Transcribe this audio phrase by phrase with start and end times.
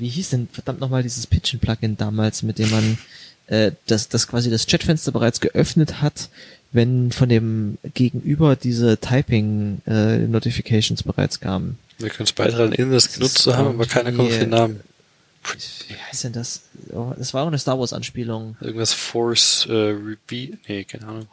[0.00, 2.98] wie hieß denn verdammt nochmal dieses Pitchen-Plugin damals, mit dem man
[3.46, 6.30] äh, das, das quasi das Chatfenster bereits geöffnet hat,
[6.72, 11.78] wenn von dem Gegenüber diese Typing-Notifications äh, bereits kamen.
[11.98, 14.80] Wir können es beitragen, in das genutzt zu haben, aber keiner kommt auf den Namen.
[15.88, 16.62] Wie heißt denn das?
[16.92, 18.56] Oh, das war auch eine Star Wars Anspielung.
[18.60, 20.58] Irgendwas Force äh, Repeat?
[20.68, 21.26] Nee, keine Ahnung.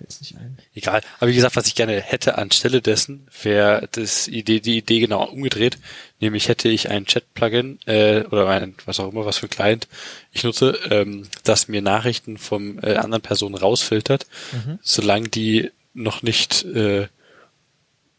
[0.00, 0.56] Fällt's nicht ein.
[0.74, 1.02] Egal.
[1.18, 5.24] Aber wie gesagt, was ich gerne hätte anstelle dessen, wäre das Idee, die Idee genau
[5.24, 5.76] umgedreht.
[6.20, 9.88] Nämlich hätte ich ein Chat-Plugin äh, oder ein, was auch immer, was für ein Client
[10.32, 14.78] ich nutze, ähm, das mir Nachrichten vom äh, anderen Personen rausfiltert, mhm.
[14.80, 17.08] solange die noch nicht äh,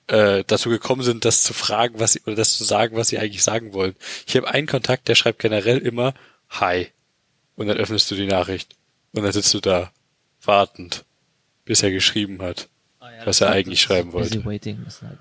[0.05, 3.17] äh, dazu gekommen sind, das zu fragen, was sie, oder das zu sagen, was sie
[3.17, 3.95] eigentlich sagen wollen.
[4.27, 6.13] Ich habe einen Kontakt, der schreibt generell immer
[6.49, 6.89] Hi.
[7.55, 8.75] Und dann öffnest du die Nachricht.
[9.13, 9.91] Und dann sitzt du da,
[10.43, 11.05] wartend,
[11.65, 12.67] bis er geschrieben hat,
[12.99, 14.43] oh ja, was er eigentlich schreiben wollte.
[14.45, 15.17] Waiting ist halt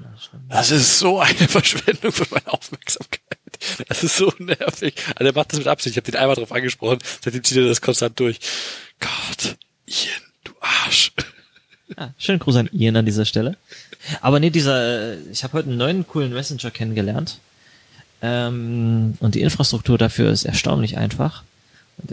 [0.49, 3.21] das ist so eine Verschwendung von meiner Aufmerksamkeit.
[3.89, 4.95] Das ist so nervig.
[5.17, 5.95] Also er macht das mit Absicht.
[5.95, 8.41] Ich habe den einmal drauf angesprochen, seitdem zieht er das konstant durch.
[9.01, 11.13] Gott, Ian, du Arsch.
[11.97, 13.57] Ah, schönen Gruß an Ian an dieser Stelle.
[14.21, 17.39] Aber nee, dieser, ich habe heute einen neuen coolen Messenger kennengelernt.
[18.23, 21.43] Ähm, und die Infrastruktur dafür ist erstaunlich einfach.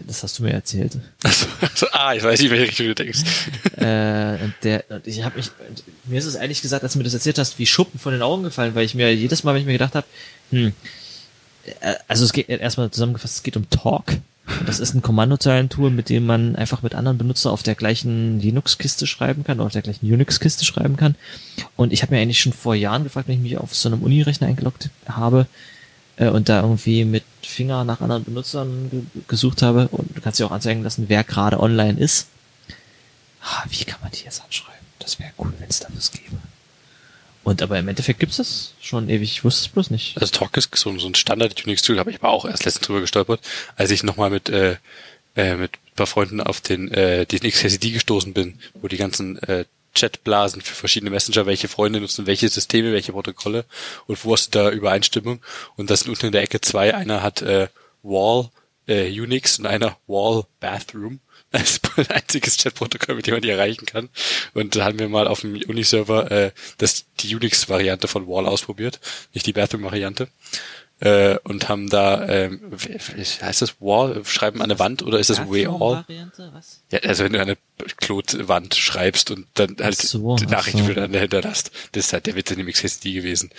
[0.08, 0.98] Das hast du mir erzählt.
[1.24, 3.20] Also, also, ah, ich weiß nicht, welche Richtung du denkst.
[3.78, 5.52] äh, und der, und ich habe mich,
[6.06, 8.22] mir ist es ehrlich gesagt, als du mir das erzählt hast, wie Schuppen von den
[8.22, 10.08] Augen gefallen, weil ich mir jedes Mal, wenn ich mir gedacht habe,
[10.52, 10.74] hm,
[11.82, 14.18] äh, also es geht erstmal zusammengefasst, es geht um Talk.
[14.66, 19.06] Das ist ein Kommandozeilentool, mit dem man einfach mit anderen Benutzer auf der gleichen Linux-Kiste
[19.06, 21.16] schreiben kann oder auf der gleichen Unix-Kiste schreiben kann.
[21.76, 24.02] Und ich habe mir eigentlich schon vor Jahren gefragt, wenn ich mich auf so einem
[24.02, 25.48] Uni-Rechner eingeloggt habe
[26.18, 30.40] äh, und da irgendwie mit Finger nach anderen Benutzern ge gesucht habe und du kannst
[30.40, 32.28] dir auch anzeigen lassen, wer gerade online ist.
[33.42, 34.86] Ah, wie kann man die jetzt anschreiben?
[35.00, 36.38] Das wäre cool, wenn es da was gäbe.
[37.44, 39.32] Und aber im Endeffekt gibt's das schon ewig.
[39.32, 40.18] Ich wusste es bloß nicht.
[40.20, 43.40] Also Talk ist so, so ein Standard-Unix-Tool, habe ich aber auch erst letztens drüber gestolpert,
[43.78, 44.76] als ich nochmal mit, äh,
[45.38, 49.42] äh, mit ein paar Freunden auf den, äh, den XKCD gestoßen bin, wo die ganzen
[49.44, 49.64] äh,
[49.98, 53.66] Chatblasen für verschiedene Messenger, welche Freunde nutzen welche Systeme, welche Protokolle
[54.06, 55.42] und wo hast du da Übereinstimmung.
[55.76, 56.94] Und das sind unten in der Ecke zwei.
[56.94, 57.68] Einer hat äh,
[58.04, 58.50] Wall
[58.88, 61.20] äh, Unix und einer Wall Bathroom
[61.52, 64.10] als einziges Chatprotokoll, mit dem man die erreichen kann.
[64.54, 69.00] Und da haben wir mal auf dem Uniserver äh, das, die Unix-Variante von Wall ausprobiert,
[69.34, 70.28] nicht die Bathroom-Variante.
[71.00, 72.72] Äh, und haben da, ähm,
[73.42, 76.04] heißt das Wall, schreiben an eine Wand oder ist das Way All?
[76.90, 77.56] Ja, also wenn du eine
[77.98, 80.86] Klotwand schreibst und dann halt so, die Nachricht so.
[80.86, 81.72] für dann hinterlässt.
[81.92, 83.52] Das ist halt der Witz in dem XSD gewesen.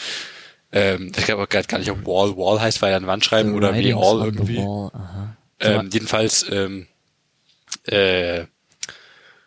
[0.72, 3.25] Ähm, ich glaube auch gerade gar nicht, ob Wall Wall heißt, weil er an Wand
[3.25, 4.59] schreiben The oder Way All irgendwie.
[5.60, 6.88] Ähm, jedenfalls, ähm,
[7.84, 8.47] äh,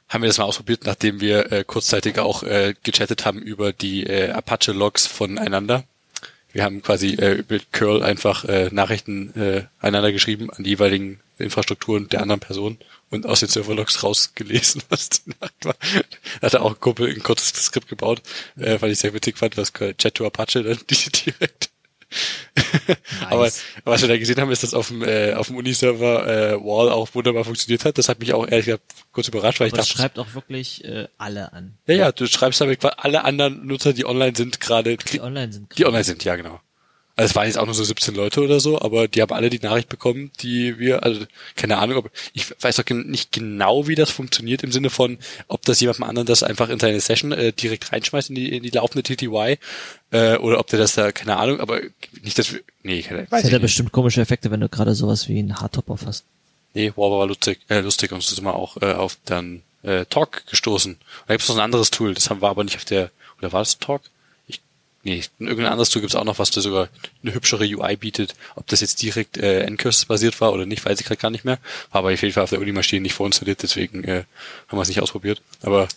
[0.07, 4.06] haben wir das mal ausprobiert, nachdem wir äh, kurzzeitig auch äh, gechattet haben über die
[4.06, 5.84] äh, Apache-Logs voneinander.
[6.53, 11.19] Wir haben quasi äh, mit Curl einfach äh, Nachrichten äh, einander geschrieben an die jeweiligen
[11.38, 12.78] Infrastrukturen der anderen Person
[13.09, 15.75] und aus den Serverlogs rausgelesen, was die Nacht war.
[16.41, 18.22] Hat er auch ein Kumpel ein kurzes Skript gebaut,
[18.57, 21.70] äh, weil ich sehr witzig fand, was Chat to Apache dann direkt
[23.22, 23.29] Nice.
[23.29, 23.51] aber,
[23.85, 26.89] was wir da gesehen haben, ist, dass auf dem, äh, auf dem Uniserver äh, Wall
[26.89, 27.97] auch wunderbar funktioniert hat.
[27.97, 29.94] Das hat mich auch ehrlich gesagt kurz überrascht, weil aber ich dachte.
[29.94, 31.77] Das schreibt auch wirklich äh, alle an.
[31.88, 34.97] Ja, ja, du schreibst damit alle anderen Nutzer, die online sind, gerade.
[34.97, 35.77] Die online sind.
[35.77, 36.59] Die online sind, ja genau.
[37.16, 39.49] Also es waren jetzt auch nur so 17 Leute oder so, aber die haben alle
[39.49, 43.95] die Nachricht bekommen, die wir, also keine Ahnung, ob ich weiß doch nicht genau, wie
[43.95, 45.17] das funktioniert im Sinne von,
[45.47, 48.63] ob das jemandem anderen das einfach in seine Session äh, direkt reinschmeißt in die, in
[48.63, 49.57] die laufende TTY
[50.11, 51.81] äh, oder ob der das da, keine Ahnung, aber
[52.21, 55.27] nicht, dass wir, nee, keine, weiß das hätte bestimmt komische Effekte, wenn du gerade sowas
[55.27, 56.23] wie einen Hardtop auf hast.
[56.73, 60.05] Nee, wow, war lustig, äh, lustig und so sind wir auch äh, auf dann äh,
[60.05, 60.97] Talk gestoßen.
[61.27, 63.51] da gibt es noch ein anderes Tool, das haben wir aber nicht auf der, oder
[63.51, 64.01] war das Talk?
[65.03, 66.89] Nee, irgendein anderes Tool gibt's auch noch, was da sogar
[67.23, 68.35] eine hübschere UI bietet.
[68.56, 71.45] Ob das jetzt direkt äh, Ncurse basiert war oder nicht, weiß ich gerade gar nicht
[71.45, 71.59] mehr.
[71.91, 74.23] War aber auf jeden Fall auf der Uni-Maschine nicht vorinstalliert, deswegen äh,
[74.67, 75.41] haben wir es nicht ausprobiert.
[75.62, 75.88] Aber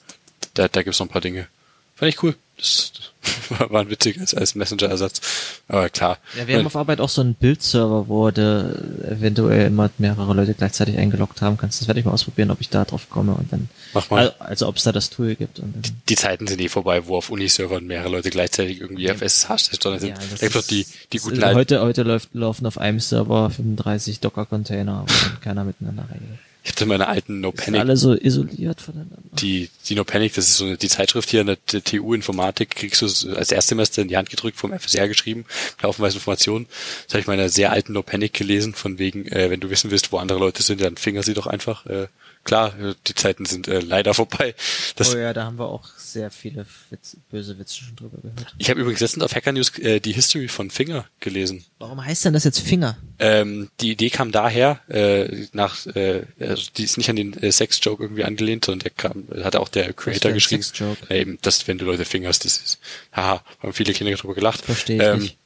[0.54, 1.48] da, da gibt's noch ein paar Dinge.
[1.94, 2.34] Fand ich cool.
[2.56, 2.92] Das,
[3.48, 5.20] das war ein witzig als, als Messenger-Ersatz.
[5.66, 6.18] Aber klar.
[6.38, 10.54] Ja, wir haben auf Arbeit auch so einen Bildserver, wo du eventuell immer mehrere Leute
[10.54, 11.80] gleichzeitig eingeloggt haben kannst.
[11.80, 13.68] Das werde ich mal ausprobieren, ob ich da drauf komme und dann.
[13.92, 14.34] Mach mal.
[14.38, 15.58] Also, ob es da das Tool gibt.
[15.58, 19.14] Und die, die Zeiten sind eh vorbei, wo auf Uniservern mehrere Leute gleichzeitig irgendwie ja.
[19.14, 19.84] auf SSH sind.
[19.84, 23.50] Ja, da gibt doch die, die guten also heute, heute läuft, laufen auf einem Server
[23.50, 26.38] 35 Docker-Container, wo keiner miteinander redet.
[26.66, 27.80] Ich habe meine alten No Panic.
[27.80, 29.18] Alle so isoliert voneinander.
[29.32, 32.14] Die, die No Panic, das ist so eine, die Zeitschrift hier in der, der TU
[32.14, 35.44] Informatik, kriegst du als Erstsemester in die Hand gedrückt vom FSR geschrieben,
[35.82, 36.66] laufenweise Informationen.
[37.04, 39.90] Das habe ich meiner sehr alten No Panic gelesen, von wegen, äh, wenn du wissen
[39.90, 41.84] willst, wo andere Leute sind, dann finger sie doch einfach.
[41.84, 42.08] Äh,
[42.44, 42.74] klar,
[43.06, 44.54] die Zeiten sind äh, leider vorbei.
[44.96, 48.54] Das, oh ja, da haben wir auch sehr viele Witz, böse Witze schon drüber gehört.
[48.58, 51.64] Ich habe übrigens letztens auf Hacker News äh, die History von Finger gelesen.
[51.78, 52.96] Warum heißt denn das jetzt Finger?
[53.18, 57.50] Ähm, die Idee kam daher, äh, nach, äh, also die ist nicht an den äh,
[57.50, 60.62] Sex-Joke irgendwie angelehnt, sondern der kam, hat auch der Creator geschrieben.
[60.62, 61.10] Sex-Joke?
[61.10, 62.78] Äh, eben, das, wenn du Leute fingerst, das ist,
[63.12, 64.62] haha, haben viele Kinder drüber gelacht.
[64.62, 65.38] Verstehe ich ähm, nicht.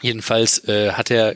[0.00, 1.34] Jedenfalls äh, hat er,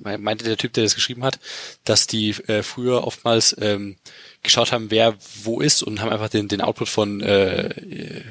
[0.00, 1.38] meinte der Typ, der das geschrieben hat,
[1.84, 3.96] dass die äh, früher oftmals ähm,
[4.42, 8.22] geschaut haben, wer wo ist und haben einfach den, den Output von äh,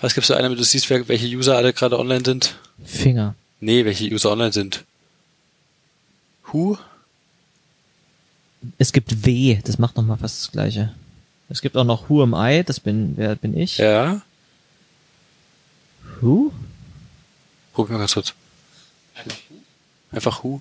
[0.00, 2.56] was gibt's da einer, damit du siehst, wer, welche User alle gerade online sind?
[2.84, 3.34] Finger.
[3.60, 4.84] Nee, welche User online sind.
[6.52, 6.78] Who?
[8.78, 10.92] Es gibt W, das macht nochmal fast das gleiche.
[11.48, 13.78] Es gibt auch noch Who am I, das bin, wer bin ich?
[13.78, 14.22] Ja.
[16.20, 16.52] Who?
[17.72, 18.34] Probier mal ganz kurz.
[20.12, 20.60] Einfach Who?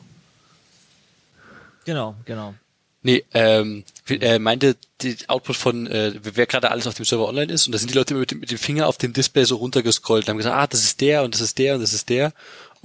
[1.85, 2.55] Genau, genau.
[3.03, 7.53] Nee, ähm, äh, meinte die Output von, äh, wer gerade alles auf dem Server online
[7.53, 9.43] ist und da sind die Leute immer mit dem, mit dem Finger auf dem Display
[9.43, 11.93] so runtergescrollt und haben gesagt, ah, das ist der und das ist der und das
[11.93, 12.33] ist der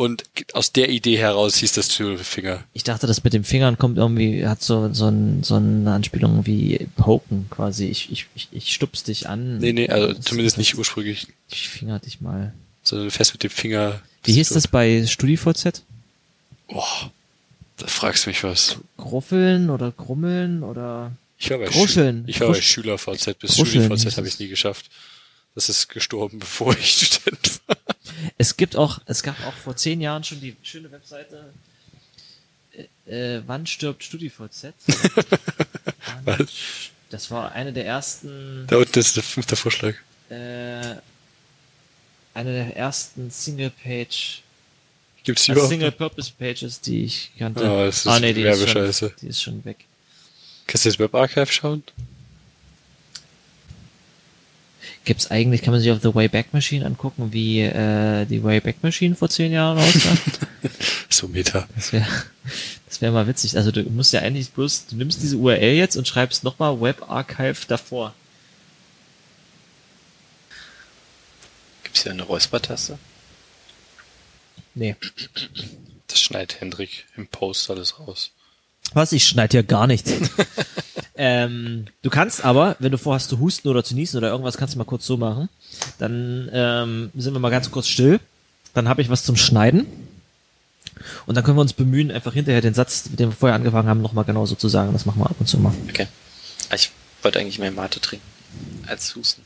[0.00, 0.24] und
[0.54, 2.64] aus der Idee heraus hieß das Tool Finger.
[2.72, 6.46] Ich dachte, das mit den Fingern kommt irgendwie, hat so, so, ein, so eine Anspielung
[6.46, 7.84] wie Poken quasi.
[7.86, 9.58] Ich, ich, ich, ich stups dich an.
[9.58, 12.54] Nee, nee, also Das- zumindest nicht ursprünglich, Ich finger dich mal.
[12.82, 14.00] sondern fest mit dem Finger.
[14.24, 15.82] Wie hieß das bei StudiVZ?
[16.68, 16.82] Oh,
[17.76, 18.78] da fragst du mich was.
[18.96, 22.24] Gruffeln oder Grummeln oder Ich war bei, Kruscheln.
[22.24, 24.40] Schü ich war bei Schüler-VZ, bis hieß habe ich es.
[24.40, 24.86] nie geschafft.
[25.54, 27.76] Das ist gestorben, bevor ich Student war.
[28.38, 31.52] Es gibt auch, es gab auch vor zehn Jahren schon die schöne Webseite
[33.06, 34.72] äh, äh, Wann stirbt StudiVZ?
[36.24, 36.48] Wann-
[37.10, 39.94] das war eine der ersten Da unten ist der fünfte Vorschlag.
[40.28, 40.94] äh,
[42.34, 44.42] eine der ersten Single-Page
[45.24, 45.70] Gibt's die äh, überhaupt?
[45.70, 47.68] Single-Purpose-Pages, die ich kannte.
[47.68, 49.08] Ah, das ist Werbescheiße.
[49.08, 49.84] schon, die ist schon weg.
[50.66, 51.82] Kannst du das Webarchive schauen?
[55.04, 59.14] Gibt's eigentlich, kann man sich auf The Wayback Machine angucken, wie äh, die Wayback Machine
[59.14, 60.16] vor zehn Jahren aussah?
[61.12, 61.68] So Meta.
[61.74, 62.06] Das wäre
[62.86, 63.56] das wär mal witzig.
[63.56, 67.66] Also du musst ja eigentlich bloß, du nimmst diese URL jetzt und schreibst nochmal Webarchive
[67.66, 68.14] davor.
[71.82, 72.98] Gibt's hier eine Räuspertaste?
[74.74, 74.96] Nee.
[76.06, 78.30] Das schneidet Hendrik im Post alles raus.
[78.94, 79.12] Was?
[79.12, 80.12] Ich schneide hier gar nichts.
[81.14, 84.74] ähm, du kannst aber, wenn du vorhast zu husten oder zu niesen oder irgendwas, kannst
[84.74, 85.48] du mal kurz so machen.
[85.98, 88.20] Dann ähm, sind wir mal ganz kurz still.
[88.74, 89.86] Dann habe ich was zum Schneiden.
[91.26, 94.02] Und dann können wir uns bemühen, einfach hinterher den Satz, dem wir vorher angefangen haben,
[94.02, 94.92] nochmal genauso zu sagen.
[94.92, 95.72] Das machen wir ab und zu mal.
[95.88, 96.08] Okay.
[96.74, 96.90] Ich
[97.22, 98.26] wollte eigentlich mehr Mate trinken
[98.86, 99.42] als Husten.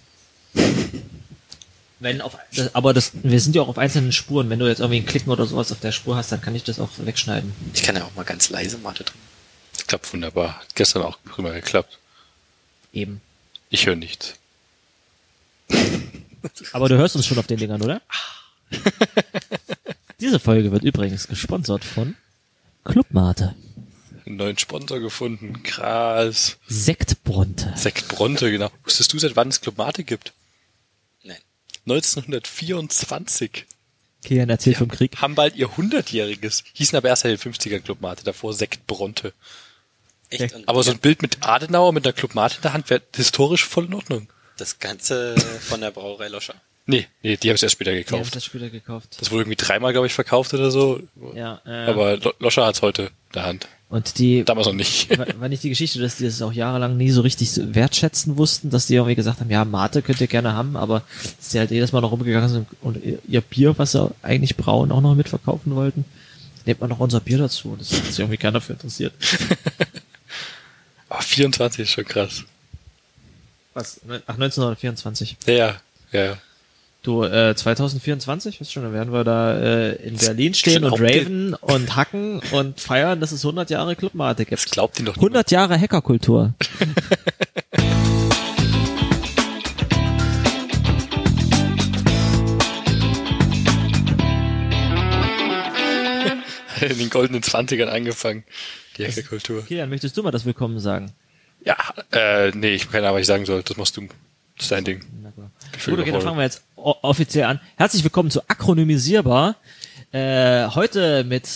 [2.05, 4.51] Wenn auf, das, aber das, wir sind ja auch auf einzelnen Spuren.
[4.51, 6.63] Wenn du jetzt irgendwie einen Klicken oder sowas auf der Spur hast, dann kann ich
[6.63, 7.55] das auch wegschneiden.
[7.73, 9.27] Ich kann ja auch mal ganz leise Mate trinken.
[9.73, 10.61] Das klappt wunderbar.
[10.61, 11.99] Hat gestern auch prima geklappt.
[12.93, 13.23] Eben.
[13.71, 14.35] Ich höre nichts.
[16.73, 18.03] Aber du hörst uns schon auf den Dingern, oder?
[20.21, 22.17] Diese Folge wird übrigens gesponsert von
[22.85, 23.55] Clubmate.
[24.27, 25.63] Einen neuen Sponsor gefunden.
[25.63, 26.59] Krass.
[26.67, 27.73] Sektbronte.
[27.77, 28.71] Sekt Bronte, genau.
[28.85, 30.35] Wusstest du, seit wann es Club Mate gibt?
[31.85, 31.97] Nein.
[31.97, 33.67] 1924.
[34.25, 35.17] Kian erzählt vom Krieg.
[35.21, 36.65] Haben bald ihr 100-jähriges.
[36.73, 39.35] Hießen aber erst seit den 50er Club Mate, davor Sekt Bronte.
[40.31, 40.67] Echt?
[40.67, 43.65] Aber so ein Bild mit Adenauer mit einer Club Mate in der Hand wäre historisch
[43.65, 44.29] voll in Ordnung.
[44.57, 46.55] das Ganze von der Brauerei Loscher.
[46.87, 48.37] Nee, nee, die haben es erst später Die haben gekauft.
[48.37, 49.17] das später gekauft.
[49.19, 51.01] Das wurde irgendwie dreimal, glaube ich, verkauft oder so.
[51.35, 53.69] Ja, äh, Aber Lo- Loscher hat's heute in der Hand.
[53.89, 55.09] und die, Damals noch nicht.
[55.41, 58.87] war nicht die Geschichte, dass die das auch jahrelang nie so richtig wertschätzen wussten, dass
[58.87, 61.05] die irgendwie gesagt haben, ja, Mate könnt ihr gerne haben, aber
[61.39, 62.99] dass die halt jedes Mal noch rumgegangen sind und
[63.29, 66.05] ihr- Bier, was sie eigentlich brauen, auch noch mitverkaufen wollten.
[66.67, 67.77] Nehmt man noch unser Bier dazu.
[67.79, 69.15] Das hat sich irgendwie keiner für interessiert.
[71.09, 72.45] Aber 24 ist schon krass.
[73.75, 74.01] Was?
[74.27, 75.37] Ach, 1924.
[75.47, 75.77] Ja,
[76.13, 76.39] ja, ja.
[77.05, 81.05] Du, äh, 2024, weißt schon, dann werden wir da äh, in Berlin stehen und ihr-
[81.21, 84.53] raven und hacken und feiern, dass es 100 Jahre Clubmate gibt.
[84.65, 86.55] Das glaubt ihn doch 100 Jahre Hackerkultur.
[96.81, 98.45] In den goldenen 20ern angefangen.
[98.99, 99.65] Die Hackerkultur.
[99.65, 101.13] Kilian, möchtest du mal das Willkommen sagen?
[101.65, 101.77] Ja,
[102.13, 103.63] äh, nee, ich keine Ahnung, was ich sagen soll.
[103.63, 104.03] Das machst du.
[104.57, 105.01] Das ist dein Ding.
[105.75, 107.61] Gefühl Gut, okay, dann fangen wir jetzt offiziell an.
[107.77, 109.57] Herzlich willkommen zu Akronymisierbar.
[110.13, 111.49] Äh, heute mit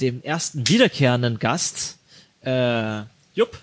[0.00, 1.96] dem ersten wiederkehrenden Gast,
[2.44, 3.00] äh,
[3.34, 3.58] Jupp.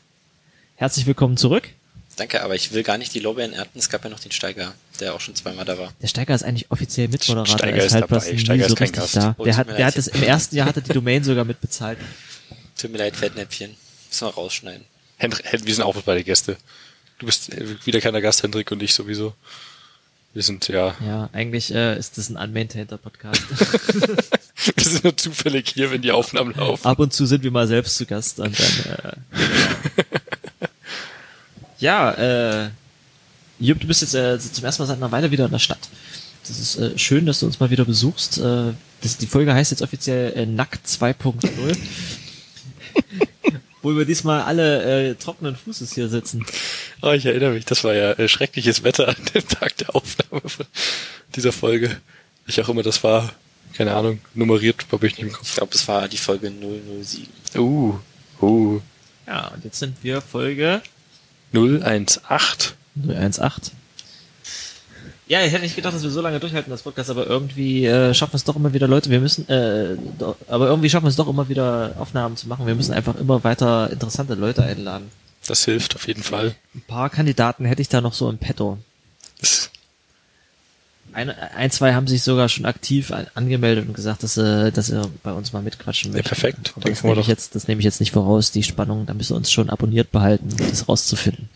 [0.75, 1.69] Herzlich willkommen zurück.
[2.15, 3.79] Danke, aber ich will gar nicht die Lorbeeren ernten.
[3.79, 5.91] Es gab ja noch den Steiger, der auch schon zweimal da war.
[6.01, 7.57] Der Steiger ist eigentlich offiziell Mitmoderator.
[7.57, 8.37] Steiger er ist ist halt dabei.
[8.37, 9.15] Steiger so ist kein richtig Gast.
[9.17, 9.35] da.
[9.37, 9.85] Oh, Der hat, der leid.
[9.87, 11.97] hat das im ersten Jahr hatte die Domain sogar mitbezahlt.
[12.77, 13.75] Tut mir leid, Fettnäpfchen.
[14.09, 14.85] Müssen wir rausschneiden.
[15.17, 16.57] Hendrik, wir sind auch beide Gäste.
[17.17, 19.33] Du bist äh, wieder keiner Gast, Hendrik und ich sowieso.
[20.33, 23.41] Wir sind, ja, Ja, eigentlich äh, ist das ein unmaintainter Podcast.
[24.75, 26.87] wir sind nur zufällig hier, wenn die Aufnahmen laufen.
[26.87, 28.95] Ab und zu sind wir mal selbst zu Gast und dann.
[28.95, 30.67] Äh,
[31.77, 32.11] ja,
[32.63, 32.69] äh,
[33.59, 35.87] Jupp, du bist jetzt äh, zum ersten Mal seit einer Weile wieder in der Stadt.
[36.47, 38.39] Das ist äh, schön, dass du uns mal wieder besuchst.
[38.39, 41.77] Äh, das, die Folge heißt jetzt offiziell äh, Nackt 2.0.
[43.83, 46.45] Wo wir diesmal alle äh, trockenen Fußes hier sitzen.
[47.01, 50.41] Oh, ich erinnere mich, das war ja äh, schreckliches Wetter an dem Tag der Aufnahme
[50.47, 50.65] von
[51.35, 51.97] dieser Folge.
[52.47, 53.31] Ich auch immer das war,
[53.73, 55.55] keine Ahnung, nummeriert, habe ich nicht im Ich Kopf.
[55.55, 57.27] glaube, es war die Folge 007.
[57.61, 57.99] Uh,
[58.41, 58.79] uh,
[59.27, 60.81] Ja, und jetzt sind wir Folge
[61.53, 62.23] 018.
[62.23, 63.73] 018.
[65.33, 68.13] Ja, ich hätte nicht gedacht, dass wir so lange durchhalten, das Podcast, aber irgendwie äh,
[68.13, 71.15] schaffen es doch immer wieder Leute, wir müssen, äh, do, aber irgendwie schaffen wir es
[71.15, 72.67] doch immer wieder Aufnahmen zu machen.
[72.67, 75.09] Wir müssen einfach immer weiter interessante Leute einladen.
[75.47, 76.53] Das hilft auf jeden Fall.
[76.75, 78.77] Ein paar Kandidaten hätte ich da noch so im Petto.
[81.13, 84.87] Ein, ein zwei haben sich sogar schon aktiv an, angemeldet und gesagt, dass sie, dass
[84.87, 86.27] sie bei uns mal mitquatschen möchten.
[86.27, 86.73] perfekt.
[86.75, 87.29] Aber das wir nehme ich doch.
[87.29, 90.11] jetzt, das nehme ich jetzt nicht voraus, die Spannung, da müsst ihr uns schon abonniert
[90.11, 91.49] behalten, um das rauszufinden.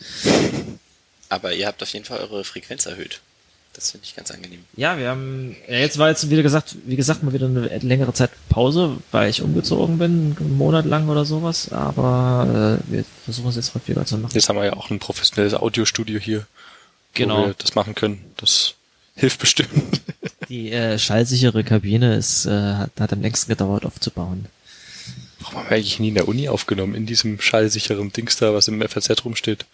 [1.29, 3.22] Aber ihr habt auf jeden Fall eure Frequenz erhöht.
[3.77, 4.62] Das finde ich ganz angenehm.
[4.75, 8.12] Ja, wir haben, ja, jetzt war jetzt wieder gesagt, wie gesagt, mal wieder eine längere
[8.12, 13.50] Zeit Pause, weil ich umgezogen bin, einen Monat lang oder sowas, aber äh, wir versuchen
[13.50, 14.31] es jetzt häufiger zu machen.
[14.34, 16.48] jetzt haben wir ja auch ein professionelles Audiostudio hier,
[17.13, 17.43] Genau.
[17.43, 18.19] wo wir das machen können.
[18.38, 18.74] Das
[19.13, 20.01] hilft bestimmt.
[20.50, 24.48] Die äh, schallsichere Kabine ist, äh, hat, hat am längsten gedauert aufzubauen.
[25.39, 26.96] Warum haben wir eigentlich nie in der Uni aufgenommen?
[26.96, 29.65] In diesem schallsicheren Dings da, was im FAZ rumsteht.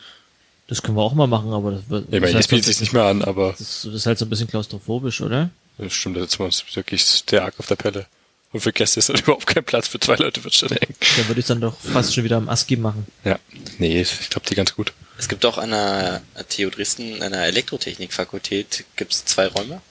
[0.68, 2.06] Das können wir auch mal machen, aber das wird.
[2.06, 4.18] Ich meine, das jetzt bietet sich nicht mehr an, aber Das ist, das ist halt
[4.18, 5.50] so ein bisschen klaustrophobisch, oder?
[5.78, 8.06] das stimmt, da sitzen wir uns wirklich sehr arg auf der Pelle.
[8.52, 9.88] Und für Gäste ist dann überhaupt kein Platz.
[9.88, 10.96] Für zwei Leute wird schon eng.
[11.18, 13.08] Da würde ich dann doch fast schon wieder am ASCII machen.
[13.24, 13.40] Ja.
[13.80, 14.94] Nee, ich glaube, die ganz gut.
[15.18, 19.82] Es gibt auch an der TU Dresden, an der Elektrotechnikfakultät, gibt es zwei Räume.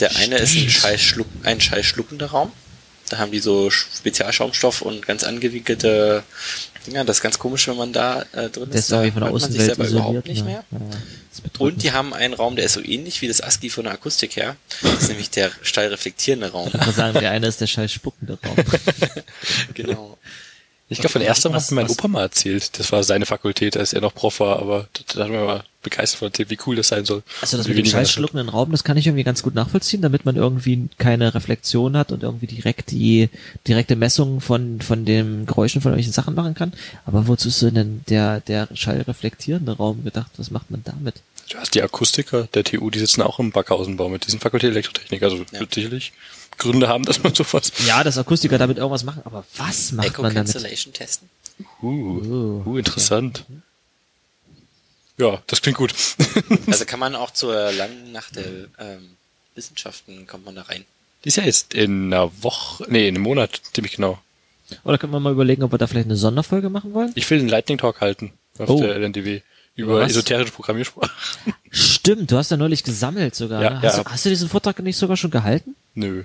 [0.00, 0.72] Der eine ist ein Stimmt.
[0.72, 2.52] scheiß, ein scheiß schluckender Raum.
[3.08, 6.22] Da haben die so Spezialschaumstoff und ganz angewickelte
[6.86, 7.04] Dinger.
[7.04, 8.80] Das ist ganz komisch, wenn man da äh, drin Der ist.
[8.80, 10.08] ist Da irgendwie von der hört man sich selber isoliert.
[10.08, 10.64] überhaupt nicht mehr.
[10.70, 11.42] Ja, das.
[11.58, 14.36] Und die haben einen Raum, der ist so ähnlich wie das ASCII von der Akustik
[14.36, 14.56] her.
[14.82, 16.68] Das ist nämlich der steil reflektierende Raum.
[16.68, 18.56] Ich würde sagen, der eine ist der spuckende Raum.
[19.74, 20.18] genau.
[20.92, 22.78] Ich glaube, von erster Mal Was- hat mir mein Opa mal erzählt.
[22.78, 26.20] Das war seine Fakultät, als er noch Prof war, aber da hat mir mal begeistert
[26.20, 27.22] von erzählt, wie cool das sein soll.
[27.40, 30.00] Also das mit dem man scheiß schluckenden Raum, das kann ich irgendwie ganz gut nachvollziehen,
[30.00, 33.28] damit man irgendwie keine Reflexion hat und irgendwie direkt die
[33.66, 36.72] direkte Messung von von den Geräuschen von irgendwelchen Sachen machen kann.
[37.04, 40.30] Aber wozu ist denn der der schallreflektierende Raum gedacht?
[40.36, 41.16] Was macht man damit?
[41.50, 45.22] Du hast die Akustiker der TU, die sitzen auch im Backhausenbau mit diesen Fakultät Elektrotechnik.
[45.22, 45.60] Also Ja.
[45.72, 46.12] sicherlich
[46.62, 47.72] Gründe haben, dass man sowas.
[47.86, 50.52] Ja, dass Akustiker damit irgendwas machen, aber was macht Echo man damit?
[50.52, 51.28] Cancellation testen.
[51.82, 53.44] Uh, uh interessant.
[55.18, 55.94] Ja, das klingt gut.
[56.66, 58.46] Also kann man auch zur langen Nacht der
[58.78, 59.16] ähm,
[59.54, 60.84] Wissenschaften kommt man da rein.
[61.24, 64.18] Die ist ja jetzt in einer Woche, nee, in einem Monat, ziemlich genau.
[64.84, 67.12] Oder können wir mal überlegen, ob wir da vielleicht eine Sonderfolge machen wollen?
[67.14, 68.80] Ich will einen Lightning Talk halten auf Oh.
[68.80, 69.42] der LNDW
[69.76, 70.10] Über was?
[70.10, 71.10] esoterische Programmiersprache.
[71.70, 73.62] Stimmt, du hast ja neulich gesammelt sogar.
[73.62, 73.76] Ja, ne?
[73.76, 73.82] ja.
[73.82, 75.76] Hast, du, hast du diesen Vortrag nicht sogar schon gehalten?
[75.94, 76.24] Nö.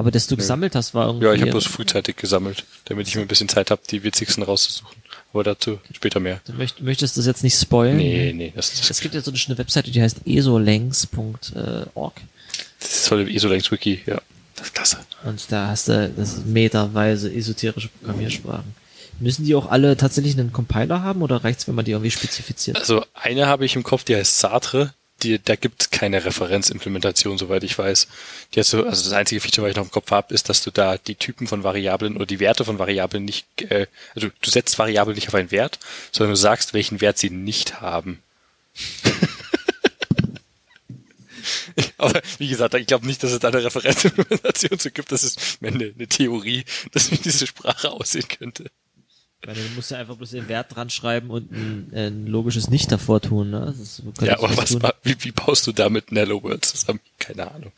[0.00, 1.26] Aber dass du gesammelt hast, war irgendwie.
[1.26, 4.42] Ja, ich habe bloß frühzeitig gesammelt, damit ich mir ein bisschen Zeit habe, die witzigsten
[4.42, 4.96] rauszusuchen.
[5.34, 6.40] Aber dazu später mehr.
[6.46, 7.98] Du möcht, möchtest das jetzt nicht spoilen?
[7.98, 12.14] Nee, nee, das, das, Es gibt ja so eine Webseite, die heißt esolengs.org
[12.80, 14.20] das ist voll ESO-Längs Wiki, ja.
[14.56, 14.98] Das ist klasse.
[15.24, 18.74] und da hast du das meterweise esoterische Programmiersprachen.
[19.20, 22.78] Müssen die auch alle tatsächlich einen Compiler haben oder reicht's, wenn man die irgendwie spezifiziert?
[22.78, 24.94] Also eine habe ich im Kopf, die heißt Sartre.
[25.22, 28.08] Die, da gibt's keine Referenzimplementation, soweit ich weiß.
[28.54, 30.62] Die hat so, also das einzige Feature, was ich noch im Kopf habe, ist, dass
[30.62, 34.50] du da die Typen von Variablen oder die Werte von Variablen nicht, äh, also du
[34.50, 35.78] setzt Variablen nicht auf einen Wert,
[36.12, 38.22] sondern du sagst, welchen Wert sie nicht haben.
[41.98, 45.12] Aber wie gesagt, ich glaube nicht, dass es da eine Referenzimplementation zu gibt.
[45.12, 48.70] Das ist mehr eine Theorie, dass wie diese Sprache aussehen könnte.
[49.46, 52.92] Meine, du musst ja einfach bloß den Wert dran schreiben und ein, ein logisches Nicht
[52.92, 53.50] davor tun.
[53.50, 53.74] Ne?
[53.80, 54.82] Ist, Ja, aber was, tun.
[55.02, 57.00] wie, wie baust du da mit Nello Words zusammen?
[57.18, 57.72] Keine Ahnung.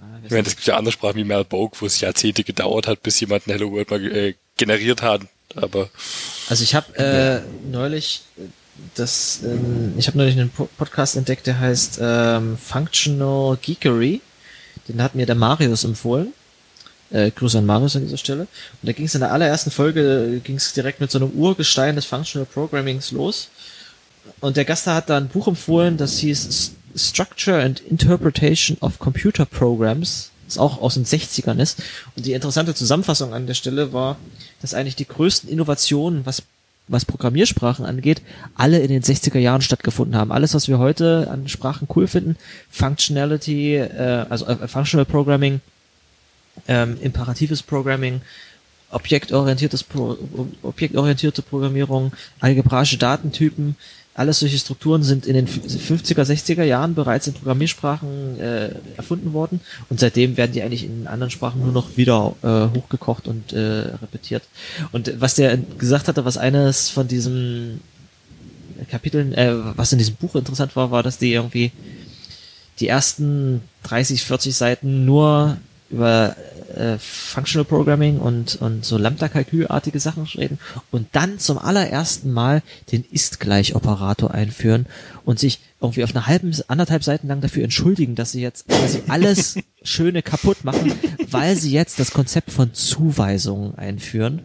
[0.00, 3.02] Ah, Ich meine, es gibt ja andere Sprachen wie Malbogue, wo es Jahrzehnte gedauert hat,
[3.02, 5.22] bis jemand ein Hello World mal äh, generiert hat.
[5.56, 5.88] Aber
[6.48, 7.40] Also ich habe äh,
[7.70, 8.42] neulich äh,
[8.94, 14.20] das, ähm, ich habe neulich einen Po- Podcast entdeckt, der heißt ähm, Functional Geekery.
[14.88, 16.32] Den hat mir der Marius empfohlen.
[17.10, 18.42] Äh, Grüße an Marius an dieser Stelle.
[18.42, 18.48] Und
[18.88, 22.04] da ging es in der allerersten Folge, ging es direkt mit so einem Urgestein des
[22.04, 23.48] Functional Programmings los.
[24.40, 29.46] Und der Gast hat da ein Buch empfohlen, das hieß Structure and Interpretation of Computer
[29.46, 31.82] Programs, das auch aus den 60ern ist.
[32.14, 34.16] Und die interessante Zusammenfassung an der Stelle war,
[34.60, 36.42] dass eigentlich die größten Innovationen, was
[36.90, 38.22] was Programmiersprachen angeht,
[38.54, 40.32] alle in den 60er Jahren stattgefunden haben.
[40.32, 42.36] Alles, was wir heute an Sprachen cool finden,
[42.70, 45.60] Functionality, äh, also äh, Functional Programming,
[46.66, 48.20] ähm, imperatives Programming,
[48.90, 50.16] objektorientiertes Pro
[50.62, 53.76] objektorientierte Programmierung, algebraische Datentypen,
[54.18, 59.60] alles solche Strukturen sind in den 50er, 60er Jahren bereits in Programmiersprachen äh, erfunden worden
[59.90, 63.58] und seitdem werden die eigentlich in anderen Sprachen nur noch wieder äh, hochgekocht und äh,
[64.02, 64.42] repetiert.
[64.90, 67.80] Und was der gesagt hatte, was eines von diesen
[68.90, 71.70] Kapiteln, äh, was in diesem Buch interessant war, war, dass die irgendwie
[72.80, 75.58] die ersten 30, 40 Seiten nur
[75.90, 76.36] über
[76.74, 80.58] äh, Functional Programming und, und so Lambda-Kalkülartige Sachen reden
[80.90, 84.86] und dann zum allerersten Mal den Ist-Gleich-Operator einführen
[85.24, 89.02] und sich irgendwie auf einer halben, anderthalb Seiten lang dafür entschuldigen, dass sie jetzt quasi
[89.08, 90.92] alles Schöne kaputt machen,
[91.30, 94.42] weil sie jetzt das Konzept von Zuweisungen einführen,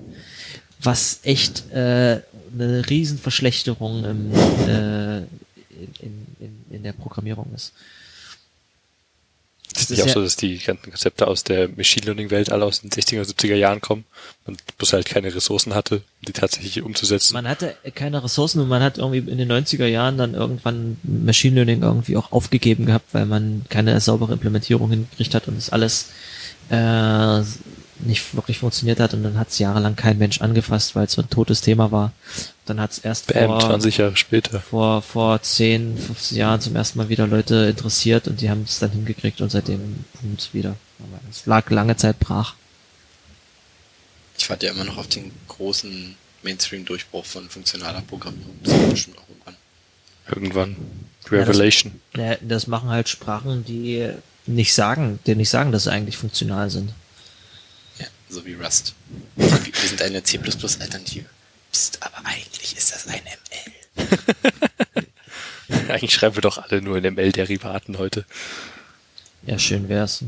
[0.82, 2.22] was echt äh,
[2.54, 4.32] eine Riesenverschlechterung im,
[4.68, 7.74] äh, in, in, in der Programmierung ist.
[9.74, 12.66] Das ist nicht auch so, dass die ganzen Konzepte aus der Machine Learning Welt alle
[12.66, 14.06] aus den 60er, 70er Jahren kommen
[14.46, 17.34] und bloß halt keine Ressourcen hatte, um die tatsächlich umzusetzen.
[17.34, 21.56] Man hatte keine Ressourcen und man hat irgendwie in den 90er Jahren dann irgendwann Machine
[21.56, 26.10] Learning irgendwie auch aufgegeben gehabt, weil man keine saubere Implementierung hingekriegt hat und es alles
[26.70, 27.42] äh,
[28.06, 31.22] nicht wirklich funktioniert hat und dann hat es jahrelang kein Mensch angefasst, weil es so
[31.22, 32.12] ein totes Thema war.
[32.66, 34.60] Dann hat es erst Bam, vor, 20 Jahre später.
[34.60, 38.80] vor vor 10, 15 Jahren zum ersten Mal wieder Leute interessiert und die haben es
[38.80, 40.76] dann hingekriegt und seitdem boomt wieder.
[41.00, 42.56] Aber es lag lange Zeit brach.
[44.38, 48.56] Ich warte ja immer noch auf den großen Mainstream-Durchbruch von funktionaler Programmierung.
[48.64, 49.56] Das kommt bestimmt auch irgendwann.
[50.28, 50.76] Irgendwann.
[51.30, 52.00] Revelation.
[52.16, 54.10] Ja, das machen halt Sprachen, die
[54.46, 56.94] nicht sagen, die nicht sagen, dass sie eigentlich funktional sind.
[58.34, 58.96] So wie Rust.
[59.36, 61.26] Wir wir sind eine C++-Alternative.
[61.72, 65.04] Psst, aber eigentlich ist das ein ML.
[65.90, 68.26] Eigentlich schreiben wir doch alle nur in ML-Derivaten heute.
[69.46, 70.24] Ja, schön wär's.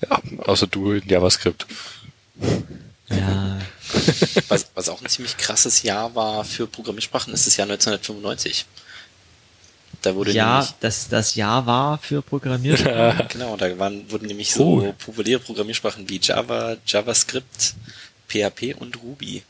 [0.00, 1.66] Ja, außer du in JavaScript.
[3.08, 3.58] Ja,
[4.46, 8.64] Was, was auch ein ziemlich krasses Jahr war für Programmiersprachen, ist das Jahr 1995.
[10.06, 12.78] Da wurde ja, nämlich, das, das Jahr war für Programmierung.
[13.28, 14.94] genau, da waren, wurden nämlich so Oh.
[15.04, 17.74] populäre Programmiersprachen wie Java, JavaScript,
[18.28, 19.42] PHP und Ruby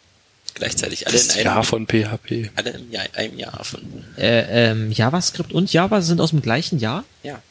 [0.55, 2.51] gleichzeitig alle in Das einem, Jahr von PHP.
[2.57, 4.03] alle im Jahr, einem Jahr erfunden.
[4.17, 7.05] äh, ähm, JavaScript und Java sind aus dem gleichen Jahr?
[7.23, 7.43] Ja.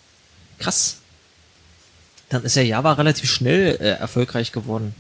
[0.58, 0.98] Krass.
[2.30, 4.96] Dann ist ja Java relativ schnell äh, erfolgreich geworden.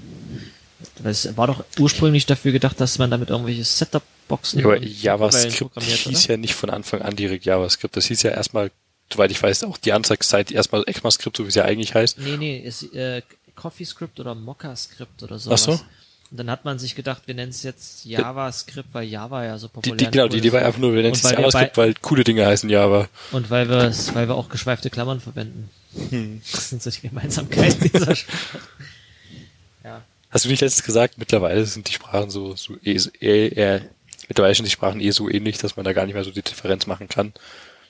[1.03, 3.63] Es war doch ursprünglich dafür gedacht, dass man damit irgendwelche
[4.25, 4.77] Setup-Boxen Ja, aber
[5.31, 7.95] JavaScript hieß ja nicht von Anfang an direkt JavaScript.
[7.95, 8.71] Das hieß ja erstmal,
[9.11, 12.19] soweit ich weiß, auch die Anzeigezeit erstmal ECMAScript, so wie es ja eigentlich heißt.
[12.19, 13.21] Nee, nee, ist äh,
[13.55, 15.51] CoffeeScript oder Mocha-Script oder so.
[15.51, 15.79] Ach so.
[16.31, 19.69] Und dann hat man sich gedacht, wir nennen es jetzt JavaScript, weil Java ja so
[19.69, 22.45] populär die, genau, die Idee war einfach nur, wir nennen es JavaScript, weil coole Dinge
[22.45, 23.07] heißen Java.
[23.31, 25.69] Und weil wir weil wir auch geschweifte Klammern verwenden.
[26.51, 28.59] Das sind so die Gemeinsamkeiten dieser Sprache.
[29.81, 30.01] Ja.
[30.29, 33.81] Hast du nicht letztens gesagt, mittlerweile sind die Sprachen so, so eh, eh, eh,
[34.27, 36.41] mittlerweile sind die Sprachen eh so ähnlich, dass man da gar nicht mehr so die
[36.41, 37.33] Differenz machen kann.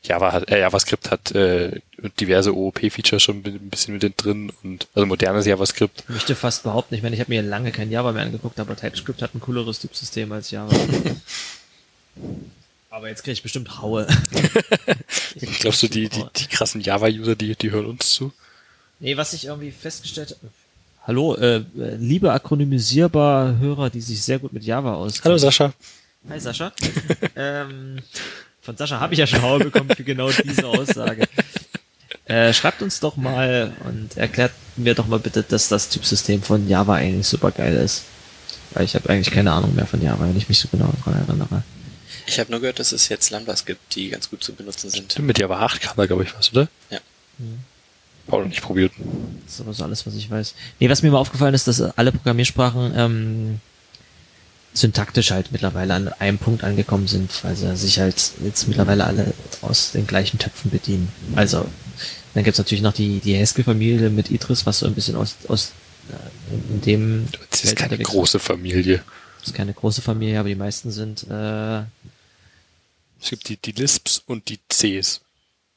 [0.08, 1.80] Java hat, äh, JavaScript hat äh,
[2.20, 6.04] diverse OOP-Features schon ein bisschen mit drin und also modernes JavaScript.
[6.08, 8.76] Ich möchte fast behaupten, ich meine, ich habe mir lange kein Java mehr angeguckt, aber
[8.76, 10.76] TypeScript hat ein cooleres Typsystem als Java.
[12.90, 14.08] aber jetzt kriege ich bestimmt Haue.
[15.60, 18.32] Glaubst du, die, die, die krassen Java-User, die, die hören uns zu?
[19.00, 20.54] Nee, was ich irgendwie festgestellt habe.
[21.06, 21.64] Hallo, äh, äh,
[21.98, 25.26] liebe akronymisierbar Hörer, die sich sehr gut mit Java auskennen.
[25.26, 25.74] Hallo Sascha.
[26.30, 26.72] Hi Sascha.
[27.36, 28.00] ähm,
[28.62, 31.28] von Sascha habe ich ja schon Haue bekommen für genau diese Aussage.
[32.26, 36.68] Äh, schreibt uns doch mal und erklärt mir doch mal bitte, dass das Typsystem von
[36.68, 38.06] Java eigentlich super geil ist.
[38.72, 41.28] Weil ich habe eigentlich keine Ahnung mehr von Java, wenn ich mich so genau daran
[41.28, 41.64] erinnere.
[42.26, 45.20] Ich habe nur gehört, dass es jetzt Lambdas gibt, die ganz gut zu benutzen sind.
[45.20, 46.68] Mit Java 8 kam da, glaube ich, was, oder?
[46.90, 47.00] Ja.
[48.28, 48.92] Auch noch nicht probiert.
[49.46, 50.56] Das ist aber so alles, was ich weiß.
[50.80, 53.60] Nee, was mir mal aufgefallen ist, dass alle Programmiersprachen ähm,
[54.76, 59.34] syntaktisch halt mittlerweile an einem Punkt angekommen sind, weil sie sich halt jetzt mittlerweile alle
[59.62, 61.10] aus den gleichen Töpfen bedienen.
[61.36, 61.66] Also,
[62.34, 65.72] dann gibt's natürlich noch die, die Haskell-Familie mit Idris, was so ein bisschen aus, aus
[66.10, 69.02] äh, in, dem Das ist keine große Familie.
[69.44, 69.54] ist.
[69.54, 71.80] keine große Familie, aber die meisten sind äh,
[73.22, 75.22] Es gibt die, die Lisps und die Cs.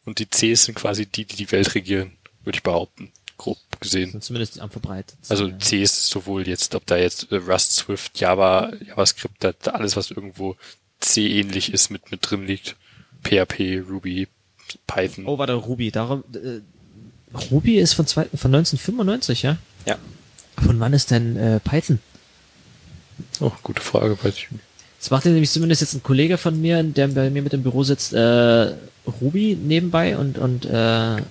[0.05, 3.13] Und die Cs sind quasi die, die die Welt regieren, würde ich behaupten.
[3.37, 4.21] Grob gesehen.
[4.21, 5.31] zumindest am verbreitetsten.
[5.31, 5.51] Also.
[5.59, 10.57] C ist sowohl jetzt, ob da jetzt äh, Rust, Swift, Java, JavaScript, alles, was irgendwo
[11.01, 12.77] C-ähnlich ist, mit, mit drin liegt.
[13.25, 14.29] PHP, Ruby,
[14.87, 15.27] Python.
[15.27, 15.91] Oh, warte, Ruby.
[15.91, 16.61] Darum, äh,
[17.51, 19.57] Ruby ist von, zwei, von 1995, ja?
[19.87, 19.97] Ja.
[20.63, 22.01] Von wann ist denn äh, Python?
[23.41, 24.65] Oh, gute Frage, weiß ich nicht.
[24.99, 27.85] Das macht nämlich zumindest jetzt ein Kollege von mir, der bei mir mit im Büro
[27.85, 28.75] sitzt, äh,
[29.21, 31.23] Ruby nebenbei und, und äh,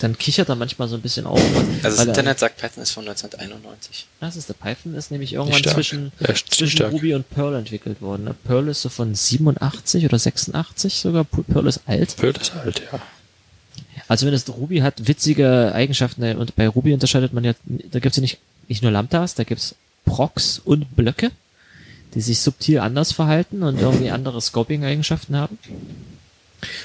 [0.00, 1.40] dann kichert er manchmal so ein bisschen auf.
[1.40, 4.06] Also das er- Internet sagt, Python ist von 1991.
[4.20, 6.92] Das ist der Python, ist nämlich irgendwann zwischen, Ja, zwischen stark.
[6.92, 8.24] Ruby und Perl entwickelt worden.
[8.24, 8.34] ne?
[8.44, 11.24] Perl ist so von 87 oder 86 sogar.
[11.24, 12.16] Perl ist alt.
[12.16, 13.00] Perl ist halt, ja.
[14.08, 18.00] Also wenn es Ruby hat witzige Eigenschaften äh, und bei Ruby unterscheidet man ja, da
[18.00, 21.30] gibt's ja nicht, nicht nur Lambdas, da gibt's Procs und Blöcke,
[22.14, 25.58] die sich subtil anders verhalten und irgendwie andere Scoping-Eigenschaften haben.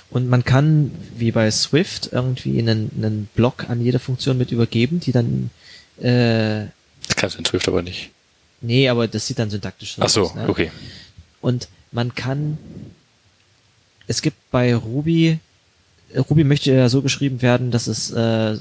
[0.10, 5.00] Und man kann, wie bei Swift, irgendwie einen, einen Block an jede Funktion mit übergeben,
[5.00, 5.50] die dann
[6.00, 6.68] äh,
[7.08, 8.12] Das kannst du in Swift aber nicht.
[8.62, 10.36] Nee, aber das sieht dann syntaktisch so Ach so, aus.
[10.36, 10.46] Ne?
[10.50, 10.72] okay.
[11.42, 12.58] Und man kann,
[14.08, 15.40] es gibt bei Ruby,
[16.30, 18.58] Ruby möchte ja so geschrieben werden, dass es äh,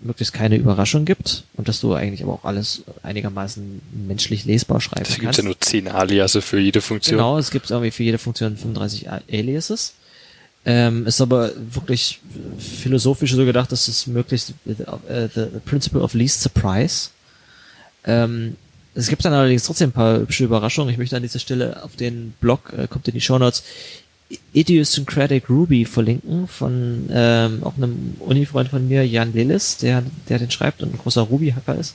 [0.00, 5.04] möglichst keine Überraschung gibt und dass du eigentlich aber auch alles einigermaßen menschlich lesbar schreiben
[5.04, 5.38] Deswegen gibt's kannst.
[5.38, 7.16] ja nur 10 Aliasse für jede Funktion.
[7.16, 9.94] Genau, es gibt irgendwie für jede Funktion 35 A- Aliases.
[10.64, 12.20] Ähm, ist aber wirklich
[12.58, 17.10] philosophisch so gedacht, dass es möglichst äh, the principle of least surprise.
[18.04, 18.56] Ähm,
[18.94, 20.90] es gibt dann allerdings trotzdem ein paar hübsche Überraschungen.
[20.90, 23.62] Ich möchte an dieser Stelle auf den Blog, äh, kommt in die Show Notes,
[24.52, 30.50] Idiosyncratic Ruby verlinken von ähm, auch einem Uni-Freund von mir, Jan Lillis, der, der den
[30.50, 31.94] schreibt und ein großer Ruby-Hacker ist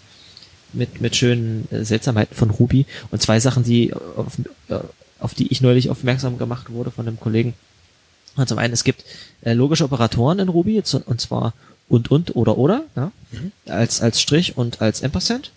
[0.74, 4.38] mit, mit schönen äh, Seltsamheiten von Ruby und zwei Sachen, die auf,
[4.70, 4.80] äh,
[5.20, 7.54] auf die ich neulich aufmerksam gemacht wurde von einem Kollegen.
[8.36, 9.04] Und zum einen, es gibt
[9.42, 11.54] äh, logische Operatoren in Ruby, und zwar
[11.90, 13.12] und und oder oder, ja,
[13.68, 15.52] als, als Strich und als Ampersand.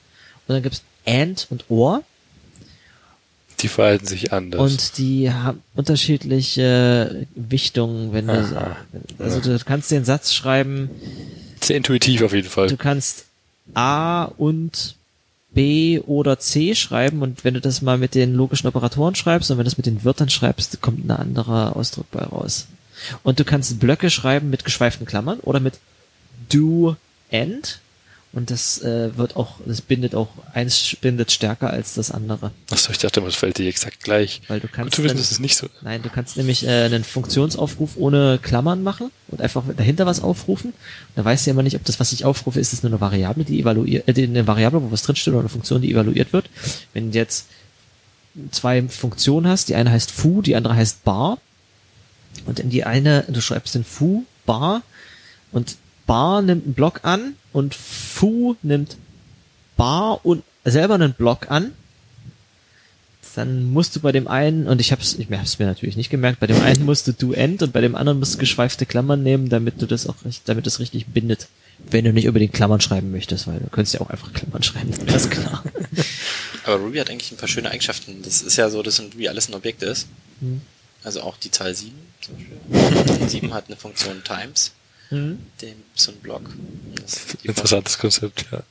[0.46, 2.02] Und dann gibt's and und or
[3.60, 4.60] Die verhalten sich anders.
[4.60, 8.76] und die haben unterschiedliche Wichtungen, wenn du,
[9.18, 10.90] also du kannst den Satz schreiben,
[11.62, 12.68] Sehr intuitiv auf jeden Fall.
[12.68, 13.24] du kannst
[13.74, 14.96] A und
[15.56, 19.56] B oder C schreiben und wenn du das mal mit den logischen Operatoren schreibst und
[19.56, 22.66] wenn du das mit den Wörtern schreibst, kommt ein anderer Ausdruck bei raus.
[23.22, 25.78] Und du kannst Blöcke schreiben mit geschweiften Klammern oder mit
[26.50, 26.96] do
[27.30, 27.80] end
[28.36, 32.50] und das äh, wird auch, das bindet auch, eins bindet stärker als das andere.
[32.70, 34.42] Achso, ich dachte, das fällt dir exakt gleich.
[34.48, 35.68] Weil du kannst Gut zu wissen, das ist nicht so.
[35.80, 40.74] Nein, du kannst nämlich äh, einen Funktionsaufruf ohne Klammern machen und einfach dahinter was aufrufen.
[41.14, 43.00] Da weißt du ja immer nicht, ob das, was ich aufrufe, ist es nur eine
[43.00, 46.50] Variable, die evaluiert, äh, eine Variable, wo was drinsteht oder eine Funktion, die evaluiert wird.
[46.92, 47.46] Wenn du jetzt
[48.50, 51.38] zwei Funktionen hast, die eine heißt foo, die andere heißt bar
[52.44, 54.82] und in die eine, du schreibst den foo bar
[55.52, 58.96] und bar nimmt einen Block an und foo nimmt
[59.76, 61.72] bar und selber einen Block an
[63.36, 66.40] dann musst du bei dem einen, und ich hab's, ich hab's mir natürlich nicht gemerkt,
[66.40, 69.22] bei dem einen musst du do end und bei dem anderen musst du geschweifte Klammern
[69.22, 71.48] nehmen, damit du das auch recht, damit es richtig bindet.
[71.78, 74.90] Wenn du nicht unbedingt Klammern schreiben möchtest, weil du könntest ja auch einfach Klammern schreiben,
[75.06, 75.62] das ist klar.
[76.64, 78.22] Aber Ruby hat eigentlich ein paar schöne Eigenschaften.
[78.22, 80.08] Das ist ja so, dass in Ruby alles ein Objekt ist.
[80.40, 80.62] Hm.
[81.04, 81.92] Also auch die Zahl 7
[82.22, 83.28] zum Beispiel.
[83.28, 84.72] 7 hat eine Funktion times,
[85.10, 85.38] Mhm.
[85.62, 86.42] dem so ein Block.
[86.48, 88.62] Und das- die- Interessantes Konzept, ja.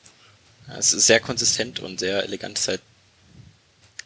[0.68, 2.58] Ja, Es ist sehr konsistent und sehr elegant.
[2.58, 2.82] Ist halt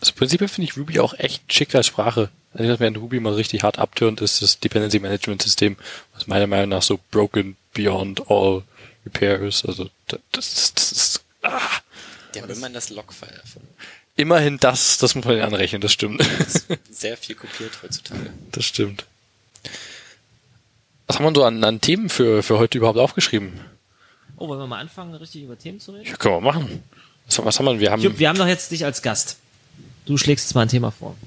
[0.02, 2.30] Also prinzipiell finde ich Ruby auch echt schick als Sprache.
[2.54, 5.78] Also was mir an Ruby mal richtig hart abturnt, ist das Dependency Management System,
[6.14, 8.64] was meiner Meinung nach so broken beyond all
[9.06, 9.66] repair ist.
[9.66, 11.60] Also das, das, das ist ah,
[12.34, 13.68] Die haben immerhin das Logfile erfunden.
[14.16, 16.22] immerhin das, das muss man anrechnen, das stimmt.
[16.92, 18.32] Sehr viel kopiert heutzutage.
[18.52, 19.06] Das stimmt.
[21.20, 23.60] Was haben wir so an, an Themen für, für heute überhaupt aufgeschrieben?
[24.38, 26.06] Oh, wollen wir mal anfangen, richtig über Themen zu reden?
[26.06, 26.82] Ja, können wir machen.
[27.26, 27.78] Was, was haben wir?
[27.78, 29.36] Wir haben Jupp, wir haben doch jetzt dich als Gast.
[30.06, 31.18] Du schlägst jetzt mal ein Thema vor.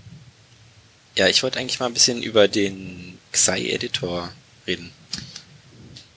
[1.15, 4.31] Ja, ich wollte eigentlich mal ein bisschen über den Xi-Editor
[4.67, 4.91] reden.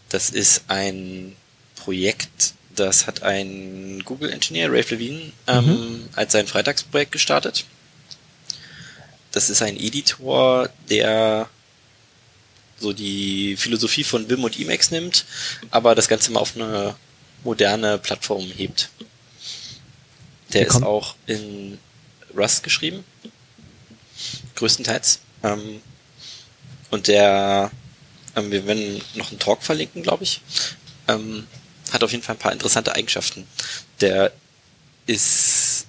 [0.07, 1.35] Das ist ein
[1.75, 7.65] Projekt, das hat ein Google-Engineer, Rafe Levine, ähm, als sein Freitagsprojekt gestartet.
[9.33, 11.49] Das ist ein Editor, der
[12.79, 15.25] so die Philosophie von Vim und Emacs nimmt,
[15.71, 16.95] aber das Ganze mal auf eine
[17.43, 18.89] moderne Plattform hebt.
[20.53, 21.77] Der ist kommt- auch in
[22.35, 23.03] Rust geschrieben,
[24.55, 25.19] größtenteils.
[25.43, 25.81] Ähm,
[26.91, 27.71] und der,
[28.35, 30.41] ähm, wir werden noch einen Talk verlinken, glaube ich.
[31.07, 31.45] Ähm,
[31.91, 33.45] hat auf jeden Fall ein paar interessante Eigenschaften.
[34.01, 34.31] Der
[35.05, 35.85] ist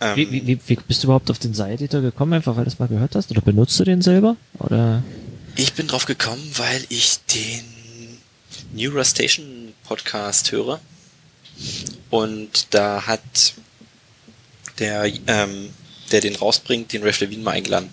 [0.00, 2.70] ähm, Wie, wie, wie, wie bist du überhaupt auf den Side-Editor gekommen, einfach weil du
[2.70, 3.30] es mal gehört hast?
[3.30, 4.36] Oder benutzt du den selber?
[4.58, 5.02] Oder?
[5.54, 8.18] Ich bin drauf gekommen, weil ich den
[8.72, 10.80] Neurostation Podcast höre.
[12.08, 13.54] Und da hat
[14.78, 15.70] der, ähm,
[16.10, 17.90] der den rausbringt, den Ralph Levine mal eingeladen.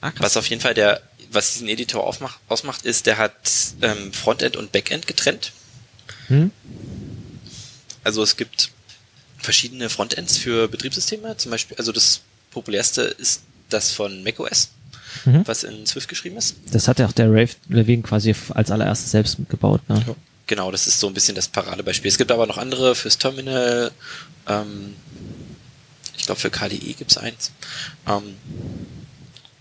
[0.00, 1.02] Ah, Was auf jeden Fall der,
[1.32, 3.34] was diesen Editor aufmacht, ausmacht, ist, der hat
[3.82, 5.52] ähm, Frontend und Backend getrennt.
[6.28, 6.52] Hm?
[8.04, 8.70] Also es gibt
[9.36, 11.36] verschiedene Frontends für Betriebssysteme.
[11.36, 14.70] Zum Beispiel, also das populärste ist das von macOS,
[15.24, 15.42] Mhm.
[15.46, 16.56] was in Swift geschrieben ist.
[16.72, 19.80] Das hat ja auch der Rave Levine quasi als allererstes selbst gebaut.
[19.88, 20.02] Ne?
[20.06, 20.14] Ja.
[20.46, 22.08] Genau, das ist so ein bisschen das Paradebeispiel.
[22.08, 23.90] Es gibt aber noch andere fürs Terminal.
[24.48, 24.94] Ähm,
[26.16, 27.52] ich glaube, für KDE gibt's eins.
[28.06, 28.34] Ähm,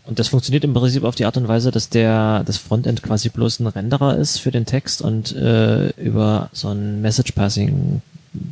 [0.05, 3.29] Und das funktioniert im Prinzip auf die Art und Weise, dass der das Frontend quasi
[3.29, 8.01] bloß ein Renderer ist für den Text und äh, über so ein Message Passing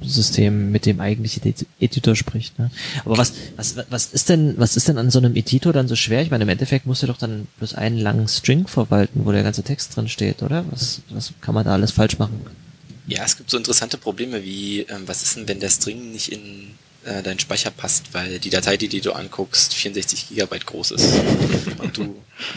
[0.02, 2.58] System mit dem eigentlichen Edi- Editor spricht.
[2.60, 2.72] Ne?
[3.06, 5.96] Aber was, was, was ist denn, was ist denn an so einem Editor dann so
[5.96, 6.22] schwer?
[6.22, 9.44] Ich meine, im Endeffekt musst du doch dann bloß einen langen String verwalten, wo der
[9.44, 10.66] ganze Text drin steht, oder?
[10.72, 12.42] Was, was kann man da alles falsch machen?
[13.10, 16.30] ja, es gibt so interessante Probleme wie, ähm, was ist denn, wenn der String nicht
[16.30, 16.72] in
[17.06, 21.14] äh, deinen Speicher passt, weil die Datei, die, die du anguckst, 64 Gigabyte groß ist.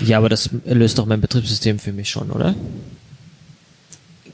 [0.05, 2.55] Ja, aber das löst doch mein Betriebssystem für mich schon, oder?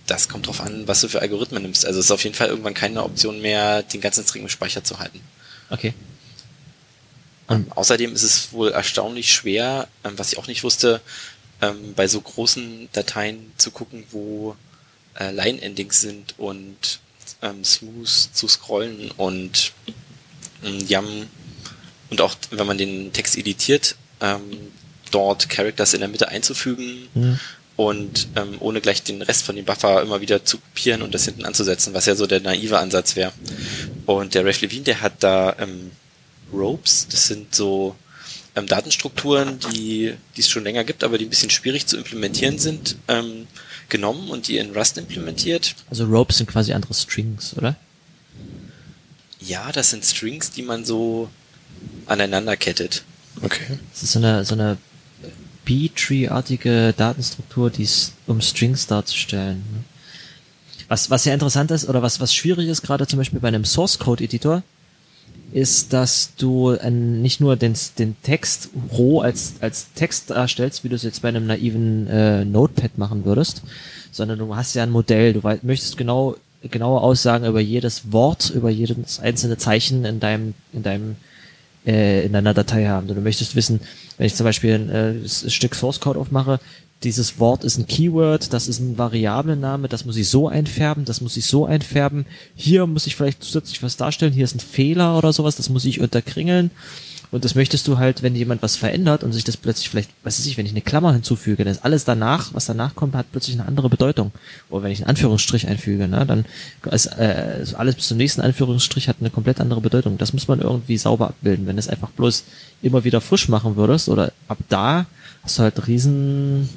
[0.07, 1.85] Das kommt drauf an, was du für Algorithmen nimmst.
[1.85, 4.85] Also es ist auf jeden Fall irgendwann keine Option mehr, den ganzen String im Speicher
[4.85, 5.21] zu halten.
[5.71, 5.95] Okay.
[7.49, 11.01] Ähm, außerdem ist es wohl erstaunlich schwer, ähm, was ich auch nicht wusste,
[11.61, 14.57] ähm, bei so großen Dateien zu gucken, wo
[15.19, 17.01] äh, Line-Endings sind und
[17.43, 19.73] ähm, smooth zu scrollen und
[20.65, 21.27] ähm, Yam
[22.11, 24.73] und auch wenn man den Text editiert, ähm,
[25.11, 27.41] dort Characters in der Mitte einzufügen Hm.
[27.77, 31.27] Und ähm, ohne gleich den Rest von dem Buffer immer wieder zu kopieren und das
[31.27, 33.33] hinten anzusetzen, was ja so der naive Ansatz wäre.
[34.07, 35.93] Und der Ralph Levine, der hat da ähm,
[36.53, 37.95] Ropes, das sind so
[38.55, 42.59] ähm, Datenstrukturen, die die es schon länger gibt, aber die ein bisschen schwierig zu implementieren
[42.59, 43.47] sind, ähm,
[43.89, 45.75] genommen und die in Rust implementiert.
[45.91, 47.77] Also Ropes sind quasi andere Strings, oder?
[49.41, 51.29] Ja, das sind Strings, die man so
[52.07, 53.05] aneinander kettet.
[53.43, 53.79] Okay.
[53.93, 54.79] Das ist so eine, so eine
[55.67, 57.87] B-Tree-artige Datenstruktur, die
[58.27, 59.63] um Strings darzustellen.
[59.73, 59.85] ne?
[60.89, 63.65] Was, was sehr interessant ist, oder was, was schwierig ist, gerade zum Beispiel bei einem
[63.65, 64.63] Source-Code-Editor,
[65.53, 70.89] ist, dass du äh, nicht nur den, den Text roh als, als Text darstellst, wie
[70.89, 73.63] du es jetzt bei einem naiven äh, Notepad machen würdest,
[74.13, 78.51] sondern du hast ja ein Modell, du wei- möchtest genau genaue Aussagen über jedes Wort,
[78.51, 81.17] über jedes einzelne Zeichen in deinem, in deinem
[81.87, 83.07] äh, in deiner Datei haben.
[83.07, 83.81] Du möchtest wissen,
[84.19, 86.61] wenn ich zum Beispiel ein, äh, Stück Source Code aufmache,
[87.03, 91.21] dieses Wort ist ein Keyword, das ist ein Variablenname, das muss ich so einfärben, das
[91.21, 92.25] muss ich so einfärben.
[92.55, 95.85] Hier muss ich vielleicht zusätzlich was darstellen, hier ist ein Fehler oder sowas, das muss
[95.85, 96.71] ich unterkringeln.
[97.31, 100.39] Und das möchtest du halt, wenn jemand was verändert und sich das plötzlich vielleicht, was
[100.39, 103.27] weiß ich, wenn ich eine Klammer hinzufüge, dann ist alles danach, was danach kommt, hat
[103.33, 104.33] plötzlich eine andere Bedeutung.
[104.71, 106.45] Oder wenn ich einen Anführungsstrich einfüge, ne, dann
[106.91, 110.19] ist äh, alles bis zum nächsten Anführungsstrich hat eine komplett andere Bedeutung.
[110.19, 111.67] Das muss man irgendwie sauber abbilden.
[111.67, 112.45] Wenn du es einfach bloß
[112.83, 115.07] immer wieder frisch machen würdest oder ab da
[115.43, 116.69] hast du halt riesen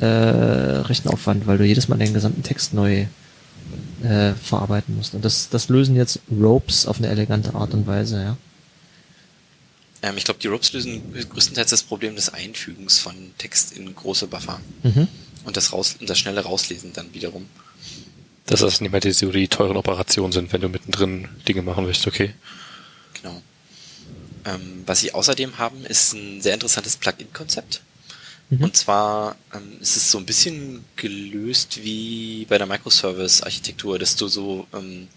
[0.00, 3.06] äh, Rechenaufwand, weil du jedes Mal den gesamten Text neu
[4.02, 5.14] äh, verarbeiten musst.
[5.14, 8.36] Und das, das lösen jetzt Ropes auf eine elegante Art und Weise, ja.
[10.04, 14.26] Ähm, ich glaube, die Ropes lösen größtenteils das Problem des Einfügens von Text in große
[14.26, 15.08] Buffer Mhm.
[15.44, 17.48] und das, raus und das schnelle Rauslesen dann wiederum.
[18.44, 21.86] Dass das nicht mehr die, so die teuren Operationen sind, wenn du mittendrin Dinge machen
[21.86, 22.34] willst, okay.
[23.14, 23.40] Genau.
[24.44, 27.80] Ähm, was sie außerdem haben, ist ein sehr interessantes Plugin-Konzept.
[28.50, 28.64] Mhm.
[28.64, 34.28] Und zwar ähm, ist es so ein bisschen gelöst wie bei der Microservice-Architektur, dass du
[34.28, 35.08] so ähm,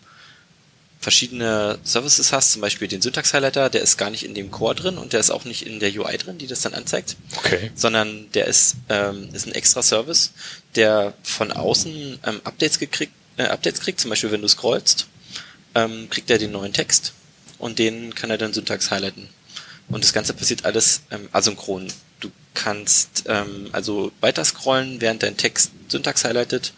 [1.07, 4.97] verschiedene Services hast, zum Beispiel den Syntax-Highlighter, der ist gar nicht in dem Core drin
[4.97, 7.71] und der ist auch nicht in der UI drin, die das dann anzeigt, Okay.
[7.75, 10.33] sondern der ist, ähm, ist ein extra Service,
[10.75, 15.07] der von außen ähm, Updates, gekriegt, äh, Updates kriegt, zum Beispiel wenn du scrollst,
[15.75, 17.13] ähm, kriegt er den neuen Text
[17.57, 19.29] und den kann er dann Syntax highlighten.
[19.87, 21.87] Und das Ganze passiert alles ähm, asynchron.
[22.19, 26.73] Du kannst ähm, also weiter scrollen, während dein Text Syntax highlightet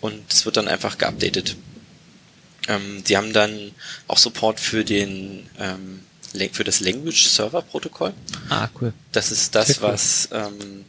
[0.00, 1.56] und es wird dann einfach geupdatet.
[2.68, 3.72] Ähm, die haben dann
[4.06, 6.00] auch Support für den ähm,
[6.52, 8.12] für das Language Server Protokoll.
[8.48, 8.92] Ah, cool.
[9.12, 9.92] Das ist das, Sehr cool.
[9.92, 10.84] was ähm,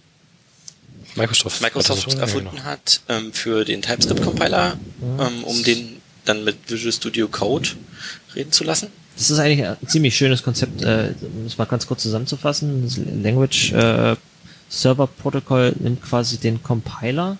[1.15, 2.13] Microsoft, Microsoft hat?
[2.13, 2.63] Ja, erfunden genau.
[2.63, 4.77] hat ähm, für den TypeScript-Compiler,
[5.19, 7.69] ähm, um den dann mit Visual Studio Code
[8.36, 8.88] reden zu lassen.
[9.17, 12.84] Das ist eigentlich ein ziemlich schönes Konzept, äh, um es mal ganz kurz zusammenzufassen.
[12.84, 14.15] Das Language äh,
[14.69, 17.38] Server Protocol nimmt quasi den Compiler,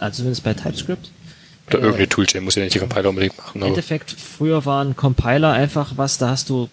[0.00, 1.10] also zumindest bei TypeScript.
[1.68, 4.84] Oder Äh, irgendeine Toolchain muss ja nicht die Compiler unbedingt machen, Im Endeffekt, früher war
[4.84, 6.68] ein Compiler einfach was, da hast du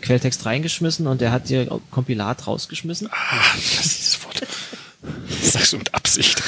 [0.00, 3.08] Quelltext reingeschmissen und der hat dir Kompilat rausgeschmissen.
[3.10, 4.42] ah, das ist dieses Wort.
[5.28, 6.42] Das sagst du mit Absicht.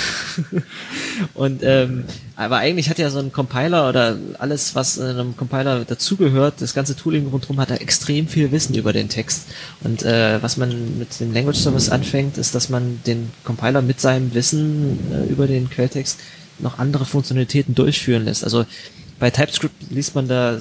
[1.34, 2.04] Und ähm,
[2.36, 6.72] aber eigentlich hat ja so ein Compiler oder alles, was in einem Compiler dazugehört, das
[6.72, 9.46] ganze Tooling rundherum hat da extrem viel Wissen über den Text.
[9.82, 14.00] Und äh, was man mit dem Language Service anfängt, ist, dass man den Compiler mit
[14.00, 16.18] seinem Wissen äh, über den Quelltext
[16.58, 18.44] noch andere Funktionalitäten durchführen lässt.
[18.44, 18.64] Also
[19.18, 20.58] bei TypeScript liest man da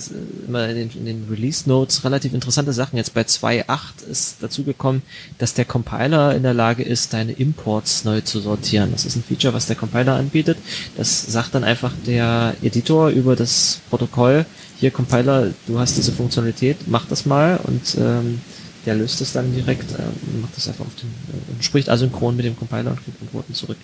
[0.47, 2.95] immer in den, in den Release Notes relativ interessante Sachen.
[2.95, 5.01] Jetzt bei 2.8 ist dazu gekommen,
[5.39, 8.91] dass der Compiler in der Lage ist, deine Imports neu zu sortieren.
[8.93, 10.57] Das ist ein Feature, was der Compiler anbietet.
[10.95, 14.45] Das sagt dann einfach der Editor über das Protokoll,
[14.79, 18.41] hier Compiler, du hast diese Funktionalität, mach das mal und ähm,
[18.85, 22.45] der löst es dann direkt, äh, macht das einfach auf den, äh, spricht asynchron mit
[22.45, 23.77] dem Compiler und kriegt Antworten zurück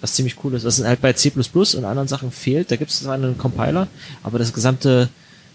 [0.00, 0.64] was ziemlich cool ist.
[0.64, 3.88] Was halt bei C++ und anderen Sachen fehlt, da gibt es zwar einen Compiler,
[4.22, 5.08] aber das gesamte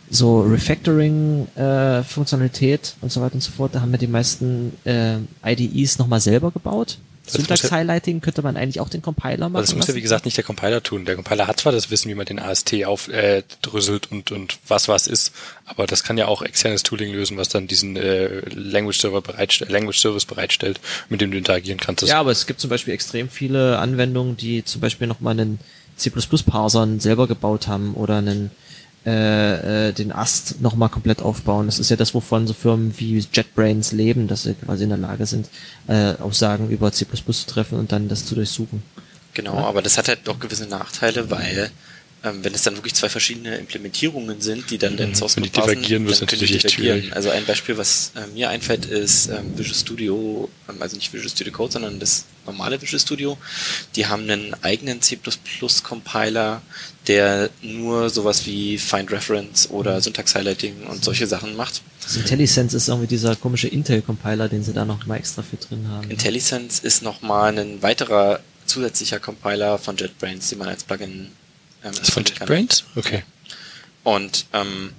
[0.09, 5.17] so Refactoring-Funktionalität äh, und so weiter und so fort, da haben wir die meisten äh,
[5.45, 6.97] IDEs nochmal selber gebaut.
[7.27, 9.57] Syntax-Highlighting könnte man eigentlich auch den Compiler machen.
[9.57, 11.05] Also das muss ja wie gesagt nicht der Compiler tun.
[11.05, 14.87] Der Compiler hat zwar das Wissen, wie man den AST aufdrüsselt äh, und, und was
[14.87, 15.33] was ist,
[15.65, 19.71] aber das kann ja auch externes Tooling lösen, was dann diesen äh, Language Server bereitstellt,
[19.71, 20.79] Language Service bereitstellt,
[21.09, 22.03] mit dem du interagieren kannst.
[22.03, 25.59] Ja, aber es gibt zum Beispiel extrem viele Anwendungen, die zum Beispiel nochmal einen
[25.97, 28.51] C++-Parsern selber gebaut haben oder einen
[29.05, 31.65] äh, äh, den Ast nochmal komplett aufbauen.
[31.65, 34.99] Das ist ja das, wovon so Firmen wie JetBrains leben, dass sie quasi in der
[34.99, 35.49] Lage sind,
[35.87, 38.83] äh, Aussagen über C++ zu treffen und dann das zu durchsuchen.
[39.33, 39.65] Genau, ja?
[39.65, 41.71] aber das hat halt doch gewisse Nachteile, weil
[42.23, 44.97] wenn es dann wirklich zwei verschiedene Implementierungen sind, die dann mhm.
[44.97, 47.15] den Source Code die divergieren, wird natürlich echt schwierig.
[47.15, 51.29] Also ein Beispiel, was äh, mir einfällt, ist ähm, Visual Studio, ähm, also nicht Visual
[51.29, 53.37] Studio Code, sondern das normale Visual Studio.
[53.95, 55.17] Die haben einen eigenen C++
[55.83, 56.61] Compiler,
[57.07, 60.01] der nur sowas wie Find Reference oder mhm.
[60.01, 61.81] Syntax Highlighting und solche Sachen macht.
[62.03, 65.87] Das IntelliSense ist irgendwie dieser komische Intel-Compiler, den sie da noch mal extra für drin
[65.89, 66.09] haben.
[66.09, 71.31] IntelliSense ist nochmal ein weiterer zusätzlicher Compiler von JetBrains, den man als Plugin
[71.83, 72.83] ähm, das von JetBrains?
[72.95, 73.23] Okay.
[74.03, 74.93] Und ähm,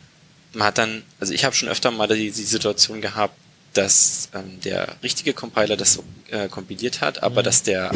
[0.53, 3.35] man hat dann, also ich habe schon öfter mal die, die Situation gehabt,
[3.75, 7.45] dass ähm, der richtige Compiler das äh, kompiliert hat, aber mhm.
[7.45, 7.90] dass der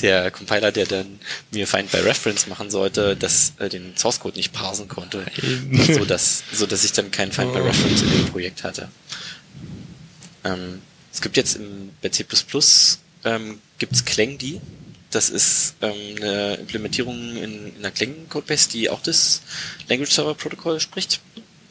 [0.00, 1.18] der Compiler, der dann
[1.50, 5.24] mir Find by Reference machen sollte, das äh, den Source Code nicht parsen konnte,
[5.88, 8.88] so dass so dass ich dann kein Find by Reference in dem Projekt hatte.
[10.44, 12.24] Ähm, es gibt jetzt im, bei C++
[13.24, 14.60] ähm, gibt's ClangD,
[15.10, 19.42] das ist ähm, eine Implementierung in, in einer Clang Codebase, die auch das
[19.88, 21.20] Language Server Protocol spricht.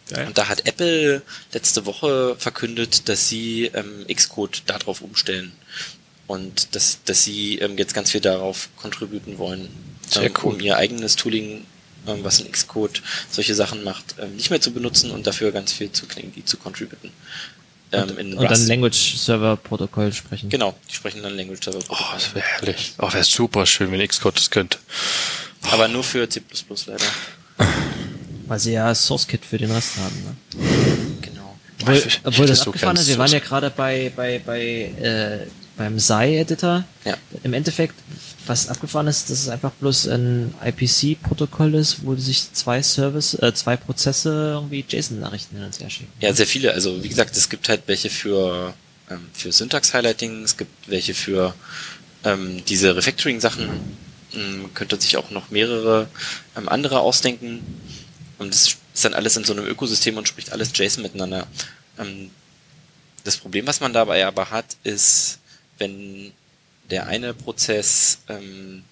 [0.09, 0.27] Geil.
[0.27, 1.21] Und da hat Apple
[1.53, 5.51] letzte Woche verkündet, dass sie ähm, Xcode darauf umstellen.
[6.25, 9.69] Und dass, dass sie ähm, jetzt ganz viel darauf contributen wollen,
[10.09, 10.53] Sehr ähm, cool.
[10.55, 11.65] um ihr eigenes Tooling,
[12.07, 15.73] ähm, was in Xcode solche Sachen macht, ähm, nicht mehr zu benutzen und dafür ganz
[15.73, 17.11] viel zu Clang, die zu contributen
[17.91, 20.49] ähm, und, in und dann Language Server Protokoll sprechen.
[20.49, 22.05] Genau, die sprechen dann Language Server Protokoll.
[22.09, 22.93] Oh, das wäre herrlich.
[22.99, 24.77] Oh, wäre super schön, wenn Xcode das könnte.
[25.63, 25.73] Oh.
[25.73, 26.41] Aber nur für C++
[26.85, 27.05] leider.
[28.47, 30.35] Weil sie ja Source Kit für den Rest haben, ne?
[31.21, 31.57] Genau.
[31.81, 35.99] Obwohl, obwohl das so abgefahren ist, wir waren ja gerade bei, bei, bei, äh, beim
[35.99, 36.83] SCI-Editor.
[37.05, 37.17] Ja.
[37.43, 37.95] Im Endeffekt,
[38.47, 43.53] was abgefahren ist, dass es einfach bloß ein IPC-Protokoll ist, wo sich zwei Service, äh,
[43.53, 46.11] zwei Prozesse irgendwie JSON-Nachrichten hin und her schicken.
[46.19, 46.73] Ja, sehr viele.
[46.73, 48.73] Also wie gesagt, es gibt halt welche für
[49.09, 51.53] ähm, für Syntax-Highlighting, es gibt welche für
[52.23, 53.69] ähm, diese Refactoring-Sachen.
[54.33, 56.07] Ähm, könnte sich auch noch mehrere
[56.57, 57.61] ähm, andere ausdenken.
[58.37, 61.47] Und das ist dann alles in so einem Ökosystem und spricht alles JSON miteinander.
[61.97, 62.31] Ähm,
[63.23, 65.39] das Problem, was man dabei aber hat, ist,
[65.77, 66.31] wenn
[66.89, 68.83] der eine Prozess ähm,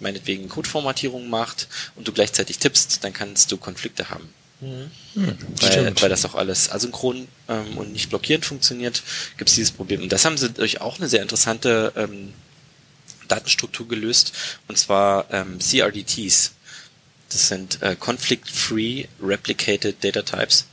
[0.00, 4.28] meinetwegen Codeformatierung macht und du gleichzeitig tippst, dann kannst du Konflikte haben.
[4.60, 4.90] Mhm.
[5.14, 9.02] Hm, weil, weil das auch alles asynchron ähm, und nicht blockierend funktioniert,
[9.36, 10.02] gibt es dieses Problem.
[10.02, 12.32] Und das haben sie durch auch eine sehr interessante ähm,
[13.28, 14.32] Datenstruktur gelöst,
[14.68, 16.52] und zwar ähm, CRDTs.
[17.30, 20.66] Das sind äh, Conflict-Free Replicated Data Types.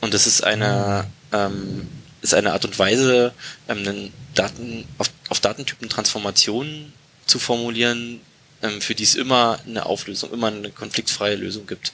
[0.00, 1.36] Und das ist eine, mhm.
[1.36, 1.88] ähm,
[2.20, 3.32] ist eine Art und Weise,
[3.68, 6.92] ähm, einen Daten, auf, auf Datentypen Transformationen
[7.26, 8.20] zu formulieren,
[8.62, 11.92] ähm, für die es immer eine Auflösung, immer eine konfliktfreie Lösung gibt.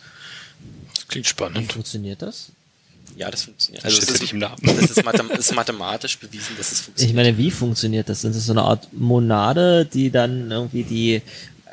[0.94, 1.68] Das klingt spannend.
[1.68, 2.52] Wie funktioniert das?
[3.16, 3.84] Ja, das funktioniert.
[3.84, 7.10] Also das, das, ist, das, ist Mathem ist mathematisch bewiesen, dass es funktioniert.
[7.10, 8.24] Ich meine, wie funktioniert das?
[8.24, 11.22] Ist das so eine Art Monade, die dann irgendwie die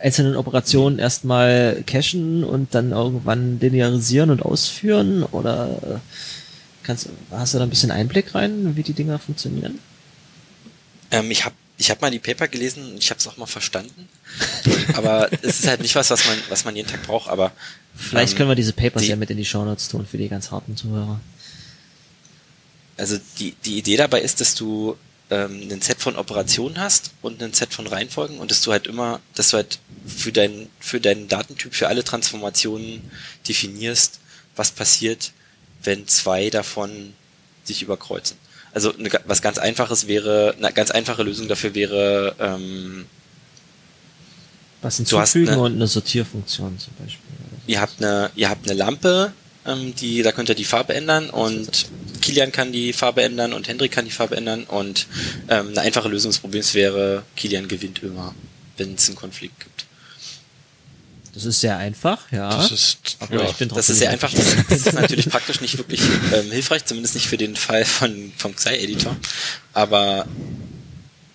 [0.02, 5.24] einzelnen Operationen erstmal cachen und dann irgendwann linearisieren und ausführen?
[5.24, 6.02] Oder
[6.84, 9.80] kannst, hast du da ein bisschen Einblick rein, wie die Dinger funktionieren?
[11.12, 13.46] Ähm, ich habe ich hab mal die Paper gelesen und ich habe es auch mal
[13.46, 14.10] verstanden.
[14.94, 17.52] aber es ist halt nicht was, was man, was man jeden Tag braucht, aber.
[17.96, 20.28] Vielleicht ähm, können wir diese Papers die, ja mit in die Shownotes tun für die
[20.28, 21.20] ganz harten Zuhörer.
[22.98, 24.98] Also die, die Idee dabei ist, dass du
[25.30, 28.88] ähm, ein Set von Operationen hast und ein Set von Reihenfolgen und dass du halt
[28.88, 33.12] immer, dass du halt für deinen für deinen Datentyp, für alle Transformationen
[33.48, 34.20] definierst,
[34.56, 35.32] was passiert,
[35.84, 37.14] wenn zwei davon
[37.66, 38.38] sich überkreuzen.
[38.78, 43.08] Also eine, was ganz einfaches wäre, eine ganz einfache Lösung dafür wäre, ähm,
[44.84, 47.26] was hinzufügen eine, und eine Sortierfunktion zum Beispiel.
[47.66, 49.34] ihr habt eine, ihr habt eine Lampe,
[49.66, 51.88] ähm, die, da könnt ihr die Farbe ändern und
[52.22, 55.08] Kilian kann die Farbe ändern und Hendrik kann die Farbe ändern und
[55.50, 58.36] ähm, eine einfache Lösung des Problems wäre, Kilian gewinnt immer,
[58.78, 59.77] wenn es einen Konflikt gibt.
[61.38, 62.50] Das ist sehr einfach, ja.
[62.50, 63.50] Das ist, aber ja.
[63.50, 64.34] ich bin Das ist sehr einfach.
[64.34, 66.02] Das, das ist natürlich praktisch nicht wirklich
[66.34, 69.16] ähm, hilfreich, zumindest nicht für den Fall von vom Xi-Editor.
[69.74, 70.26] Aber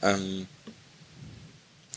[0.03, 0.49] ähm,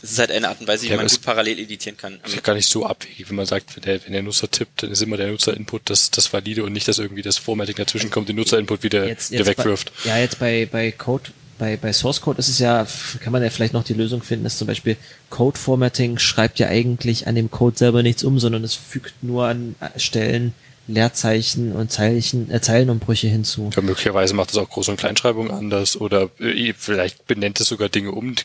[0.00, 2.20] es ist halt eine Art und Weise, wie Ja, man gut parallel editieren kann.
[2.24, 4.84] ist ja gar nicht so abwegig, wenn man sagt, wenn der, wenn der Nutzer tippt,
[4.84, 8.10] dann ist immer der Nutzerinput das, das valide und nicht, dass irgendwie das Formatting dazwischen
[8.10, 9.90] kommt, den Nutzerinput wieder, jetzt, wieder jetzt wegwirft.
[10.04, 12.86] Bei, ja, jetzt bei, bei Code, bei, bei Source Code ist es ja,
[13.20, 14.96] kann man ja vielleicht noch die Lösung finden, dass zum Beispiel
[15.30, 19.46] Code Formatting schreibt ja eigentlich an dem Code selber nichts um, sondern es fügt nur
[19.46, 20.54] an Stellen
[20.88, 23.70] Leerzeichen und Zeichen, äh, Zeilenumbrüche hinzu.
[23.74, 27.88] Ja, möglicherweise macht das auch Groß- und Kleinschreibung anders oder äh, vielleicht benennt es sogar
[27.88, 28.36] Dinge um.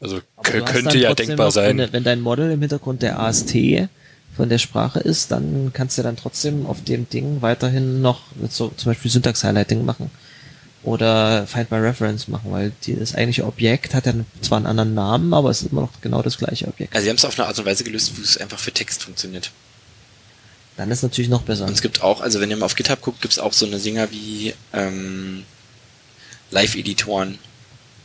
[0.00, 1.76] Also könnte ja denkbar noch, sein.
[1.76, 3.54] Wenn, wenn dein Model im Hintergrund der AST
[4.34, 8.72] von der Sprache ist, dann kannst du dann trotzdem auf dem Ding weiterhin noch so
[8.74, 10.10] zum Beispiel Syntax-Highlighting machen
[10.84, 14.12] oder Find by Reference machen, weil die, das eigentliche Objekt hat ja
[14.42, 16.94] zwar einen anderen Namen, aber es ist immer noch genau das gleiche Objekt.
[16.94, 19.02] Also sie haben es auf eine Art und Weise gelöst, wo es einfach für Text
[19.02, 19.50] funktioniert.
[20.76, 21.66] Dann ist natürlich noch besser.
[21.66, 23.64] Und es gibt auch, also wenn ihr mal auf GitHub guckt, gibt es auch so
[23.64, 25.44] eine Singer wie ähm,
[26.50, 27.38] Live-Editoren,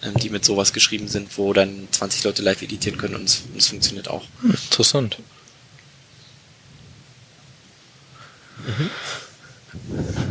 [0.03, 3.43] ähm, die mit sowas geschrieben sind, wo dann 20 Leute live editieren können und es,
[3.51, 4.23] und es funktioniert auch.
[4.43, 5.17] Interessant.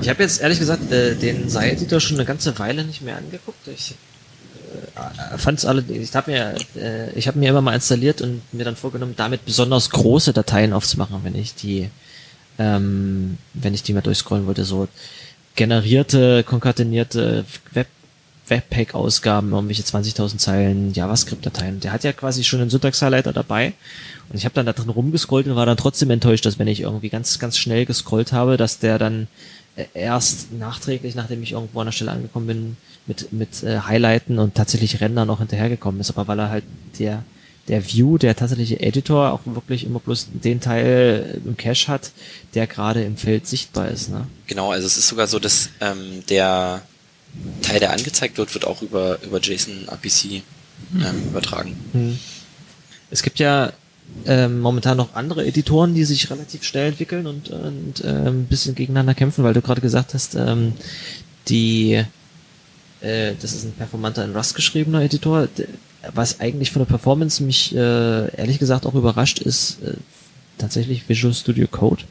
[0.01, 3.67] Ich habe jetzt ehrlich gesagt äh, den Sai-Editor schon eine ganze Weile nicht mehr angeguckt.
[3.69, 3.95] Ich
[4.95, 8.43] äh, fand es alle, ich habe mir, äh, ich habe mir immer mal installiert und
[8.53, 11.91] mir dann vorgenommen, damit besonders große Dateien aufzumachen, wenn ich die,
[12.59, 14.89] ähm, wenn ich die mal durchscrollen wollte, so
[15.55, 17.89] generierte, konkatenierte Web
[18.51, 21.81] Webpack-Ausgaben, irgendwelche 20.000 Zeilen JavaScript-Dateien.
[21.81, 23.75] Der hat ja quasi schon einen Syntax-Highlighter dabei.
[24.31, 26.81] Und ich habe dann da drin rumgescrollt und war dann trotzdem enttäuscht, dass wenn ich
[26.81, 29.27] irgendwie ganz, ganz schnell gescrollt habe, dass der dann
[29.77, 32.77] äh, erst nachträglich, nachdem ich irgendwo an der Stelle angekommen bin,
[33.07, 36.11] mit, mit äh, Highlighten und tatsächlich Render noch hinterhergekommen ist.
[36.11, 36.65] Aber weil er halt
[36.99, 37.25] der,
[37.69, 42.11] der View, der tatsächliche Editor, auch wirklich immer bloß den Teil im Cache hat,
[42.55, 44.11] der gerade im Feld sichtbar ist.
[44.11, 44.27] Ne?
[44.47, 46.83] Genau, also es ist sogar so, dass ähm, der
[47.63, 50.43] Teil, der angezeigt wird, wird auch über, über JSON APC
[50.95, 51.77] ähm, übertragen.
[51.93, 52.19] Hm.
[53.11, 53.73] Es gibt ja
[54.27, 58.75] ähm, momentan noch andere Editoren, die sich relativ schnell entwickeln und, und äh, ein bisschen
[58.75, 60.73] gegeneinander kämpfen, weil du gerade gesagt hast, ähm,
[61.49, 62.05] die
[63.01, 65.49] äh, das ist ein performanter in Rust geschriebener Editor.
[66.15, 69.95] Was eigentlich von der Performance mich äh, ehrlich gesagt auch überrascht ist, äh,
[70.57, 72.05] tatsächlich Visual Studio Code,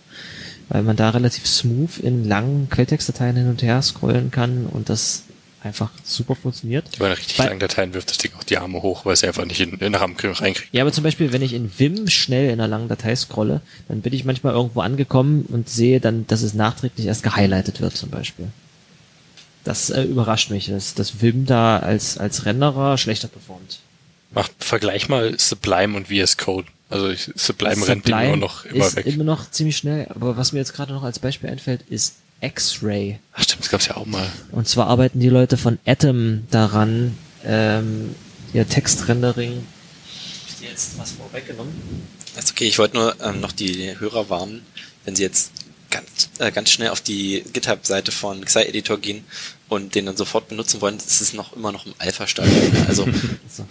[0.70, 5.24] weil man da relativ smooth in langen Quelltextdateien hin und her scrollen kann und das
[5.64, 6.86] einfach super funktioniert.
[7.00, 9.24] Wenn man richtig Weil- lange Dateien wirft das Ding auch die Arme hoch, weil es
[9.24, 10.70] einfach nicht in, in den RAM reinkriegt.
[10.74, 14.02] Ja, aber zum Beispiel, wenn ich in Vim schnell in einer langen Datei scrolle, dann
[14.02, 18.10] bin ich manchmal irgendwo angekommen und sehe dann, dass es nachträglich erst gehighlightet wird, zum
[18.10, 18.48] Beispiel.
[19.64, 23.80] Das äh, überrascht mich, dass, dass Vim da als, als Renderer schlechter performt.
[24.32, 26.68] Macht Vergleich mal Sublime und VS Code.
[26.90, 29.06] Also ich, Sublime, rennt Sublime immer noch immer ist weg.
[29.08, 33.20] immer noch ziemlich schnell, aber was mir jetzt gerade noch als Beispiel einfällt, ist X-Ray.
[33.34, 34.28] Ach stimmt, das gab's ja auch mal.
[34.52, 38.16] Und zwar arbeiten die Leute von Atom daran, ähm,
[38.54, 39.54] ihr Textrendering.
[39.54, 41.74] Hab ich dir jetzt was vorweggenommen?
[42.36, 44.62] Das ist okay, ich wollte nur ähm, noch die Hörer warnen,
[45.04, 45.52] wenn sie jetzt
[45.90, 49.26] ganz, äh, ganz schnell auf die GitHub-Seite von Xi-Editor gehen
[49.68, 52.72] und den dann sofort benutzen wollen, ist es noch immer noch im Alpha-Stadium.
[52.88, 53.08] Also
[53.50, 53.66] So.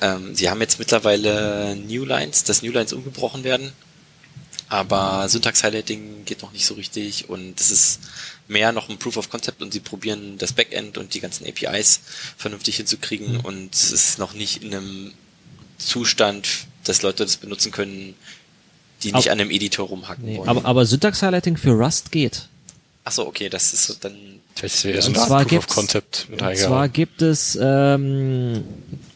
[0.00, 3.72] Ähm, sie haben jetzt mittlerweile Newlines, dass Newlines umgebrochen werden,
[4.68, 8.00] aber Syntax-Highlighting geht noch nicht so richtig und es ist
[8.48, 12.00] mehr noch ein Proof of Concept und sie probieren das Backend und die ganzen APIs
[12.36, 13.40] vernünftig hinzukriegen Mhm.
[13.40, 15.12] und es ist noch nicht in einem
[15.78, 16.48] Zustand,
[16.84, 18.14] dass Leute das benutzen können,
[19.02, 20.48] die nicht Aber- an einem Editor rumhacken Nee, wollen.
[20.48, 22.48] aber, aber Syntax-Highlighting für Rust geht.
[23.04, 24.14] Achso, okay, das ist so dann.
[24.60, 27.58] Das wäre so Und zwar Art Proof of gibt's- Concept mit Und zwar gibt es,
[27.60, 28.62] ähm,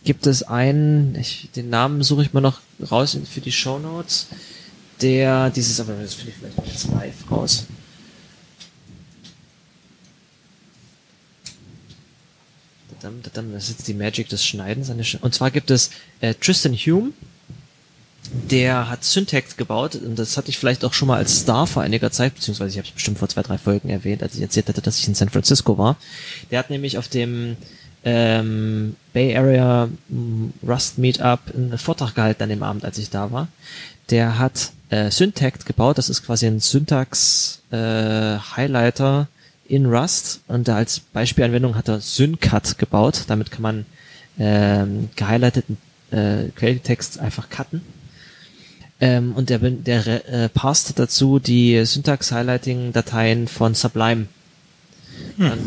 [0.05, 4.29] gibt es einen, ich, den Namen suche ich mal noch raus für die Show Notes,
[5.01, 7.67] der dieses, aber das finde ich vielleicht mal jetzt live raus.
[13.35, 14.89] Das ist jetzt die Magic des Schneidens.
[15.21, 15.91] Und zwar gibt es
[16.21, 17.13] äh, Tristan Hume,
[18.33, 21.83] der hat Syntax gebaut und das hatte ich vielleicht auch schon mal als Star vor
[21.83, 24.69] einiger Zeit, beziehungsweise ich habe es bestimmt vor zwei, drei Folgen erwähnt, als ich erzählt
[24.69, 25.97] hatte, dass ich in San Francisco war.
[26.51, 27.57] Der hat nämlich auf dem
[28.05, 33.33] ähm, Bay Area m, Rust Meetup einen Vortrag gehalten an dem Abend, als ich da
[33.33, 33.49] war.
[34.11, 38.37] Der hat äh, Syntax gebaut, das ist quasi ein Syntax äh,
[39.67, 43.25] in Rust und als Beispielanwendung hat er Syncut gebaut.
[43.29, 43.87] Damit kann man
[44.39, 45.79] ähm, gehighlighteten
[46.11, 47.81] äh, Quelltext einfach cutten.
[49.01, 54.27] Ähm, und der, der äh, passt dazu die Syntax-Highlighting-Dateien von Sublime.
[55.37, 55.59] Dann,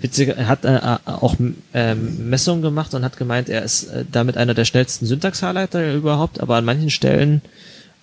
[0.00, 1.34] witzig, er hat äh, äh, auch
[1.74, 6.40] ähm, Messungen gemacht und hat gemeint, er ist äh, damit einer der schnellsten Syntax-Highlighter überhaupt,
[6.40, 7.42] aber an manchen Stellen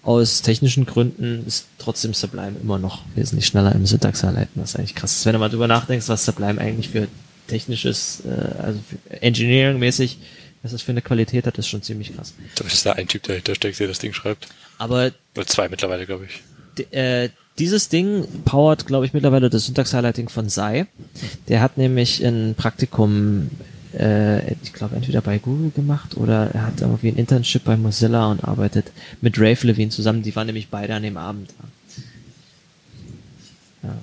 [0.01, 5.15] aus technischen Gründen ist trotzdem Sublime immer noch wesentlich schneller im Syntax-Highlighten, was eigentlich krass
[5.15, 5.25] ist.
[5.25, 7.07] Wenn du mal drüber nachdenkst, was Sublime eigentlich für
[7.47, 10.17] technisches, äh, also für Engineering-mäßig,
[10.61, 12.33] was das für eine Qualität hat, ist schon ziemlich krass.
[12.55, 14.47] Da ist da ein Typ, der dahinter steckt, der das Ding schreibt.
[14.77, 16.41] Aber Oder zwei mittlerweile, glaube ich.
[16.77, 17.29] D- äh,
[17.59, 20.87] dieses Ding powert, glaube ich, mittlerweile das Syntax-Highlighting von Sai.
[21.47, 23.51] Der hat nämlich ein Praktikum,
[23.93, 28.31] äh, ich glaube, entweder bei Google gemacht oder er hat irgendwie ein Internship bei Mozilla
[28.31, 28.91] und arbeitet
[29.21, 30.23] mit Rafe Levine zusammen.
[30.23, 31.51] Die waren nämlich beide an dem Abend
[33.81, 33.89] da.
[33.89, 33.95] Ja.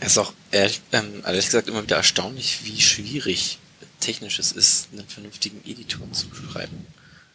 [0.00, 3.58] Es ist auch ehrlich, ähm, ehrlich gesagt immer wieder erstaunlich, wie schwierig
[4.00, 6.86] technisch es ist, einen vernünftigen Editor zu schreiben.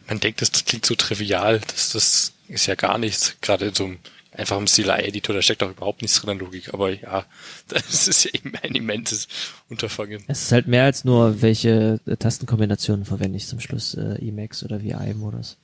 [0.07, 3.35] Man denkt, das klingt so trivial, das, das ist ja gar nichts.
[3.41, 3.99] Gerade in so einem
[4.31, 6.73] einfachen CLI-Editor, da steckt auch überhaupt nichts drin an Logik.
[6.73, 7.25] Aber ja,
[7.67, 9.27] das ist ja eben ein immenses
[9.69, 10.23] Unterfangen.
[10.27, 14.63] Es ist halt mehr als nur, welche äh, Tastenkombinationen verwende ich zum Schluss, äh, Emacs
[14.63, 15.57] oder VI-Modus.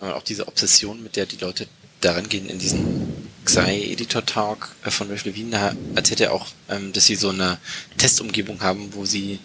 [0.00, 1.66] Aber auch diese Obsession, mit der die Leute
[2.00, 7.06] daran gehen in diesen Xi-Editor-Talk äh, von Ralph Levine, da erzählt er auch, ähm, dass
[7.06, 7.58] sie so eine
[7.96, 9.38] Testumgebung haben, wo sie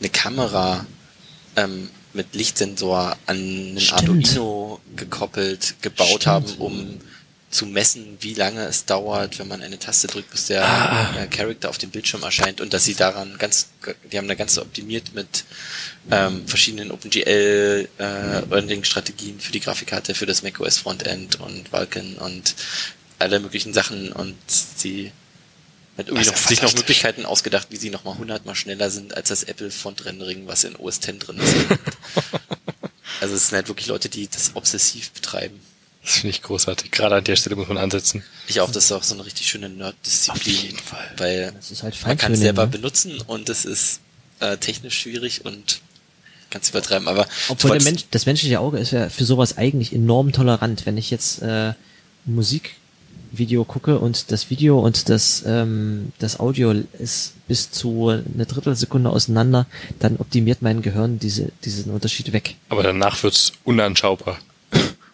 [0.00, 0.84] eine Kamera
[1.56, 4.00] ähm, mit Lichtsensor an einen Stimmt.
[4.02, 6.26] Arduino gekoppelt gebaut Stimmt.
[6.26, 7.00] haben, um
[7.50, 11.14] zu messen, wie lange es dauert, wenn man eine Taste drückt, bis der Ah.
[11.16, 13.68] äh, Charakter auf dem Bildschirm erscheint und dass sie daran ganz,
[14.10, 15.44] die haben da ganz so optimiert mit
[16.10, 22.56] ähm, verschiedenen OpenGL äh, Rendering-Strategien für die Grafikkarte, für das macOS Frontend und Vulkan und
[23.20, 25.12] alle möglichen Sachen und sie
[25.96, 26.74] hat irgendwie noch, sich noch.
[26.74, 30.64] Möglichkeiten ausgedacht, wie sie noch mal hundertmal schneller sind als das Apple Font Rendering, was
[30.64, 31.54] in OS X drin ist.
[33.20, 35.60] also es sind halt wirklich Leute, die das obsessiv betreiben.
[36.02, 36.90] Das finde ich großartig.
[36.90, 38.22] Gerade an der Stelle muss man ansetzen.
[38.46, 40.54] Ich auch, das ist auch so eine richtig schöne Nerd-Disziplin.
[40.54, 41.10] Auf jeden Fall.
[41.16, 42.72] Weil Das ist halt man kann es selber ne?
[42.72, 44.00] benutzen und es ist
[44.40, 45.80] äh, technisch schwierig und
[46.50, 47.08] ganz übertreiben.
[47.08, 50.84] Aber Obwohl Mensch, das menschliche Auge ist ja für sowas eigentlich enorm tolerant.
[50.84, 51.76] Wenn ich jetzt äh, ein
[53.34, 59.10] Musikvideo gucke und das Video und das, ähm, das Audio ist bis zu eine Drittelsekunde
[59.10, 59.66] auseinander,
[59.98, 62.56] dann optimiert mein Gehirn diese, diesen Unterschied weg.
[62.68, 64.38] Aber danach wird's unanschaubar.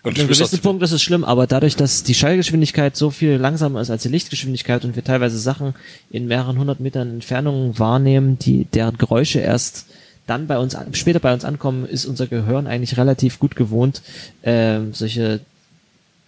[0.03, 3.37] Und An einem gewissen Punkt ist es schlimm, aber dadurch, dass die Schallgeschwindigkeit so viel
[3.37, 5.75] langsamer ist als die Lichtgeschwindigkeit und wir teilweise Sachen
[6.11, 9.87] in mehreren hundert Metern Entfernung wahrnehmen, die deren Geräusche erst
[10.27, 14.01] dann bei uns später bei uns ankommen, ist unser Gehirn eigentlich relativ gut gewohnt,
[14.43, 15.41] ähm, solche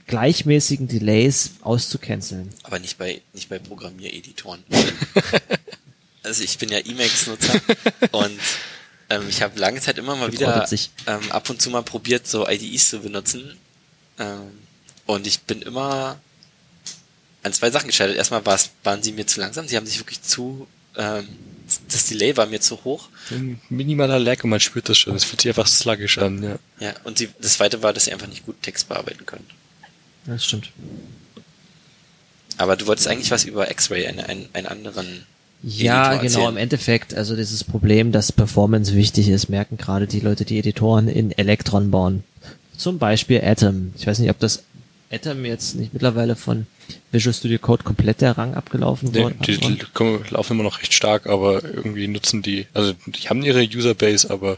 [0.06, 2.50] gleichmäßigen Delays auszucanceln.
[2.62, 4.62] aber nicht bei nicht bei Programmiereditoren.
[6.22, 7.60] also ich bin ja Emacs-Nutzer
[8.12, 8.38] und
[9.10, 10.90] ähm, ich habe lange Zeit immer mal wieder Gebrautet sich.
[11.06, 13.56] ähm, ab und zu mal probiert, so IDEs zu benutzen.
[14.18, 14.50] Ähm,
[15.06, 16.18] und ich bin immer
[17.42, 18.16] an zwei Sachen gescheitert.
[18.16, 18.44] Erstmal
[18.84, 21.26] waren sie mir zu langsam, sie haben sich wirklich zu, ähm,
[21.88, 23.08] das Delay war mir zu hoch.
[23.30, 25.14] Ein minimaler Lag und man spürt das schon.
[25.14, 26.58] Es fühlt sich einfach sluggish an, ja.
[26.80, 29.46] Ja, und sie, das zweite war, dass sie einfach nicht gut Text bearbeiten können.
[30.26, 30.70] Das stimmt.
[32.58, 35.26] Aber du wolltest eigentlich was über X-Ray, einen, einen, einen anderen
[35.62, 36.48] Ja, Editor genau, erzählen.
[36.50, 41.08] im Endeffekt, also dieses Problem, dass Performance wichtig ist, merken gerade die Leute, die Editoren
[41.08, 42.24] in Electron bauen.
[42.76, 43.92] Zum Beispiel Atom.
[43.96, 44.64] Ich weiß nicht, ob das
[45.10, 46.66] Atom jetzt nicht mittlerweile von
[47.10, 49.78] Visual Studio Code komplett der Rang abgelaufen Nee, worden die, die
[50.30, 54.56] laufen immer noch recht stark, aber irgendwie nutzen die, also die haben ihre Userbase, aber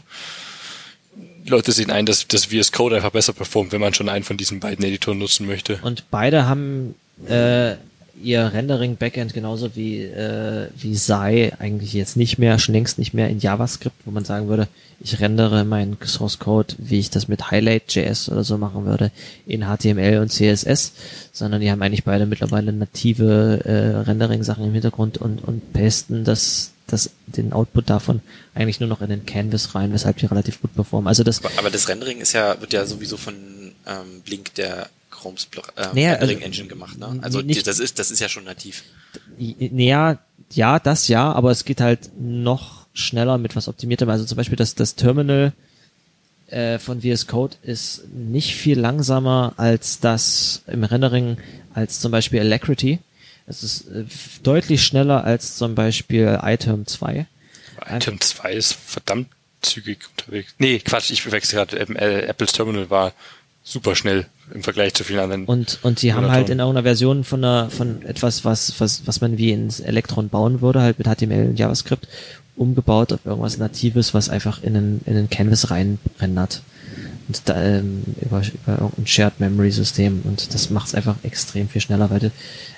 [1.47, 4.37] Leute sehen ein, dass, dass VS Code einfach besser performt, wenn man schon einen von
[4.37, 5.79] diesen beiden Editoren nutzen möchte.
[5.83, 6.95] Und beide haben
[7.27, 7.75] äh,
[8.21, 13.29] ihr Rendering-Backend genauso wie, äh, wie Sai eigentlich jetzt nicht mehr, schon längst nicht mehr
[13.29, 14.67] in JavaScript, wo man sagen würde,
[14.99, 19.11] ich rendere meinen Source Code, wie ich das mit Highlight.js oder so machen würde,
[19.45, 20.93] in HTML und CSS,
[21.33, 26.71] sondern die haben eigentlich beide mittlerweile native äh, Rendering-Sachen im Hintergrund und, und pasten das,
[26.87, 28.21] das, den Output davon
[28.53, 31.07] eigentlich nur noch in den Canvas rein, weshalb die relativ gut performen.
[31.07, 33.33] Also das, Aber, aber das Rendering ist ja, wird ja sowieso von
[33.87, 37.19] ähm, Blink der Chromes ähm, Naja, Rendering also, Engine gemacht, ne?
[37.21, 38.83] Also nicht- das ist das ist ja schon nativ.
[39.39, 40.19] Naja,
[40.51, 44.09] ja, das ja, aber es geht halt noch schneller mit was optimiertem.
[44.09, 45.53] Also zum Beispiel das, das Terminal
[46.47, 51.37] äh, von VS Code ist nicht viel langsamer als das im Rendering
[51.73, 52.99] als zum Beispiel Alacrity.
[53.47, 54.05] Es ist äh,
[54.43, 57.27] deutlich schneller als zum Beispiel Item 2.
[57.87, 59.27] Item 2 ist verdammt
[59.61, 60.55] zügig unterwegs.
[60.57, 61.77] Nee, Quatsch, ich verwechsel gerade.
[61.77, 63.13] Ähm, äh, Apples Terminal war
[63.63, 65.45] super schnell im Vergleich zu vielen anderen.
[65.45, 69.21] Und, und die haben halt in irgendeiner Version von einer, von etwas, was, was, was
[69.21, 72.07] man wie ins Electron bauen würde, halt mit HTML und JavaScript,
[72.55, 76.61] umgebaut auf irgendwas Natives, was einfach in einen, in einen Canvas rein rendert.
[77.27, 81.67] Und da, ähm, über, über irgendein Shared Memory System und das macht es einfach extrem
[81.67, 82.31] viel schneller, weil du,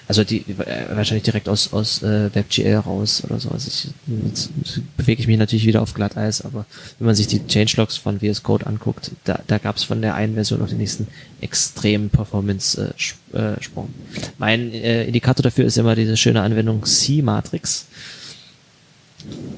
[0.07, 3.49] also die äh, wahrscheinlich direkt aus aus äh, WebGL raus oder so.
[3.49, 3.89] Also ich,
[4.25, 4.49] jetzt
[4.95, 6.65] bewege ich mich natürlich wieder auf Glatteis, aber
[6.97, 10.15] wenn man sich die Changelogs von VS Code anguckt, da, da gab es von der
[10.15, 11.07] einen Version auf den nächsten
[11.41, 12.93] extremen Performance
[13.33, 13.93] äh, äh, Sprung.
[14.37, 17.85] Mein äh, Indikator dafür ist immer diese schöne Anwendung C-Matrix.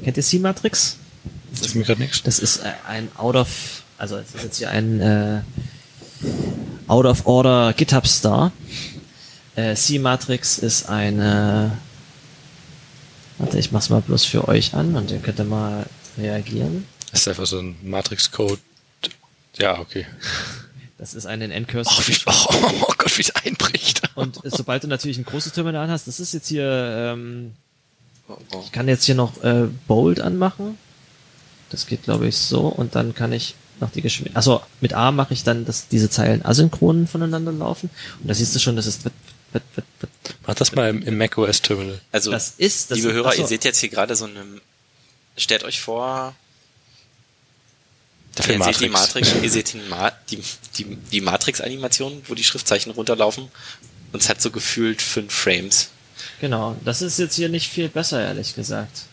[0.03, 0.97] Kennt ihr C-Matrix?
[1.51, 2.23] Das ist mir gerade nichts.
[2.23, 5.41] Das ist äh, ein out of, also es ist jetzt hier ein äh,
[6.87, 8.51] out of order GitHub Star.
[9.55, 11.77] Äh, C-Matrix ist eine,
[13.37, 15.85] warte, ich mach's mal bloß für euch an und ihr könnt dann mal
[16.17, 16.85] reagieren.
[17.11, 18.59] Das ist einfach so ein Matrix-Code.
[19.57, 20.05] Ja, okay.
[20.97, 21.93] Das ist ein in N-Cursor.
[21.97, 24.01] Oh, wie, oh, oh Gott, wie es einbricht.
[24.15, 26.69] Und sobald du natürlich ein großes Terminal hast, das ist jetzt hier,
[27.13, 27.53] ähm,
[28.29, 28.61] Oh, oh.
[28.63, 30.77] ich kann jetzt hier noch äh, Bold anmachen.
[31.71, 32.67] Das geht, glaube ich, so.
[32.67, 34.37] Und dann kann ich noch die Geschwindigkeit.
[34.37, 37.89] Also mit A mache ich dann, dass diese Zeilen asynchron voneinander laufen.
[38.21, 39.03] Und da siehst du schon, das ist.
[39.03, 39.13] wird-
[39.51, 40.11] wird- wird- wird-
[40.45, 41.99] Mach das mal im, im macOS-Terminal.
[42.11, 42.91] Also, Das ist.
[42.91, 44.43] Das liebe ist, Hörer, achso, ihr seht jetzt hier gerade so eine,
[45.37, 46.35] stellt euch vor,
[48.35, 50.39] Dafür ihr seht die Matrix, ihr seht die, Ma die,
[50.77, 53.49] die, die Matrix-Animation, wo die Schriftzeichen runterlaufen.
[54.11, 55.89] Und es hat so gefühlt fünf Frames.
[56.41, 56.75] Genau.
[56.85, 59.03] Das ist jetzt hier nicht viel besser, ehrlich gesagt.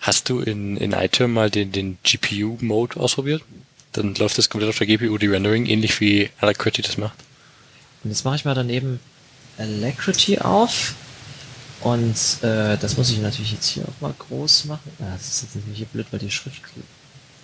[0.00, 3.42] Hast du in, in iTerm mal den, den GPU-Mode ausprobiert?
[3.92, 7.18] Dann läuft das komplett auf der GPU, die Rendering, ähnlich wie Alacrity das macht.
[8.04, 9.00] Und jetzt mache ich mal daneben
[9.56, 10.94] Alacrity auf.
[11.80, 14.90] Und äh, das muss ich natürlich jetzt hier auch mal groß machen.
[15.00, 16.60] Ah, das ist jetzt natürlich hier blöd, weil die Schrift.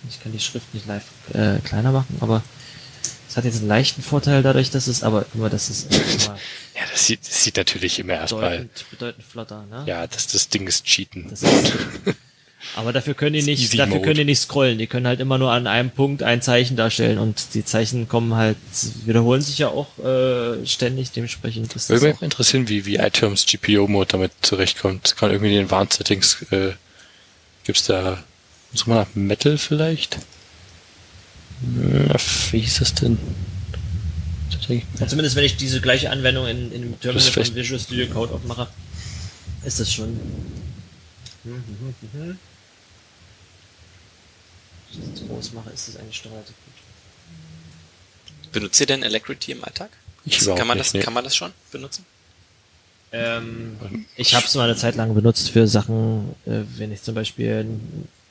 [0.09, 2.43] Ich kann die Schrift nicht live äh, kleiner machen, aber
[3.27, 5.97] es hat jetzt einen leichten Vorteil dadurch, dass es, aber guck mal, das ist äh,
[5.97, 6.37] immer
[6.75, 9.83] Ja, das sieht, das sieht natürlich immer erstmal, bedeutend, bedeutend flotter, ne?
[9.87, 11.27] ja, das, das Ding ist Cheaten.
[11.29, 11.73] Das ist,
[12.75, 14.77] aber dafür können die nicht, dafür können die nicht scrollen.
[14.77, 18.35] Die können halt immer nur an einem Punkt ein Zeichen darstellen und die Zeichen kommen
[18.35, 18.57] halt,
[19.05, 24.07] wiederholen sich ja auch äh, ständig, dementsprechend ist Würde mich interessieren, wie, wie iTerms GPU-Mode
[24.11, 25.15] damit zurechtkommt.
[25.17, 26.73] Kann irgendwie in den Advanced Settings, äh,
[27.63, 28.23] gibt's da,
[28.73, 30.17] such mal nach Metal vielleicht?
[31.61, 32.15] Ja,
[32.51, 33.17] wie hieß das denn?
[35.07, 38.67] Zumindest wenn ich diese gleiche Anwendung in, in dem Terminal von Visual Studio Code aufmache,
[39.63, 40.19] ist das schon.
[45.03, 48.51] Ich das groß mache, ist das eigentlich schon relativ gut.
[48.51, 49.89] Benutzt ihr denn Alacrity im Alltag?
[50.25, 50.99] Ich kann überhaupt man nicht, das, nee.
[51.01, 52.05] kann man das schon benutzen?
[53.11, 53.77] Ähm,
[54.15, 57.65] ich habe es mal eine Zeit lang benutzt für Sachen, äh, wenn ich zum Beispiel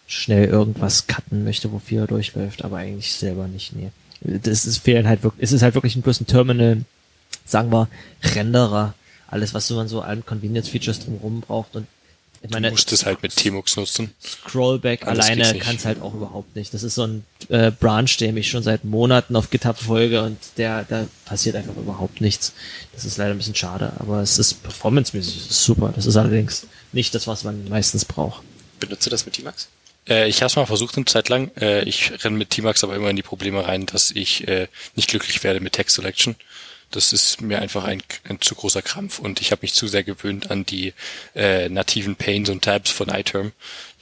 [0.06, 3.90] schnell irgendwas cutten möchte, wo viel durchläuft, aber eigentlich selber nicht, nee.
[4.20, 6.82] Das ist fehlen halt wirklich, es ist halt wirklich bloß ein Terminal,
[7.44, 7.88] sagen wir,
[8.22, 8.94] Renderer,
[9.28, 11.86] alles, was man so an Convenience Features drumherum braucht und
[12.44, 14.14] ich Du musst es halt mit Tmux nutzen.
[14.22, 16.74] Scrollback Anders alleine kann es halt auch überhaupt nicht.
[16.74, 20.38] Das ist so ein äh, Branch, dem ich schon seit Monaten auf GitHub folge und
[20.56, 22.52] der, da passiert einfach überhaupt nichts.
[22.92, 25.92] Das ist leider ein bisschen schade, aber es ist performancemäßig super.
[25.94, 28.42] Das ist allerdings nicht das, was man meistens braucht.
[28.78, 29.68] Benutzt du das mit T-Max?
[30.08, 31.50] Äh, ich habe es mal versucht eine Zeit lang.
[31.58, 35.08] Äh, ich renne mit Tmax aber immer in die Probleme rein, dass ich äh, nicht
[35.08, 36.36] glücklich werde mit Text Selection.
[36.94, 40.04] Das ist mir einfach ein, ein zu großer Krampf und ich habe mich zu sehr
[40.04, 40.92] gewöhnt an die
[41.34, 43.52] äh, nativen Panes und Tabs von iTerm,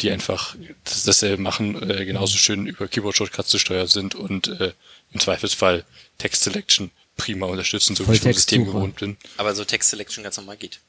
[0.01, 4.49] die einfach das, dasselbe machen, äh, genauso schön über Keyboard Shortcuts zu steuern sind und
[4.49, 4.73] äh,
[5.13, 5.85] im Zweifelsfall
[6.19, 9.17] Text Selection prima unterstützen, so wie ich vom System gewohnt bin.
[9.37, 10.81] Aber so Text Selection ganz normal geht.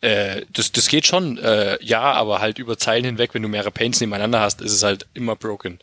[0.00, 3.70] Äh, das, das geht schon, äh, ja, aber halt über Zeilen hinweg, wenn du mehrere
[3.70, 5.80] Paints nebeneinander hast, ist es halt immer broken.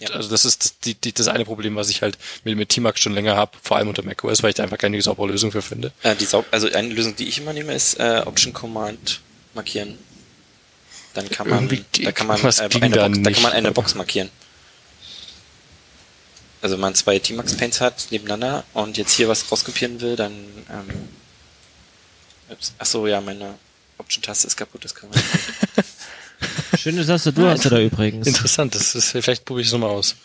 [0.00, 0.10] Ja.
[0.10, 3.00] Also das ist das, die, die, das eine Problem, was ich halt mit, mit T-Max
[3.00, 5.62] schon länger habe, vor allem unter macOS, weil ich da einfach keine saubere Lösung für
[5.62, 5.92] finde.
[6.02, 9.20] Äh, die Sau also eine Lösung, die ich immer nehme, ist äh, Option Command
[9.54, 9.98] markieren.
[11.14, 13.72] Dann kann man, die- da kann man, äh, eine da Box, da kann man eine
[13.72, 14.30] Box markieren.
[16.62, 20.32] Also wenn man zwei T-Max Paints hat nebeneinander und jetzt hier was rauskopieren will, dann
[20.70, 21.08] ähm,
[22.78, 23.54] ach so, ja, meine
[23.98, 25.86] Option-Taste ist kaputt, das kann man nicht.
[26.78, 28.26] Schöne Tastatur hast du da übrigens.
[28.26, 30.16] Interessant, das ist, vielleicht probiere ich es nochmal aus.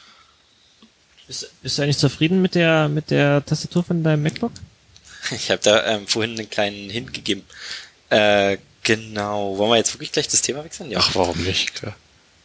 [1.27, 4.51] Bist, bist du eigentlich zufrieden mit der, mit der Tastatur von deinem MacBook?
[5.31, 7.43] Ich habe da ähm, vorhin einen kleinen Hint gegeben.
[8.09, 9.57] Äh, genau.
[9.57, 10.91] Wollen wir jetzt wirklich gleich das Thema wechseln?
[10.91, 10.99] Ja.
[11.01, 11.73] Ach, warum nicht?
[11.73, 11.95] Klar.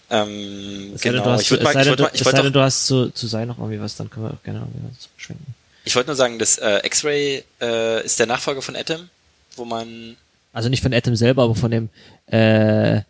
[0.09, 1.25] Ähm, Es genau.
[1.25, 3.49] hast, ich würde mal, ich wollte mal, ich wollte auch du hast zu, zu sein
[3.49, 5.55] noch irgendwie was, dann können wir auch gerne irgendwie was beschränken.
[5.85, 9.09] Ich wollte nur sagen, das äh, X-Ray äh, ist der Nachfolger von Atom,
[9.57, 10.17] wo man
[10.53, 11.89] Also nicht von Atom selber, aber von dem,
[12.27, 13.03] äh,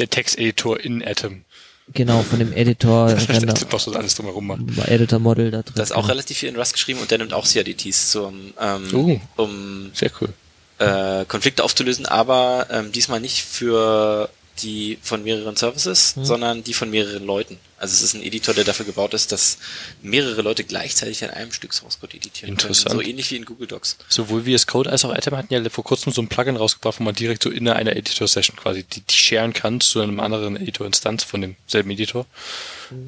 [0.00, 1.44] Der Texteditor in Atom.
[1.92, 4.60] genau, von dem Editor, Render, was das alles drumherum macht.
[4.88, 5.74] Editor Model da drin.
[5.76, 8.88] das ist auch relativ viel in Rust geschrieben und der nimmt auch CRDTs zum ähm,
[8.94, 9.20] Oh.
[9.42, 10.30] um Sehr cool.
[10.78, 14.28] äh, Konflikte aufzulösen, aber ähm, diesmal nicht für
[14.62, 16.24] die von mehreren Services, Mhm.
[16.24, 17.58] sondern die von mehreren Leuten.
[17.80, 19.56] Also es ist ein Editor, der dafür gebaut ist, dass
[20.02, 22.90] mehrere Leute gleichzeitig an einem Stück Source Code editieren Interessant.
[22.90, 23.00] können.
[23.02, 23.96] So ähnlich wie in Google Docs.
[24.06, 27.04] Sowohl VS Code als auch Atom hatten ja vor kurzem so ein Plugin rausgebracht, wo
[27.04, 31.24] man direkt so in einer Editor-Session quasi die, die sharen kann zu einem anderen Editor-Instanz
[31.24, 32.26] von demselben Editor,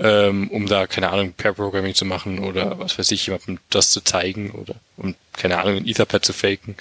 [0.01, 4.01] ähm, um da, keine Ahnung, Pair-Programming zu machen oder was weiß ich, jemandem das zu
[4.01, 6.77] zeigen oder um, keine Ahnung, ein Etherpad zu faken,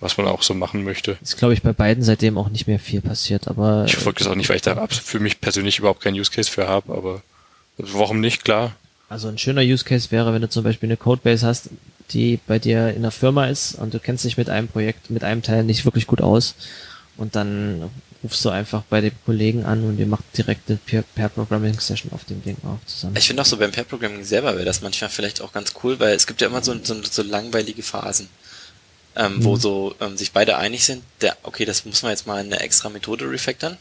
[0.00, 1.16] was man auch so machen möchte.
[1.22, 4.28] Ist, glaube ich, bei beiden seitdem auch nicht mehr viel passiert, aber Ich verfolge das
[4.28, 7.22] auch nicht, weil ich da für mich persönlich überhaupt keinen Use Case für habe, aber
[7.78, 8.74] warum nicht, klar.
[9.08, 11.70] Also ein schöner Use Case wäre, wenn du zum Beispiel eine Codebase hast,
[12.10, 15.24] die bei dir in der Firma ist und du kennst dich mit einem Projekt, mit
[15.24, 16.54] einem Teil nicht wirklich gut aus
[17.16, 17.90] und dann
[18.22, 22.24] rufst du einfach bei dem Kollegen an und ihr macht direkt eine Pair- Pair-Programming-Session auf
[22.24, 23.14] dem Ding auch zusammen.
[23.16, 25.98] Ich finde auch so beim Pair Programming selber wäre das manchmal vielleicht auch ganz cool,
[26.00, 28.28] weil es gibt ja immer so, so, so langweilige Phasen,
[29.16, 29.60] ähm, wo Mhm.
[29.60, 32.60] so ähm, sich beide einig sind, der, okay, das muss man jetzt mal in eine
[32.62, 33.76] extra Methode refactoren.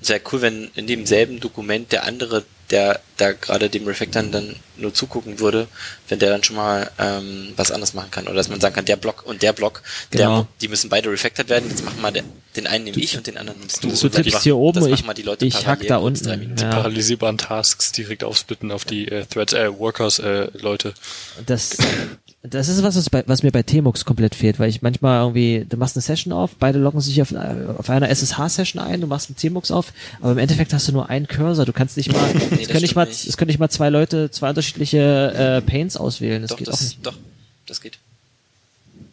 [0.00, 4.92] Sehr cool, wenn in demselben Dokument der andere, der da gerade dem Refactoren dann nur
[4.92, 5.68] zugucken würde,
[6.08, 8.26] wenn der dann schon mal ähm, was anderes machen kann.
[8.26, 10.40] Oder dass man sagen kann, der Block und der Block, Genau.
[10.40, 11.70] der, die müssen beide refactored werden.
[11.70, 12.26] Jetzt machen wir den,
[12.56, 13.88] den einen nehme ich und den anderen nimmst du.
[13.88, 16.28] Du tippst hier oben ich, mal die Leute ich hack da unten.
[16.28, 16.60] Minuten.
[16.60, 16.70] Ja.
[16.70, 20.92] Paralysierbaren Tasks direkt aufsplitten auf die äh, Threads, äh, Workers, äh, Leute.
[21.46, 21.76] Das,
[22.50, 25.66] das ist was, was, bei, was mir bei Tmux komplett fehlt, weil ich manchmal irgendwie,
[25.68, 29.06] du machst eine Session auf, beide loggen sich auf, äh, auf einer SSH-Session ein, du
[29.06, 32.12] machst einen Tmux auf, aber im Endeffekt hast du nur einen Cursor, du kannst nicht
[32.12, 33.26] mal, es das können nicht mal, nicht.
[33.26, 36.72] es können nicht mal zwei Leute, zwei unterschiedliche äh, Paints auswählen, das Doch, geht auch
[36.72, 37.06] das, nicht.
[37.06, 37.14] doch,
[37.66, 37.98] das geht.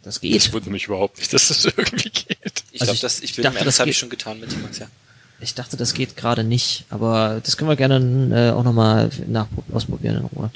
[0.02, 0.52] Das Das geht.
[0.52, 2.64] wundert mich überhaupt nicht, dass das irgendwie geht.
[2.72, 4.50] Ich Also glaube, ich das, ich bin dachte, das das habe ich schon getan mit
[4.50, 4.86] T-Max, ja.
[5.40, 9.46] Ich dachte, das geht gerade nicht, aber das können wir gerne äh, auch nochmal nach
[9.72, 10.50] ausprobieren in Ruhe.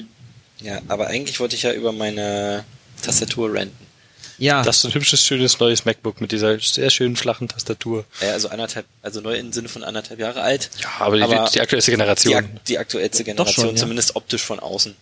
[0.61, 2.65] Ja, aber eigentlich wollte ich ja über meine
[3.01, 3.89] Tastatur ranten.
[4.39, 8.05] Ja, Das ist ein hübsches, schönes neues MacBook mit dieser sehr schönen flachen Tastatur.
[8.21, 10.69] Ja, also anderthalb, also neu im Sinne von anderthalb Jahre alt.
[10.81, 12.35] Ja, aber die, die aktuellste Die, Generation.
[12.35, 13.81] ak die aktuellste Generation, schon, ja.
[13.81, 14.95] zumindest optisch von außen.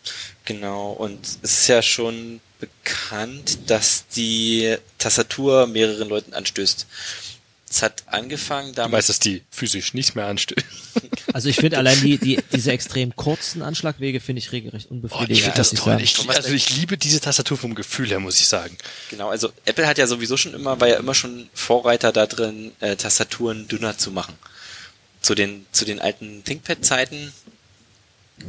[0.46, 0.92] Genau.
[0.92, 6.88] Und es ist ja schon bekannt, dass die Tastatur mehreren Leuten anstößt.
[7.70, 8.94] Es hat angefangen Du damit.
[8.94, 10.66] weißt, dass die physisch nicht mehr anstößt.
[11.34, 15.32] also ich finde allein die, die, diese extrem kurzen Anschlagwege finde ich regelrecht Oh, unbefriedigend.
[15.38, 16.00] ich finde das toll.
[16.02, 18.78] Ich, also ich liebe diese Tastatur vom Gefühl her, muss ich sagen.
[19.10, 22.72] Genau, also Apple hat ja sowieso schon immer, war ja immer schon Vorreiter da drin,
[22.80, 24.36] äh, Tastaturen dünner zu machen.
[25.22, 27.34] Zu den, zu den alten ThinkPad-Zeiten,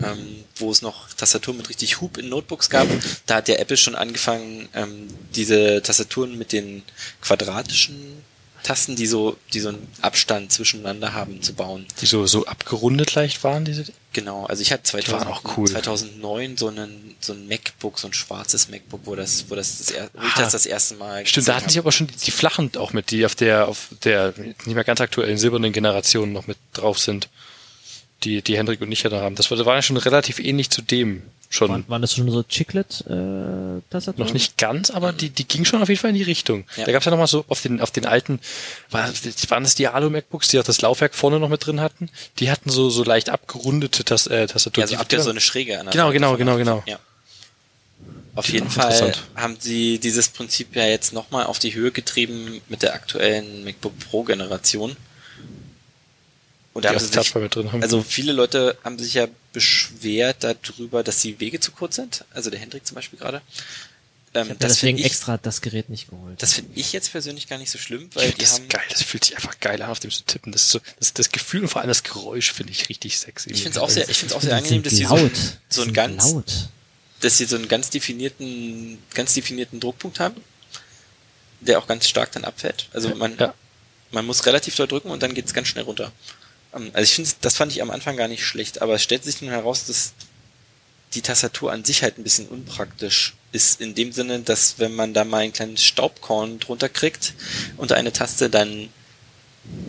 [0.04, 2.86] ähm, wo es noch Tastaturen mit richtig Hub in Notebooks gab,
[3.26, 6.84] da hat ja Apple schon angefangen, ähm, diese Tastaturen mit den
[7.20, 8.22] quadratischen
[8.62, 11.86] Tasten, die so, die so einen Abstand zwischeneinander haben, zu bauen.
[12.00, 13.84] Die so, so abgerundet leicht waren, diese.
[14.12, 15.68] Genau, also ich hatte waren 2000, auch cool.
[15.68, 19.90] 2009 so einen so ein MacBook, so ein schwarzes MacBook, wo das wo das das,
[19.90, 20.26] er, Ah.
[20.36, 23.10] das das erste Mal Stimmt, da hatten sie aber schon die, die flachen auch mit,
[23.10, 27.28] die auf der, auf der nicht mehr ganz aktuellen silbernen Generation noch mit drauf sind.
[28.24, 29.36] Die, die Hendrik und ich ja da haben.
[29.36, 31.70] Das war, das war ja schon relativ ähnlich zu dem schon.
[31.70, 34.26] Waren, waren das schon so Chiclet-Tastaturen?
[34.26, 36.64] Noch nicht ganz, aber die, die ging schon auf jeden Fall in die Richtung.
[36.76, 36.84] Ja.
[36.84, 38.40] Da gab's ja noch mal so auf den, auf den alten,
[38.90, 39.08] war,
[39.48, 42.10] waren das die Alu MacBooks, die auch das Laufwerk vorne noch mit drin hatten?
[42.38, 44.82] Die hatten so, so leicht abgerundete Tas äh, Tastaturen.
[44.82, 46.82] Ja, also Die- habt ihr so eine Schräge an der Genau, Seite genau, genau, genau.
[46.86, 46.98] Ja.
[48.34, 52.60] Auf Die jeden Fall haben sie dieses Prinzip ja jetzt nochmal auf die Höhe getrieben
[52.68, 54.96] mit der aktuellen MacBook Pro Generation.
[56.72, 57.82] Und da haben sie das sich, Touchbar mit drin haben.
[57.82, 59.26] also viele Leute haben sich ja
[59.58, 62.24] beschwert darüber, dass die Wege zu kurz sind.
[62.32, 63.42] Also der Hendrik zum Beispiel gerade.
[64.34, 66.40] Ähm, Ich habe das deswegen ich, extra das Gerät nicht geholt.
[66.42, 68.84] das finde ich jetzt persönlich gar nicht so schlimm, weil die das haben, ist geil,
[68.90, 70.52] das fühlt sich einfach geil an, auf dem zu tippen.
[70.52, 73.50] Das ist so, das, das Gefühl und vor allem das Geräusch finde ich richtig sexy.
[73.50, 75.26] ich finde es auch sehr, ich finde es auch sehr angenehm, dass sie so, so
[75.26, 75.30] Die ein
[75.86, 76.68] sind ganz, laut.
[77.20, 80.36] dass sie so einen ganz definierten, ganz definierten Druckpunkt haben,
[81.60, 82.88] der auch ganz stark dann abfällt.
[82.92, 83.54] Also man, Ja.
[84.12, 86.12] man muss relativ doll drücken und dann geht's ganz schnell runter.
[86.74, 89.24] Ähm, Also ich finde, das fand ich am Anfang gar nicht schlecht, aber es stellt
[89.24, 90.12] sich nun heraus, dass
[91.14, 95.14] die Tastatur an sich halt ein bisschen unpraktisch ist, in dem Sinne, dass wenn man
[95.14, 97.34] da mal ein kleines Staubkorn drunter kriegt
[97.78, 98.90] unter eine Taste, dann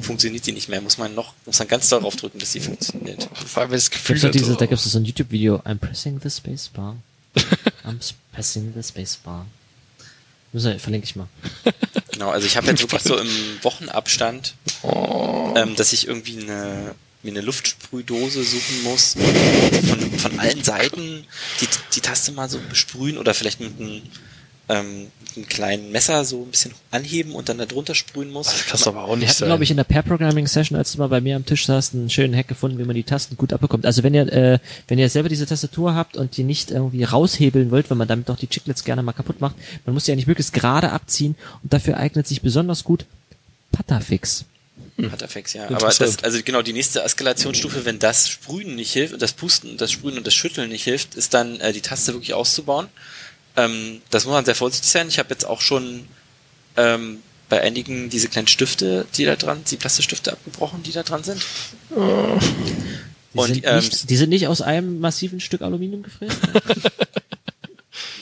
[0.01, 0.81] funktioniert die nicht mehr.
[0.81, 3.29] Muss man noch, muss man ganz doll draufdrücken, dass die funktioniert.
[3.33, 6.19] Vor allem, das Gefühl Gibt's diese, oh, da gibt es so ein YouTube-Video, I'm pressing
[6.21, 6.95] the spacebar.
[7.83, 7.99] I'm
[8.31, 9.45] pressing the spacebar.
[10.51, 11.27] Müssen Verlinke ich mal.
[12.11, 13.29] Genau, also ich habe jetzt wirklich so im
[13.61, 14.55] Wochenabstand,
[15.55, 16.93] ähm, dass ich irgendwie eine,
[17.23, 21.25] mir eine Luftsprühdose suchen muss und von, von allen Seiten
[21.61, 24.01] die, die Taste mal so besprühen oder vielleicht mit einem,
[24.69, 28.47] ähm, mit einem kleinen Messer so ein bisschen anheben und dann da drunter sprühen muss.
[28.47, 29.49] das kannst du aber auch Wir nicht hatten, sein.
[29.49, 32.35] glaube ich, in der Pair-Programming-Session, als du mal bei mir am Tisch saßt, einen schönen
[32.35, 33.85] Hack gefunden, wie man die Tasten gut abbekommt.
[33.85, 37.71] Also wenn ihr, äh, wenn ihr selber diese Tastatur habt und die nicht irgendwie raushebeln
[37.71, 39.55] wollt, weil man damit doch die Chiclets gerne mal kaputt macht,
[39.85, 43.05] man muss die eigentlich möglichst gerade abziehen und dafür eignet sich besonders gut
[43.71, 44.45] Patafix.
[45.07, 45.67] Patafex, ja.
[45.69, 49.71] Aber das, also genau, die nächste Eskalationsstufe, wenn das Sprühen nicht hilft und das Pusten
[49.71, 52.87] und das Sprühen und das Schütteln nicht hilft, ist dann äh, die Taste wirklich auszubauen.
[53.55, 55.07] Ähm, das muss man sehr vorsichtig sein.
[55.09, 56.07] Ich habe jetzt auch schon
[56.77, 57.19] ähm,
[57.49, 61.41] bei einigen diese kleinen Stifte, die da dran, die Plastikstifte abgebrochen, die da dran sind.
[61.89, 66.37] Die, Und, sind ähm, nicht, die sind nicht aus einem massiven Stück Aluminium gefräst?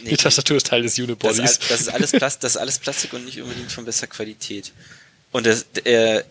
[0.04, 1.40] Nee, Die Tastatur ist Teil des das, Unibodies.
[1.40, 4.72] all- das ist alles Plast, das ist alles Plastik und nicht unbedingt von besser Qualität.
[5.32, 6.24] Und das, äh,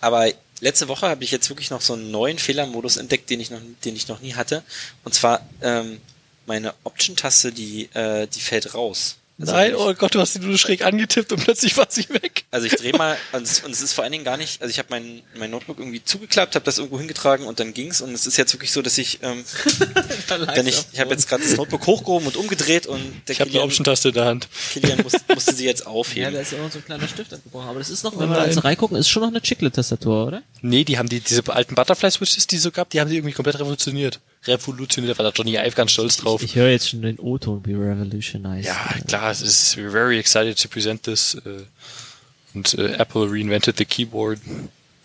[0.00, 0.28] aber
[0.60, 3.60] letzte Woche habe ich jetzt wirklich noch so einen neuen Fehlermodus entdeckt, den ich noch,
[3.84, 4.62] den ich noch nie hatte.
[5.04, 6.00] Und zwar ähm,
[6.46, 9.16] meine Option-Taste, die, äh, die fällt raus.
[9.40, 12.44] Also Nein, oh Gott, du hast die nur schräg angetippt und plötzlich war sie weg.
[12.52, 14.70] Also ich drehe mal, und es, und es ist vor allen Dingen gar nicht, also
[14.70, 18.12] ich habe mein, mein Notebook irgendwie zugeklappt, habe das irgendwo hingetragen und dann ging's und
[18.14, 19.44] es ist jetzt wirklich so, dass ich, ähm,
[20.54, 23.48] wenn ich, ich habe jetzt gerade das Notebook hochgehoben und umgedreht und der Ich habe
[23.48, 24.48] eine Kilian, Option-Taste in der Hand.
[24.72, 26.32] Kilian muss, musste sie jetzt ja, aufheben.
[26.32, 27.68] da ist ja auch so ein kleiner Stift abgebrochen.
[27.70, 28.66] Aber das ist noch, wenn Oh wir da jetzt nein.
[28.66, 30.42] reingucken, ist schon noch eine Chiclet-Tastatur, oder?
[30.62, 33.34] Nee, die haben die, diese alten Butterfly-Switches, die es so gab, die haben die irgendwie
[33.34, 34.20] komplett revolutioniert.
[34.46, 36.42] Revolutioniert, da war da Johnny Ive ganz stolz drauf.
[36.42, 38.66] Ich, ich höre jetzt schon den O-Ton, wie revolutionized.
[38.66, 41.34] Ja, klar, es ist we're very excited to present this.
[41.34, 41.64] Äh,
[42.54, 44.38] und äh, Apple reinvented the keyboard.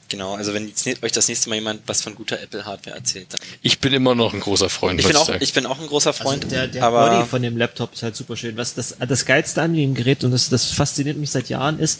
[0.10, 3.40] Genau, also wenn jetzt euch das nächste Mal jemand was von guter Apple-Hardware erzählt, dann.
[3.62, 5.00] Ich bin immer noch ein großer Freund.
[5.00, 7.42] Ich bin auch, ich bin auch ein großer Freund, Also der, der aber Body von
[7.44, 8.58] dem Laptop ist halt super schön.
[8.58, 12.00] Was das, das Geilste an dem Gerät, und das, das fasziniert mich seit Jahren, ist,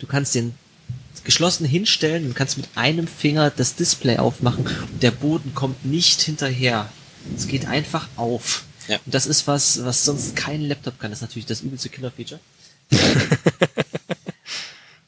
[0.00, 0.56] du kannst den
[1.24, 6.20] geschlossen hinstellen und kannst mit einem Finger das Display aufmachen und der Boden kommt nicht
[6.22, 6.88] hinterher.
[7.36, 8.64] Es geht einfach auf.
[8.88, 8.98] Ja.
[9.04, 11.10] Und das ist was, was sonst kein Laptop kann.
[11.10, 12.40] Das ist natürlich das übelste Killer-Feature.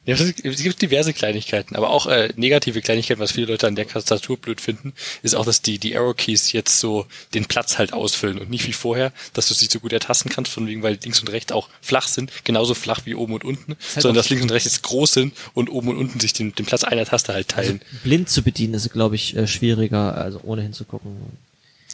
[0.07, 0.33] Ja, es
[0.63, 4.61] gibt- diverse Kleinigkeiten, aber auch äh, negative Kleinigkeiten, was viele Leute an der Tastatur blöd
[4.61, 8.49] finden, ist auch, dass die, die Arrow Keys jetzt so den Platz halt ausfüllen und
[8.49, 11.29] nicht wie vorher, dass du sie so gut ertasten kannst, von wegen, weil links und
[11.29, 14.51] rechts auch flach sind, genauso flach wie oben und unten, halt sondern dass links und
[14.51, 17.49] rechts jetzt groß sind und oben und unten sich den, den Platz einer Taste halt
[17.49, 17.81] teilen.
[18.03, 21.17] Blind zu bedienen ist, glaube ich, äh, schwieriger, also ohne hinzugucken.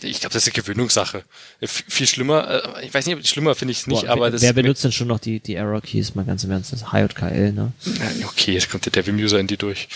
[0.03, 1.19] Ich glaube, das ist eine Gewöhnungssache.
[1.59, 4.21] Äh, f- viel schlimmer, äh, ich weiß nicht, schlimmer finde ich es nicht, Boah, aber
[4.25, 6.73] wer, das wer benutzt denn schon noch die, die Arrow Keys, mal ganz im Ernst,
[6.73, 7.71] das HJKL, ne?
[8.19, 9.87] Ja, Okay, jetzt kommt der Devim-User in die durch.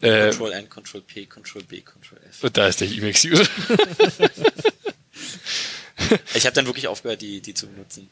[0.00, 2.44] Äh, Control N, Control P, Control B, Control F.
[2.44, 3.44] und da ist der Emacs-User.
[6.34, 8.08] Ich habe dann wirklich aufgehört, die, die zu benutzen.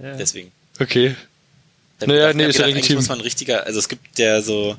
[0.00, 0.16] Ja.
[0.16, 0.52] Deswegen.
[0.78, 1.14] Okay.
[1.98, 2.96] Dann Naja, gedacht, nee, ist ja gedacht, eigentlich legitim.
[2.96, 4.76] muss man ein richtiger, also es gibt ja so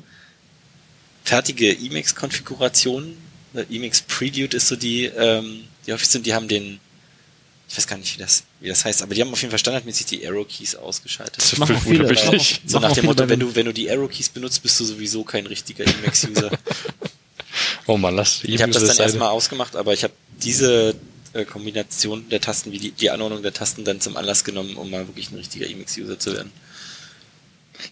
[1.24, 3.16] fertige Emacs-Konfigurationen.
[3.52, 6.80] Ne, Emacs Prelude ist so die, ähm, die häufig sind, die haben den,
[7.68, 9.58] ich weiß gar nicht, wie das, wie das heißt, aber die haben auf jeden Fall
[9.58, 11.38] standardmäßig die Arrow Keys ausgeschaltet.
[11.38, 12.38] Das Machen ist auch viele, wunderbar.
[12.66, 14.84] So Machen nach dem Motto, wenn du, wenn du die Arrow Keys benutzt, bist du
[14.84, 16.50] sowieso kein richtiger Emacs-User.
[17.86, 20.94] Oh man, lass ich habe das dann erstmal ausgemacht, aber ich habe diese
[21.32, 24.90] äh, Kombination der Tasten, wie die, die Anordnung der Tasten dann zum Anlass genommen, um
[24.90, 26.52] mal wirklich ein richtiger Emacs-User zu werden.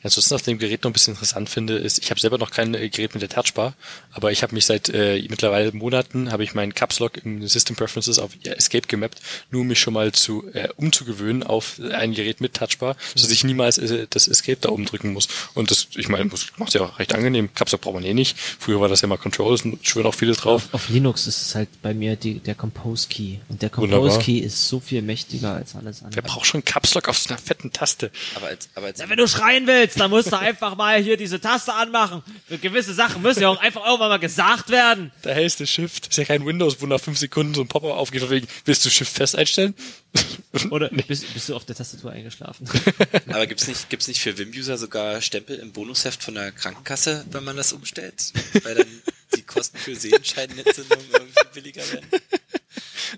[0.03, 2.75] Ansonsten auf dem Gerät noch ein bisschen interessant finde, ist, ich habe selber noch kein
[2.75, 3.75] äh, Gerät mit der Touchbar,
[4.13, 7.77] aber ich habe mich seit äh, mittlerweile Monaten, habe ich meinen Caps Lock in System
[7.77, 9.21] Preferences auf Escape gemappt,
[9.51, 13.45] nur um mich schon mal zu äh, umzugewöhnen auf ein Gerät mit Touchbar, sodass ich
[13.45, 15.29] niemals äh, das Escape da oben drücken muss.
[15.55, 17.53] Und das, ich meine, das macht ja auch recht angenehm.
[17.55, 18.37] Caps Lock braucht man eh nicht.
[18.39, 20.69] Früher war das ja mal Controls und schwören auch viele drauf.
[20.73, 23.37] Auf, auf Linux ist es halt bei mir die, der Compose Key.
[23.49, 24.19] Und der Compose Wunderbar.
[24.21, 26.17] Key ist so viel mächtiger als alles andere.
[26.17, 28.11] Wer braucht schon Caps Lock auf so einer fetten Taste?
[28.35, 31.17] Aber als, aber als Ja, wenn du schreien willst, dann musst du einfach mal hier
[31.17, 32.23] diese Taste anmachen.
[32.49, 35.13] Für gewisse Sachen müssen ja auch einfach irgendwann mal gesagt werden.
[35.23, 36.09] Da hältst du Shift.
[36.09, 38.85] Ist ja kein Windows, wo nach fünf Sekunden so ein Pop-up aufgeht, von wegen, willst
[38.85, 39.75] du Shift fest einstellen?
[40.71, 42.69] Oder bist, bist du auf der Tastatur eingeschlafen?
[43.29, 47.45] Aber gibt's nicht, gibt's nicht für Wim-User sogar Stempel im Bonusheft von der Krankenkasse, wenn
[47.45, 48.33] man das umstellt?
[48.63, 49.03] Weil dann
[49.35, 52.07] die Kosten für Sehenscheidenentzündung irgendwie billiger werden?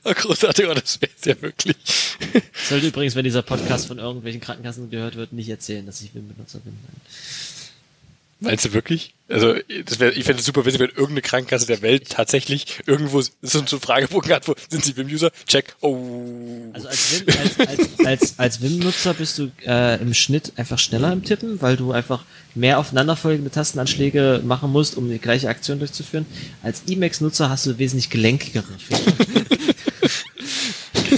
[0.14, 1.76] Großartig, oh, das wäre ja wirklich.
[2.68, 6.60] Sollte übrigens, wenn dieser Podcast von irgendwelchen Krankenkassen gehört wird, nicht erzählen, dass ich Wim-Benutzer
[6.60, 6.74] bin.
[6.82, 7.00] Nein.
[8.40, 9.14] Meinst du wirklich?
[9.28, 13.58] Also, das wär, ich fände es super, wenn irgendeine Krankenkasse der Welt tatsächlich irgendwo so
[13.58, 15.32] einen Fragebogen hat, wo sind Sie Wim-User?
[15.46, 15.74] Check.
[15.80, 16.70] Oh.
[16.72, 21.24] Also als Wim, als, als, als, Wim-Nutzer bist du äh, im Schnitt einfach schneller im
[21.24, 26.24] Tippen, weil du einfach mehr aufeinanderfolgende Tastenanschläge machen musst, um die gleiche Aktion durchzuführen.
[26.62, 29.44] Als Emacs-Nutzer hast du wesentlich gelenkigere Finger.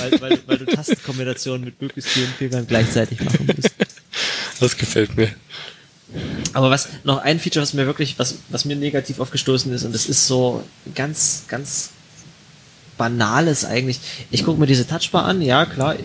[0.00, 3.70] weil, weil, weil du Tastenkombinationen mit möglichst vielen Fingern gleichzeitig machen musst.
[4.60, 5.30] Das gefällt mir.
[6.52, 9.94] Aber was noch ein Feature, was mir wirklich, was, was mir negativ aufgestoßen ist, und
[9.94, 11.90] das ist so ganz, ganz
[12.98, 14.00] banales eigentlich.
[14.30, 15.96] Ich gucke mir diese Touchbar an, ja klar,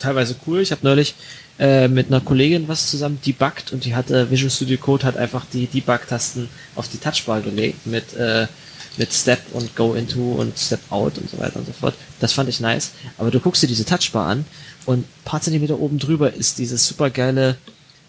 [0.00, 0.60] teilweise cool.
[0.60, 1.14] Ich habe neulich
[1.58, 5.44] äh, mit einer Kollegin was zusammen debuggt und die hatte Visual Studio Code hat einfach
[5.52, 8.48] die Debug-Tasten auf die Touchbar gelegt mit äh,
[8.96, 11.94] mit Step und Go Into und Step Out und so weiter und so fort.
[12.20, 12.92] Das fand ich nice.
[13.18, 14.44] Aber du guckst dir diese Touchbar an
[14.86, 17.56] und ein paar Zentimeter oben drüber ist dieses supergeile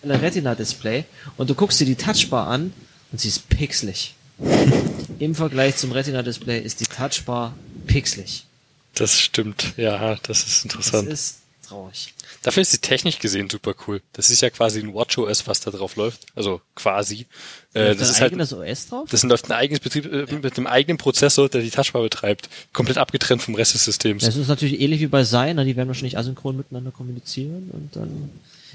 [0.03, 1.05] Retina-Display
[1.37, 2.73] und du guckst dir die Touchbar an
[3.11, 4.15] und sie ist pixelig.
[5.19, 7.53] Im Vergleich zum Retina-Display ist die Touchbar
[7.87, 8.45] pixelig.
[8.93, 9.73] Das stimmt.
[9.77, 11.09] Ja, das ist Das interessant.
[11.09, 12.13] ist traurig.
[12.45, 14.03] Dafür ist die Technik gesehen super cool.
[14.13, 16.27] Das ist ja quasi ein WatchOS, was da drauf läuft.
[16.35, 17.25] Also quasi.
[17.73, 19.09] Äh, Läuft das da ist ein halt, eigenes OS drauf?
[19.09, 22.47] das läuft ein eigenes Betrieb äh, mit einem eigenen Prozessor, der die Touchbar betreibt.
[22.71, 24.25] Komplett abgetrennt vom Rest des Systems.
[24.25, 28.29] Das ist natürlich ähnlich wie bei Sein, die werden wahrscheinlich asynchron miteinander kommunizieren und dann.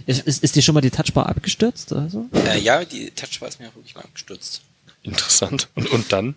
[0.05, 2.29] Ist, ist, ist dir schon mal die Touchbar abgestürzt oder so?
[2.33, 4.63] Äh, ja, die Touchbar ist mir auch wirklich mal abgestürzt.
[5.05, 5.69] Interessant.
[5.77, 6.35] Und, und dann?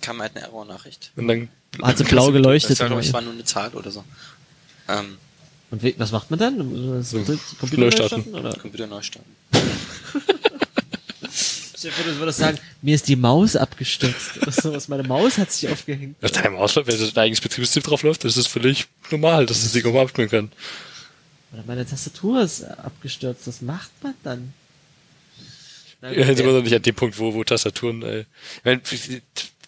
[0.00, 1.12] Kam halt eine Error-Nachricht.
[1.14, 1.48] Und dann
[1.80, 2.72] Hat sie blau geleuchtet?
[2.72, 4.02] Das war, glaube ich, war nur eine Zahl oder so.
[4.88, 5.18] Ähm,
[5.72, 6.94] Und wie, was macht man dann?
[6.98, 7.18] Das So,
[7.58, 8.34] Computer neu starten.
[8.34, 8.54] oder?
[8.56, 9.28] Computer neu starten.
[11.84, 14.86] Ich würde, würde sagen, mir ist die Maus abgestürzt oder sowas.
[14.86, 16.22] Meine Maus hat sich aufgehängt.
[16.22, 19.72] Auf deinem Ausland, wenn ein eigenes Betriebssystem drauf läuft, das ist völlig normal, dass das
[19.72, 20.52] Ding auch mal abspielen kann.
[21.52, 23.48] Oder meine Tastatur ist abgestürzt.
[23.48, 24.52] Was macht man dann?
[26.00, 28.24] Na gut, Ja, sind wir noch nicht an dem Punkt, wo, wo Tastaturen, äh,
[28.90, 29.22] ich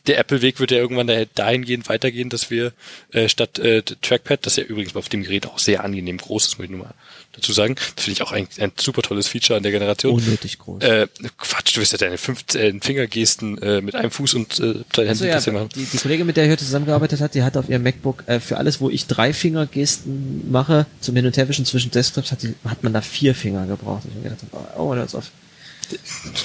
[0.06, 2.72] der Apple-Weg wird ja irgendwann dahin- dahingehend weitergehen, dass wir
[3.12, 6.58] äh, statt äh, Trackpad, das ja übrigens auf dem Gerät auch sehr angenehm groß ist,
[6.58, 6.94] muss ich nur mal
[7.32, 10.14] dazu sagen, das finde ich auch ein, ein super tolles Feature an der Generation.
[10.14, 10.82] unnötig groß.
[10.84, 14.84] Äh, Quatsch, du wirst ja deine fünf äh, Fingergesten äh, mit einem Fuß und äh,
[14.92, 15.68] zwei Händen Also ja, das ja machen.
[15.74, 18.38] die, die Kollegin, mit der ich heute zusammengearbeitet hat, die hat auf ihrem MacBook äh,
[18.38, 22.54] für alles, wo ich drei Fingergesten mache, zum Hin- und Herwischen zwischen Desktops, hat, die,
[22.64, 24.04] hat man da vier Finger gebraucht.
[24.08, 24.40] Ich mir gedacht
[24.76, 25.10] oh, hör auf.
[25.10, 25.20] Du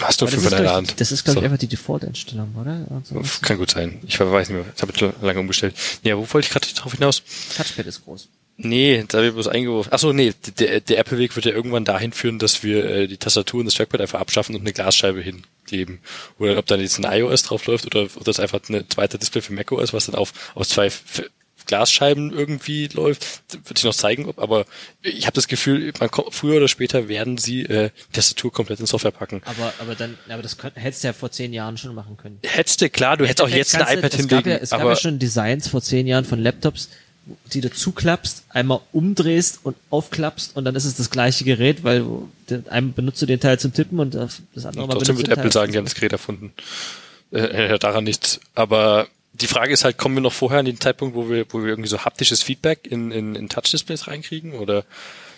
[0.02, 0.90] hast Aber fünf das in ist, deiner Hand.
[0.90, 1.40] ich, das ist, glaube So.
[1.42, 2.86] ich, einfach die Default-Einstellung, oder?
[2.90, 4.00] Also, Kann gut sein.
[4.08, 4.66] Ich weiß nicht mehr.
[4.76, 5.76] Ich habe lange umgestellt.
[6.04, 7.24] Ja, wo wollte ich gerade drauf hinaus?
[7.56, 8.28] Touchpad ist groß.
[8.62, 9.94] Nee, da wird bloß eingeworfen.
[9.94, 13.62] Achso, nee, der, der Apple-Weg wird ja irgendwann dahin führen, dass wir äh, die Tastatur
[13.62, 16.00] und das Trackpad einfach abschaffen und eine Glasscheibe hingeben.
[16.40, 19.42] Oder ob dann jetzt ein iOS drauf läuft oder ob das einfach eine zweite Display
[19.42, 20.92] für macOS, was dann auf, auf zwei
[21.70, 24.66] Glasscheiben irgendwie läuft, wird sich noch zeigen, ob, aber
[25.04, 28.88] ich habe das Gefühl, man kommt, früher oder später werden sie äh, Tastatur komplett in
[28.88, 29.44] Software packen.
[29.46, 32.40] Aber, aber dann, aber das könnt, hättest du ja vor zehn Jahren schon machen können.
[32.44, 34.90] Hättest du, klar, du hättest auch jetzt ein iPad hinlegen, Gab ja, es gab aber
[34.90, 36.90] ja schon Designs vor zehn Jahren von Laptops,
[37.54, 42.04] die du zuklappst, einmal umdrehst und aufklappst und dann ist es das gleiche Gerät, weil
[42.70, 45.52] einmal benutzt du den Teil zum Tippen und das andere Mal Trotzdem wird Apple Teil
[45.52, 46.52] sagen, die haben das Gerät erfunden.
[47.32, 48.40] Äh, äh, daran nichts.
[48.56, 49.08] Aber
[49.42, 51.70] die Frage ist halt, kommen wir noch vorher an den Zeitpunkt, wo wir, wo wir
[51.70, 54.54] irgendwie so haptisches Feedback in, in, in Touch-Displays reinkriegen?
[54.54, 54.86] Oder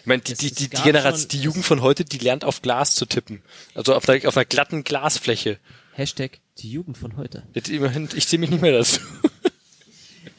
[0.01, 2.61] ich meine, die, Es- die, die, die Generation, die Jugend von heute, die lernt auf
[2.61, 3.41] Glas zu tippen.
[3.75, 5.57] Also auf einer, auf einer glatten Glasfläche.
[5.93, 7.43] Hashtag die Jugend von heute.
[7.53, 8.99] Jetzt immerhin, ich sehe mich nicht mehr dazu.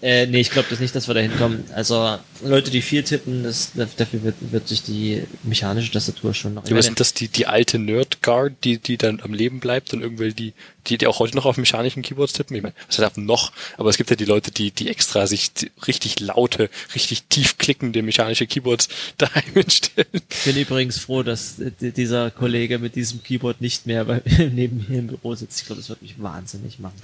[0.01, 1.63] Äh, nee, ich glaube das nicht, dass wir da hinkommen.
[1.75, 6.65] Also Leute, die viel tippen, das, dafür wird, wird sich die mechanische Tastatur schon noch.
[6.69, 10.35] Aber sind das die, die alte Nerd-Guard, die, die dann am Leben bleibt und irgendwelche,
[10.35, 10.55] die,
[10.87, 12.57] die, die auch heute noch auf mechanischen Keyboards tippen?
[12.57, 13.53] Ich meine, was heißt noch?
[13.77, 15.51] Aber es gibt ja die Leute, die, die extra sich
[15.87, 20.09] richtig laute, richtig tief klickende mechanische Keyboards daheim hinstellen.
[20.31, 24.23] Ich bin übrigens froh, dass dieser Kollege mit diesem Keyboard nicht mehr bei,
[24.53, 25.61] neben mir im Büro sitzt.
[25.61, 26.99] Ich glaube, das wird mich wahnsinnig machen.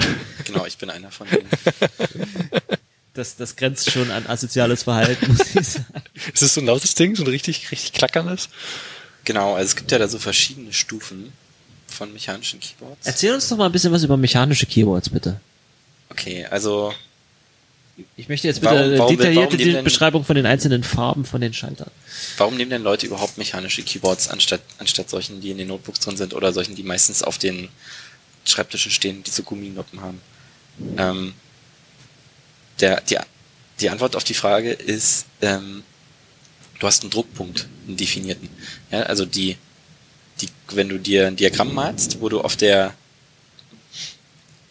[0.44, 1.48] Genau, ich bin einer von denen.
[3.14, 6.04] Das, das grenzt schon an asoziales Verhalten, muss ich sagen.
[6.32, 8.48] Ist das so ein lautes Ding, so ein richtig, richtig klackerndes?
[9.24, 11.32] Genau, also es gibt ja da so verschiedene Stufen
[11.98, 13.06] von mechanischen Keyboards.
[13.06, 15.40] Erzähl uns doch mal ein bisschen was über mechanische Keyboards, bitte.
[16.10, 16.94] Okay, also
[18.16, 21.24] Ich möchte jetzt bitte Warum- äh, warum- detaillierte warum denn- Beschreibung von den einzelnen Farben
[21.24, 21.90] von den Schaltern.
[22.36, 26.16] warum nehmen denn Leute überhaupt mechanische Keyboards anstatt, anstatt solchen, die in den Notebooks drin
[26.16, 27.68] sind oder solchen, die meistens auf den
[28.44, 30.20] Schreibtischen stehen, die so Gumminoppen haben?
[30.96, 31.34] Ähm,
[32.78, 33.16] der, die,
[33.80, 35.82] die Antwort auf die Frage ist, ähm,
[36.78, 38.48] du hast einen Druckpunkt, einen definierten.
[38.92, 39.56] Ja, also die,
[40.40, 42.94] die, wenn du dir ein Diagramm malst, wo du auf der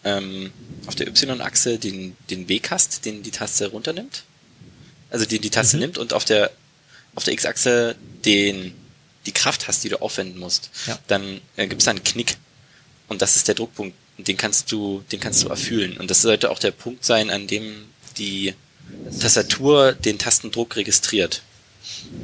[0.04, 0.52] ähm,
[0.86, 4.22] auf der Y-Achse den, den Weg hast, den die Taste runternimmt,
[5.10, 5.80] also den die Taste Mhm.
[5.82, 6.50] nimmt und auf der
[7.14, 8.74] auf der X-Achse den
[9.26, 10.98] die Kraft hast, die du aufwenden musst, Ja.
[11.08, 12.36] dann äh, gibt es da einen Knick
[13.08, 16.22] und das ist der Druckpunkt und den kannst du den kannst du erfüllen und das
[16.22, 18.54] sollte auch der Punkt sein, an dem die
[19.20, 21.42] Tastatur den Tastendruck registriert.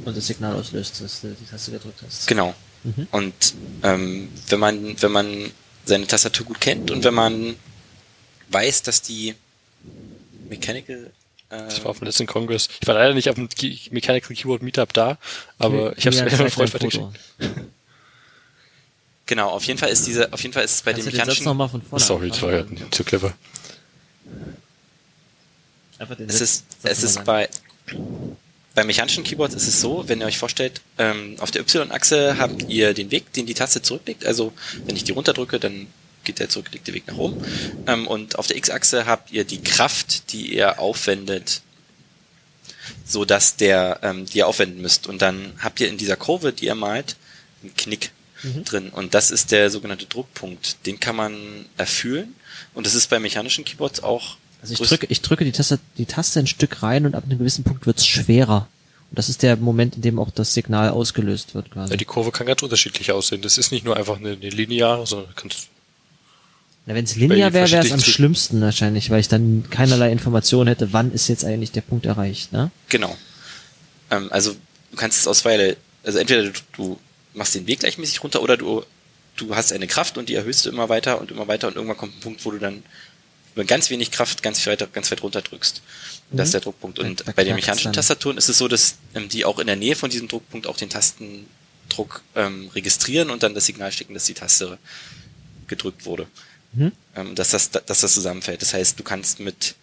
[0.04, 2.26] Und das Signal auslöst, dass du die Taste gedrückt hast.
[2.26, 2.54] Genau.
[2.84, 3.08] Mhm.
[3.10, 3.34] Und
[3.82, 5.50] ähm, wenn man wenn man
[5.84, 7.56] seine Tastatur gut kennt und wenn man
[8.50, 9.34] weiß, dass die
[10.48, 11.10] Mechanical
[11.50, 12.68] äh, Ich war auf dem letzten Kongress.
[12.80, 13.48] Ich war leider nicht auf dem
[13.90, 15.18] Mechanical Keyboard Meetup da,
[15.58, 17.06] aber ich habe es Ja, mir Freund weitergeschickt.
[19.26, 21.10] genau, auf jeden Fall ist diese auf jeden Fall ist es bei Kannst den du
[21.10, 23.34] den Satz mechanischen nochmal von vorne Sorry, das war ja zu clever.
[25.98, 27.48] Einfach den es ist, es ist bei,
[28.74, 32.68] bei mechanischen Keyboards ist es so, wenn ihr euch vorstellt, ähm, auf der Y-Achse habt
[32.68, 34.26] ihr den Weg, den die Taste zurücklegt.
[34.26, 34.52] Also
[34.86, 35.86] wenn ich die runterdrücke, dann
[36.24, 37.44] geht der zurückgelegte Weg nach oben.
[37.86, 41.62] Ähm, und auf der X-Achse habt ihr die Kraft, die ihr aufwendet,
[43.04, 45.06] so dass der, ähm, die ihr aufwenden müsst.
[45.06, 47.16] Und dann habt ihr in dieser Kurve, die ihr malt,
[47.62, 48.10] ein Knick
[48.64, 48.90] drin.
[48.90, 50.84] Und das ist der sogenannte Druckpunkt.
[50.86, 52.34] Den kann man erfüllen.
[52.74, 54.36] Und das ist bei mechanischen Keyboards auch.
[54.64, 57.38] Also ich drücke, ich drücke die Taste, die Taste ein Stück rein und ab einem
[57.38, 58.66] gewissen Punkt wird's schwerer.
[59.10, 61.90] Und das ist der Moment, in dem auch das Signal ausgelöst wird quasi.
[61.90, 63.42] Ja, die Kurve kann ganz unterschiedlich aussehen.
[63.42, 65.68] Das ist nicht nur einfach eine, eine lineare, sondern du kannst
[66.86, 70.66] Na, wenn es linear wäre, wäre es am schlimmsten wahrscheinlich, weil ich dann keinerlei Information
[70.66, 72.54] hätte, wann ist jetzt eigentlich der Punkt erreicht.
[72.54, 72.70] Ne?
[72.88, 73.14] Genau.
[74.10, 74.52] Ähm, also
[74.92, 77.00] du kannst es aus zweierlei, also entweder du, du
[77.34, 78.82] machst den Weg gleichmäßig runter oder du,
[79.36, 81.98] du hast eine Kraft und die erhöhst du immer weiter und immer weiter und irgendwann
[81.98, 82.82] kommt ein Punkt, wo du dann
[83.56, 85.82] mit ganz wenig Kraft ganz weit, ganz weit runter drückst.
[86.30, 86.98] Und Das ist der Druckpunkt.
[86.98, 87.92] Und Da- bei den mechanischen.
[87.92, 90.76] Tastaturen ist es so, dass ähm, die auch in der Nähe von diesem Druckpunkt auch
[90.76, 94.78] den Tastendruck ähm, registrieren und dann das Signal schicken, dass die Taste
[95.68, 96.26] gedrückt wurde.
[96.72, 96.92] Mhm.
[97.14, 98.60] Ähm, dass, das, dass das zusammenfällt.
[98.62, 99.74] Das heißt, du kannst mit,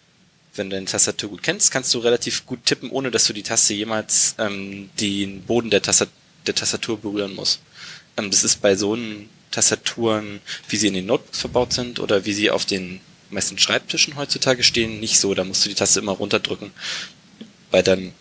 [0.54, 3.42] wenn du deine Tastatur gut kennst, kannst du relativ gut tippen, ohne dass du die
[3.42, 6.10] Taste jemals ähm, den Boden der, Tastat
[6.46, 7.60] der Tastatur berühren musst.
[8.18, 12.24] Ähm, das ist bei so einen Tastaturen, wie sie in den Notebooks verbaut sind oder
[12.26, 13.00] wie sie auf den
[13.32, 15.34] meisten Schreibtischen heutzutage stehen, nicht so.
[15.34, 16.70] Da musst du die Taste immer runterdrücken,
[17.70, 18.12] weil dann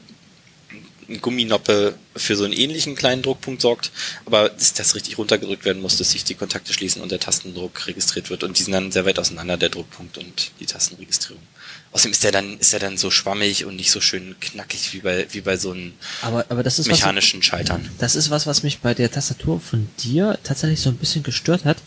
[1.12, 3.92] ein Gumminoppe für so einen ähnlichen kleinen Druckpunkt sorgt,
[4.26, 7.88] aber dass das richtig runtergedrückt werden muss, dass sich die Kontakte schließen und der Tastendruck
[7.88, 11.44] registriert wird und die sind dann sehr weit auseinander, der Druckpunkt und die Tastenregistrierung.
[11.92, 15.28] Außerdem ist der dann, ist dann so schwammig und nicht so schön knackig wie bei,
[15.32, 17.90] wie bei so einen Aber, aber das ist was, mechanischen Schaltern.
[18.00, 21.66] das ist was, was mich bei der Tastatur von dir tatsächlich so ein bisschen gestört
[21.66, 21.78] hat,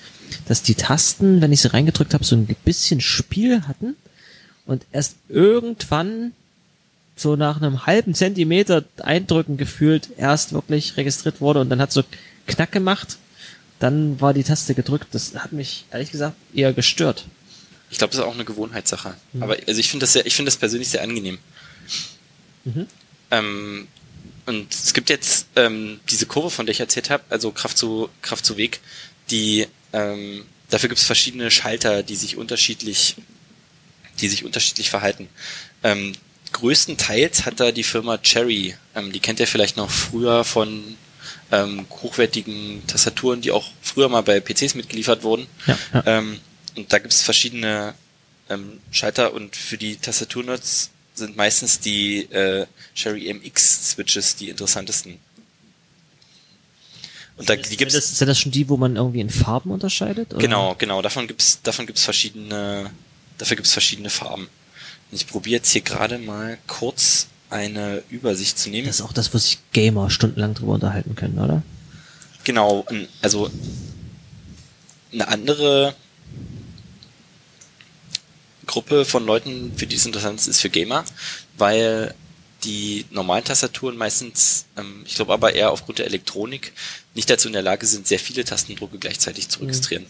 [0.47, 3.97] dass die Tasten, wenn ich sie reingedrückt habe, so ein bisschen Spiel hatten
[4.67, 6.33] und erst irgendwann
[7.17, 12.03] so nach einem halben Zentimeter Eindrücken gefühlt erst wirklich registriert wurde und dann hat so
[12.47, 13.19] Knack gemacht,
[13.79, 15.09] dann war die Taste gedrückt.
[15.13, 17.27] Das hat mich ehrlich gesagt eher gestört.
[17.91, 19.15] Ich glaube, das ist auch eine Gewohnheitssache.
[19.33, 19.43] Mhm.
[19.43, 21.39] Aber also ich finde das sehr, ich finde das persönlich sehr angenehm.
[22.65, 22.87] Mhm.
[23.31, 23.89] Ähm,
[24.47, 28.11] und es gibt jetzt ähm, diese Kurve, von der ich erzählt habe, also Kraft zu
[28.21, 28.81] Kraft zu Weg,
[29.31, 33.17] die ähm, dafür gibt es verschiedene Schalter, die sich unterschiedlich,
[34.21, 35.29] die sich unterschiedlich verhalten.
[35.83, 36.13] Ähm,
[36.53, 40.97] größtenteils hat da die Firma Cherry, ähm, die kennt ihr vielleicht noch früher von
[41.53, 45.47] ähm, hochwertigen Tastaturen, die auch früher mal bei PCs mitgeliefert wurden.
[45.67, 46.03] Ja, ja.
[46.07, 46.41] Ähm,
[46.77, 47.95] und da gibt es verschiedene
[48.51, 52.67] ähm, Schalter und für die Tastaturnerds sind meistens die äh,
[52.97, 55.21] Cherry MX Switches die interessantesten.
[57.37, 59.71] Und da, die Sind gibt's das, sind das schon die, wo man irgendwie in Farben
[59.71, 60.33] unterscheidet?
[60.33, 60.41] Oder?
[60.41, 61.03] genau, genau.
[61.03, 62.91] Davon gibt's, davon gibt's verschiedene,
[63.39, 64.49] dafür gibt's verschiedene Farben.
[65.11, 68.87] Und ich probiere jetzt hier gerade mal kurz eine Übersicht zu nehmen.
[68.87, 71.63] Das ist auch das, wo sich Gamer stundenlang drüber unterhalten können, oder?
[72.45, 72.85] Genau,
[73.23, 73.51] also
[75.13, 75.95] eine andere
[78.67, 81.05] Gruppe von Leuten, für die es interessant ist, ist für Gamer,
[81.57, 82.15] weil
[82.65, 86.73] die normalen Tastaturen meistens, ähm, ich glaube aber eher aufgrund der Elektronik,
[87.15, 90.07] nicht dazu in der Lage sind, sehr viele Tastendrucke gleichzeitig zu registrieren.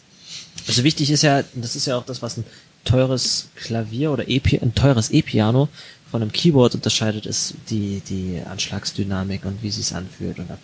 [0.66, 2.44] Also wichtig ist ja, und das ist ja auch das, was ein
[2.84, 5.68] teures Klavier oder e ein teures E-Piano
[6.10, 10.38] von einem Keyboard unterscheidet, ist die, die Anschlagsdynamik und wie sie es anfühlt.
[10.38, 10.60] Und ab,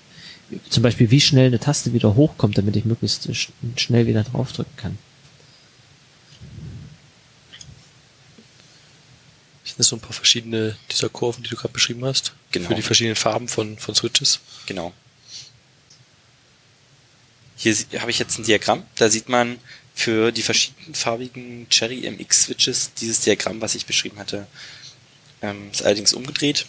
[0.68, 4.76] zum Beispiel, wie schnell eine Taste wieder hochkommt, damit ich möglichst sch schnell wieder draufdrücken
[4.76, 4.99] kann.
[9.70, 12.32] Sind das so ein paar verschiedene dieser Kurven, die du gerade beschrieben hast?
[12.50, 12.66] Genau.
[12.66, 14.40] Für die verschiedenen Farben von, von Switches?
[14.66, 14.92] Genau.
[17.54, 19.58] Hier habe ich jetzt ein Diagramm, da sieht man
[19.94, 24.48] für die verschiedenfarbigen Cherry MX Switches dieses Diagramm, was ich beschrieben hatte,
[25.40, 26.66] ähm, ist allerdings umgedreht.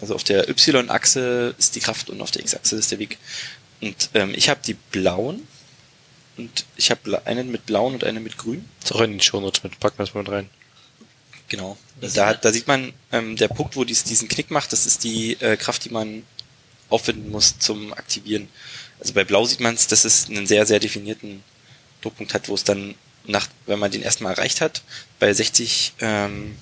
[0.00, 3.18] Also auf der Y-Achse ist die Kraft und auf der X-Achse ist der Weg.
[3.82, 5.46] Und ähm, ich habe die blauen
[6.38, 8.64] und ich habe einen mit blauen und einen mit grün.
[8.82, 10.50] Ist auch in den Shownotes mit, packen wir das mal mit rein.
[11.48, 11.76] Genau.
[12.00, 15.04] Da, ist- da sieht man, ähm, der Punkt, wo dies, diesen Knick macht, das ist
[15.04, 16.22] die äh, Kraft, die man
[16.90, 18.48] aufwenden muss zum Aktivieren.
[19.00, 21.42] Also bei Blau sieht man es, dass es einen sehr, sehr definierten
[22.02, 22.94] Druckpunkt hat, wo es dann
[23.26, 24.82] nach, wenn man den erstmal erreicht hat,
[25.18, 26.56] bei 60 ähm,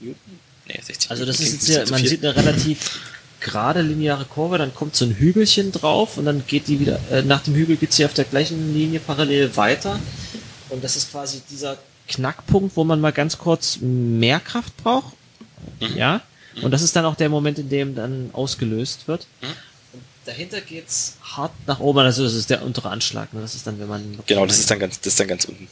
[0.00, 3.00] Newton, nee, 60 Also das Newton ist jetzt bisschen man sieht eine relativ
[3.40, 7.22] gerade lineare Kurve, dann kommt so ein Hügelchen drauf und dann geht die wieder, äh,
[7.22, 10.00] nach dem Hügel geht sie auf der gleichen Linie parallel weiter.
[10.70, 11.78] Und das ist quasi dieser
[12.08, 15.14] Knackpunkt, wo man mal ganz kurz mehr Kraft braucht.
[15.80, 15.96] Mhm.
[15.96, 16.22] Ja.
[16.62, 19.26] Und das ist dann auch der Moment, in dem dann ausgelöst wird.
[19.40, 19.46] Mhm.
[19.92, 23.32] Und dahinter geht's hart nach oben, also das ist der untere Anschlag.
[23.32, 23.40] Ne?
[23.40, 25.68] Das ist dann, wenn man Genau, das ist dann ganz, das ist dann ganz unten.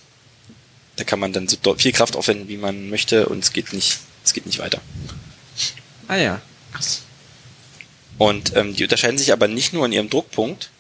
[0.97, 3.99] Da kann man dann so viel Kraft aufwenden, wie man möchte, und es geht nicht,
[4.25, 4.81] es geht nicht weiter.
[6.09, 6.41] Ah ja,
[6.73, 7.03] krass.
[8.19, 10.71] Und ähm, die unterscheiden sich aber nicht nur in ihrem Druckpunkt,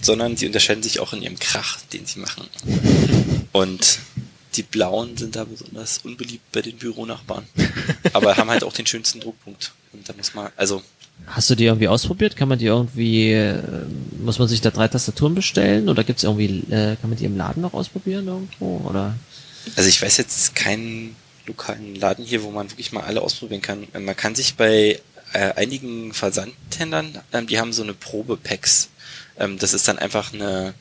[0.00, 2.48] sondern sie unterscheiden sich auch in ihrem Krach, den sie machen.
[3.52, 3.98] Und
[4.56, 7.44] die Blauen sind da besonders unbeliebt bei den Büronachbarn.
[8.12, 9.72] aber haben halt auch den schönsten Druckpunkt.
[9.92, 10.82] Und da muss man, also
[11.26, 12.36] Hast du die irgendwie ausprobiert?
[12.36, 13.62] Kann man die irgendwie, äh,
[14.20, 17.36] muss man sich da drei Tastaturen bestellen oder gibt's irgendwie, äh, kann man die im
[17.36, 18.82] Laden noch ausprobieren irgendwo?
[18.88, 19.14] Oder?
[19.76, 21.16] Also ich weiß jetzt keinen
[21.46, 23.86] lokalen Laden hier, wo man wirklich mal alle ausprobieren kann.
[23.94, 25.00] Äh, Man kann sich bei
[25.32, 28.90] äh, einigen Versandhändlern, ähm, die haben so eine Probe-Packs.
[29.38, 30.74] Ähm, das ist dann einfach eine,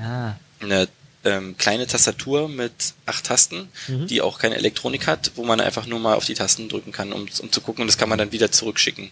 [0.00, 0.86] Ah, eine
[1.24, 4.06] ähm, kleine Tastatur mit acht Tasten, Mhm.
[4.06, 7.12] die auch keine Elektronik hat, wo man einfach nur mal auf die Tasten drücken kann,
[7.12, 9.10] um, um zu gucken und das kann man dann wieder zurückschicken.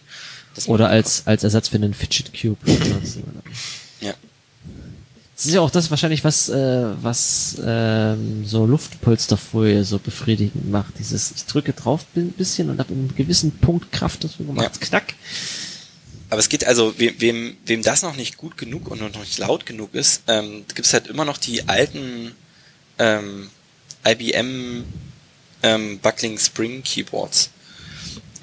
[0.55, 2.57] Das oder als, als Ersatz für einen Fidget Cube.
[4.01, 4.13] Ja.
[5.35, 10.97] Das ist ja auch das wahrscheinlich, was, äh, was ähm, so Luftpolsterfolie so befriedigend macht.
[10.97, 14.71] Dieses, ich drücke drauf ein bisschen und ab einem gewissen Punkt Kraft dazu gemacht.
[14.81, 14.87] Ja.
[14.87, 15.13] Knack.
[16.29, 19.37] Aber es geht also, wem, wem, wem das noch nicht gut genug und noch nicht
[19.37, 22.33] laut genug ist, ähm, gibt es halt immer noch die alten
[22.99, 23.49] ähm,
[24.05, 24.83] IBM
[25.63, 27.49] ähm, Buckling Spring Keyboards,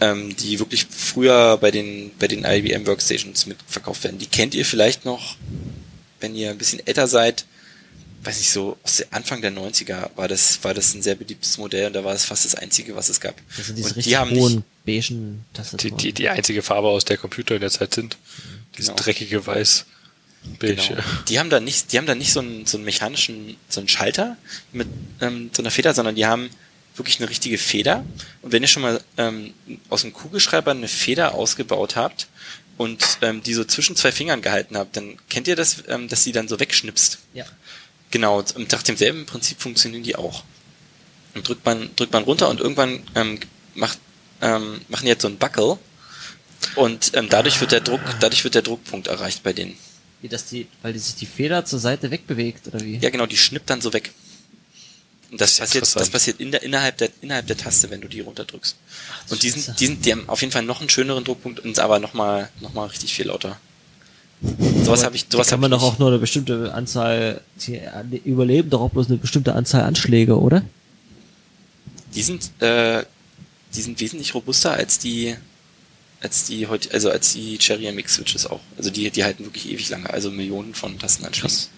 [0.00, 4.18] ähm, die wirklich früher bei den bei den IBM Workstations mitverkauft werden.
[4.18, 5.36] Die kennt ihr vielleicht noch,
[6.20, 7.44] wenn ihr ein bisschen älter seid.
[8.22, 11.58] Weiß ich so, aus der Anfang der 90er war das, war das ein sehr beliebtes
[11.58, 13.34] Modell und da war es fast das einzige, was es gab.
[13.50, 15.96] Sind diese und die haben nicht, beigen Die, Tastaturen.
[15.98, 18.16] die, die einzige Farbe, aus der Computer in der Zeit sind.
[18.76, 19.02] Dieses Genau.
[19.02, 19.86] dreckige Weiß.
[20.58, 20.74] Beige.
[20.88, 21.02] Genau.
[21.28, 23.88] Die haben da nicht, die haben da nicht so einen, so einen mechanischen, so einen
[23.88, 24.36] Schalter
[24.72, 24.88] mit
[25.20, 26.50] ähm, so einer Feder, sondern die haben
[26.96, 28.04] wirklich eine richtige Feder.
[28.42, 29.54] Und wenn ihr schon mal ähm,
[29.88, 32.28] aus dem Kugelschreiber eine Feder ausgebaut habt
[32.76, 36.24] und ähm, die so zwischen zwei Fingern gehalten habt, dann kennt ihr das, ähm, dass
[36.24, 37.18] sie dann so wegschnipst.
[37.32, 37.46] Ja.
[38.10, 40.44] Genau, und nach demselben Prinzip funktionieren die auch.
[41.34, 43.40] Und drückt man, drückt man runter und irgendwann ähm,
[43.74, 43.98] macht,
[44.40, 45.78] ähm, machen jetzt so einen Buckel
[46.76, 49.76] und ähm, dadurch wird der Druck, dadurch wird der Druckpunkt erreicht bei denen.
[50.20, 52.96] Wie das die, weil die sich die Feder zur Seite wegbewegt, oder wie?
[52.96, 54.12] Ja, genau, die schnippt dann so weg.
[55.30, 58.08] Und das, Das passiert, das passiert in der, innerhalb der, innerhalb der Taste, wenn du
[58.08, 58.76] die runterdrückst.
[59.30, 61.78] Und die sind, die sind, die haben auf jeden Fall noch einen schöneren Druckpunkt und
[61.78, 63.58] aber noch mal, noch mal richtig viel lauter.
[64.84, 67.80] Sowas habe ich, sowas kann man doch auch nur eine bestimmte Anzahl, die
[68.10, 70.62] die überleben doch auch bloß eine bestimmte Anzahl Anschläge, oder?
[72.14, 73.04] Die sind, äh,
[73.74, 75.36] die sind wesentlich robuster als die,
[76.20, 78.60] als die heute, also als die Cherry MX Switches auch.
[78.76, 81.68] Also die, die halten wirklich ewig lange, also Millionen von Tastenanschlüssen.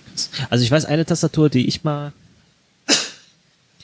[0.51, 2.13] Also ich weiß eine Tastatur, die ich mal,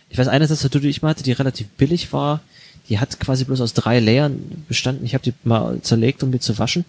[0.09, 2.41] ich weiß eine Tastatur, die ich mal hatte, die relativ billig war,
[2.89, 5.05] die hat quasi bloß aus drei Layern bestanden.
[5.05, 6.85] Ich habe die mal zerlegt, um die zu waschen.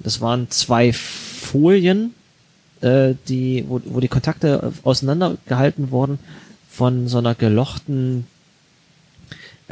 [0.00, 2.14] Das waren zwei Folien,
[2.80, 6.18] äh, die, wo, wo die Kontakte auseinandergehalten wurden
[6.70, 8.26] von so einer gelochten,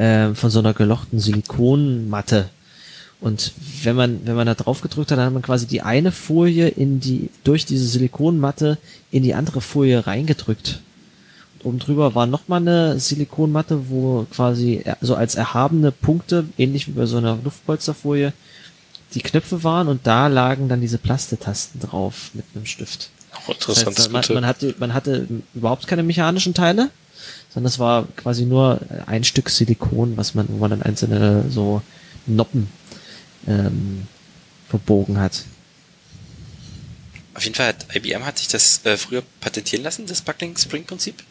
[0.01, 2.49] äh, von so einer gelochten Silikonmatte.
[3.19, 3.51] Und
[3.83, 6.67] wenn man, wenn man da drauf gedrückt hat, dann hat man quasi die eine Folie
[6.67, 8.79] in die, durch diese Silikonmatte
[9.11, 10.79] in die andere Folie reingedrückt.
[11.53, 16.93] Und oben drüber war nochmal eine Silikonmatte, wo quasi so als erhabene Punkte, ähnlich wie
[16.93, 18.33] bei so einer Luftpolsterfolie,
[19.13, 23.11] die Knöpfe waren und da lagen dann diese Plastetasten drauf mit einem Stift.
[23.35, 26.89] Auch Das heißt, man, man, hatte, man hatte überhaupt keine mechanischen Teile,
[27.53, 31.81] sondern es war quasi nur ein Stück Silikon, was man, wo man dann einzelne so
[32.25, 32.69] Noppen
[33.47, 34.07] ähm,
[34.69, 35.43] verbogen hat.
[37.33, 40.85] Auf jeden Fall hat IBM hat sich das äh, früher patentieren lassen, das Buckling Spring
[40.85, 41.23] Prinzip.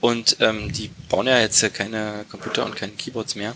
[0.00, 3.54] Und ähm, die bauen ja jetzt keine Computer und keine Keyboards mehr.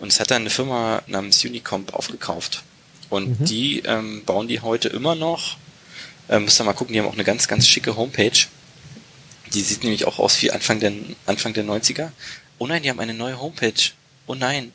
[0.00, 2.62] Und es hat dann eine Firma namens Unicomp aufgekauft.
[3.10, 3.44] Und Mhm.
[3.44, 5.56] die ähm, bauen die heute immer noch.
[6.28, 8.46] Ähm, müsst ihr mal gucken, die haben auch eine ganz, ganz schicke Homepage.
[9.54, 10.92] Die sieht nämlich auch aus wie Anfang der,
[11.26, 12.10] Anfang der 90er.
[12.58, 13.92] Oh nein, die haben eine neue Homepage.
[14.26, 14.72] Oh nein.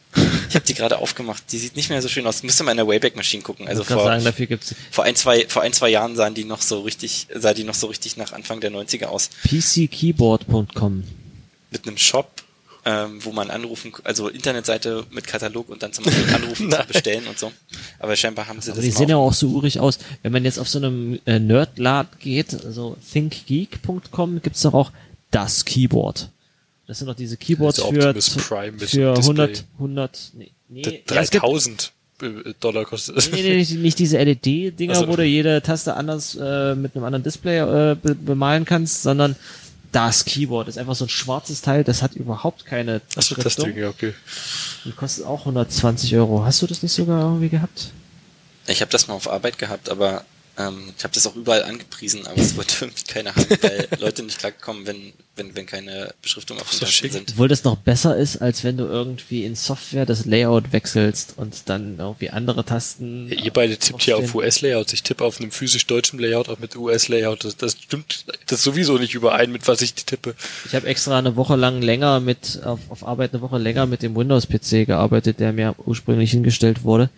[0.50, 1.44] Ich habe die gerade aufgemacht.
[1.52, 2.44] Die sieht nicht mehr so schön aus.
[2.44, 3.68] Müsst ihr mal in der Wayback Machine gucken.
[3.68, 4.60] Also vor, sagen,
[4.92, 7.74] vor ein, zwei, vor ein, zwei Jahren sahen die noch so richtig, sah die noch
[7.74, 9.30] so richtig nach Anfang der 90er aus.
[9.44, 11.04] pckeyboard.com.
[11.72, 12.43] Mit einem Shop,
[12.86, 17.26] ähm, wo man anrufen, also Internetseite mit Katalog und dann zum Beispiel anrufen zu bestellen
[17.28, 17.52] und so.
[18.00, 20.00] Aber scheinbar haben sie Aber das die sehen ja auch so urig aus.
[20.22, 24.92] Wenn man jetzt auf so einem äh, Nerdlad geht, also thinkgeek.com, gibt's doch auch
[25.32, 26.30] das Keyboard.
[26.88, 29.06] Das sind doch diese Keyboards Also für, für Display.
[29.10, 31.92] 100, 100, nee, nee, Der ja, es gibt- 3000
[32.22, 33.32] äh, Dollar kostet es.
[33.32, 37.06] Nee, nee, nicht, nicht diese LED-Dinger, Also- wo du jede Taste anders äh, mit einem
[37.06, 39.36] anderen Display äh, be bemalen kannst, sondern
[39.94, 43.78] das Keyboard ist einfach so ein schwarzes Teil, das hat überhaupt keine Achso, das Ding,
[43.78, 44.14] ja, okay.
[44.84, 46.44] und kostet auch 120 Euro.
[46.44, 47.92] Hast du das nicht sogar irgendwie gehabt?
[48.68, 50.26] Ich habe das mal auf Arbeit gehabt, aber
[50.58, 54.24] ähm, ich habe das auch überall angepriesen, aber es wollte irgendwie keiner haben, weil Leute
[54.24, 57.12] nicht klarkommen, wenn, wenn, wenn keine Beschriftung auf Tasten schick.
[57.12, 57.32] sind.
[57.32, 61.70] Obwohl das noch besser ist, als wenn du irgendwie in Software das Layout wechselst und
[61.70, 63.30] dann irgendwie andere Tasten.
[63.30, 64.36] Ja, ihr beide tippt hier auf.
[64.36, 64.94] US-Layouts.
[64.94, 67.46] Ich tippe auf einem physisch deutschen Layout auch mit US-Layout.
[67.46, 70.36] Das, das stimmt das sowieso nicht überein, mit was ich tippe.
[70.66, 74.04] Ich habe extra eine Woche lang länger mit, auf, auf Arbeit eine Woche länger mit
[74.04, 77.10] dem Windows-PC gearbeitet, der mir ursprünglich hingestellt wurde,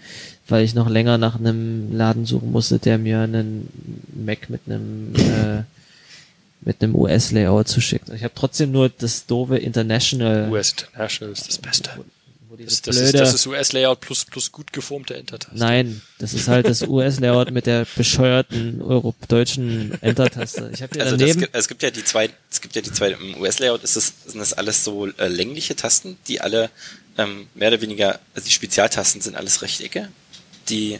[0.47, 3.69] weil ich noch länger nach einem Laden suchen musste, der mir einen
[4.13, 5.63] Mac mit einem äh,
[6.61, 8.09] mit einem US-Layout zuschickt.
[8.09, 10.49] Ich habe trotzdem nur das doofe International.
[10.49, 11.89] US International ist das Beste.
[12.49, 15.55] wo Das, dieses das, ist, das ist US-Layout plus, plus gut geformte Enter-Taste.
[15.59, 20.71] Nein, das ist halt das US-Layout mit der bescheuerten eurodeutschen Enter-Taste.
[20.73, 21.39] Ich habe Also das, daneben.
[21.41, 24.13] gibt- es gibt ja die zwei, es gibt ja die zwei, im US-Layout ist es,
[24.25, 26.71] sind das alles so äh, längliche Tasten, die alle
[27.17, 30.09] ähm, mehr oder weniger, also die Spezialtasten sind alles Rechtecke,
[30.69, 30.99] die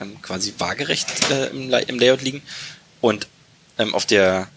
[0.00, 2.42] ähm, quasi waagerecht äh, im, im Layout liegen.
[3.00, 3.28] Und
[3.78, 4.48] ähm, auf der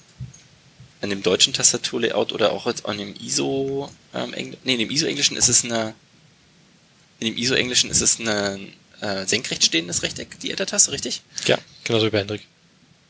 [1.02, 4.90] in dem deutschen Tastaturlayout oder auch jetzt an dem ISO ähm, Engl nee, in dem
[4.90, 5.94] ISO englischen ist es eine
[7.19, 8.60] in dem ISO englischen ist es eine
[9.02, 11.22] äh, senkrecht stehendes Rechteck, die Enter-Taste, richtig?
[11.45, 12.41] Ja, genauso wie bei Hendrik.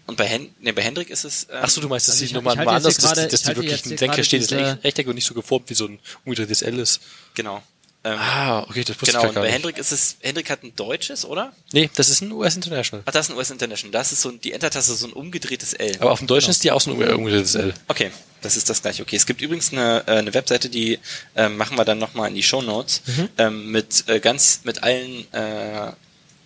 [0.05, 2.25] Und bei, Hen nee, bei Hendrik ist es ähm, Ach so, du meinst, dass Also
[2.25, 5.27] die nochmal halte anders, jetzt dass, dass die wirklich ein senkrecht stehendes Rechteck und nicht
[5.27, 7.01] so geformt wie so ein umgedrehtes L ist.
[7.35, 7.61] Genau.
[8.03, 9.51] Ähm, Ah, okay, das wusste genau, ich und gar bei.
[9.51, 11.51] Hendrik ist es, Hendrik hat ein deutsches, oder?
[11.73, 13.03] Nee, das ist ein US International.
[13.05, 13.91] Ach, das ist ein US International.
[13.91, 15.95] Das ist so ein, die Enter-Taste so ein umgedrehtes L.
[15.99, 17.73] Aber auf dem Deutschen ist die auch so ein umgedrehtes L.
[17.87, 18.11] Okay,
[18.41, 19.01] das ist das gleiche.
[19.01, 20.99] Okay, es gibt übrigens eine, äh, eine Webseite, die
[21.35, 23.29] ähm, machen wir dann nochmal in die Show Notes Mhm.
[23.39, 25.91] ähm, mit äh, ganz mit allen äh,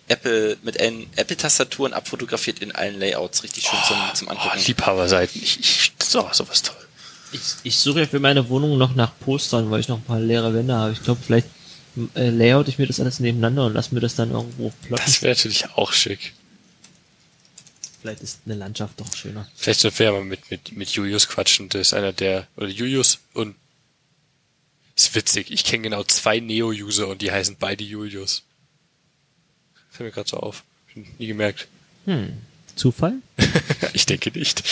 [0.08, 4.58] Apple mit allen Apple-Tastaturen abfotografiert in allen Layouts, richtig schön zum, zum Oh, Angucken.
[4.66, 5.40] Liebhaberseiten.
[5.42, 6.76] Ich, ich, so, sowas toll.
[7.32, 10.20] Ich, ich suche ja für meine Wohnung noch nach Postern, weil ich noch ein paar
[10.20, 10.92] leere Wände habe.
[10.92, 11.48] Ich glaube, vielleicht
[12.14, 15.02] äh, layout ich mir das alles nebeneinander und lass mir das dann irgendwo plotten.
[15.04, 16.34] Das wäre natürlich auch schick.
[18.00, 19.48] Vielleicht ist eine Landschaft doch schöner.
[19.54, 21.68] Vielleicht sollten wir ja mal mit, mit, mit Julius quatschen.
[21.68, 23.54] Das ist einer der, oder Julius und
[24.96, 25.50] ist witzig.
[25.50, 28.42] Ich kenne genau zwei Neo-User und die heißen beide Julius.
[29.90, 30.64] Fällt mir gerade so auf.
[31.18, 31.68] Nie gemerkt.
[32.06, 32.38] Hm.
[32.76, 33.14] Zufall?
[33.92, 34.62] ich denke nicht.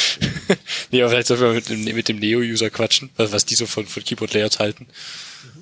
[0.90, 3.86] nee, aber vielleicht sollten wir mit dem, mit dem Neo-User quatschen, was, die so von,
[3.86, 4.86] von Keyboard-Layouts halten.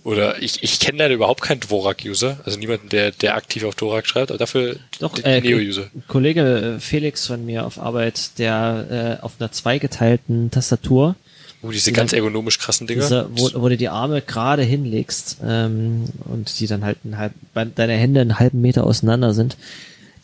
[0.04, 4.06] Oder ich, ich kenne leider überhaupt keinen Dvorak-User, also niemanden, der, der aktiv auf Dvorak
[4.06, 5.90] schreibt, aber dafür Doch, äh, Neo-User.
[5.94, 11.16] ein Kollege äh, Felix von mir auf Arbeit, der äh, auf einer zweigeteilten Tastatur,
[11.60, 13.02] Oh, diese die ganz ergonomisch krassen Dinger.
[13.02, 17.32] diese, wo, wo du die Arme gerade hinlegst ähm, und die dann halt einen halb,
[17.74, 19.56] deine Hände einen halben Meter auseinander sind,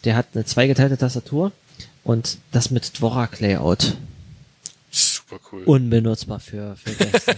[0.05, 1.51] der hat eine zweigeteilte Tastatur
[2.05, 3.97] und das mit Dvorak-Layout.
[4.91, 5.65] Super cool.
[5.65, 7.37] unbenutzbar für, für Gäste.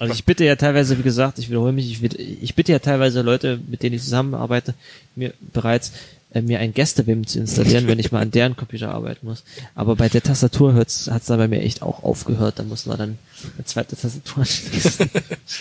[0.00, 2.80] also ich bitte ja teilweise, wie gesagt, ich wiederhole mich, ich, bitte- ich bitte ja
[2.80, 4.74] teilweise Leute, mit denen ich zusammenarbeite,
[5.14, 5.92] mir bereits
[6.32, 9.44] äh, mir ein Gäste-Wim zu installieren, wenn ich mal an deren Computer arbeiten muss.
[9.76, 12.58] Aber bei der Tastatur hat es dann bei mir echt auch aufgehört.
[12.58, 13.18] Da muss man dann
[13.56, 15.10] eine zweite Tastatur anschließen.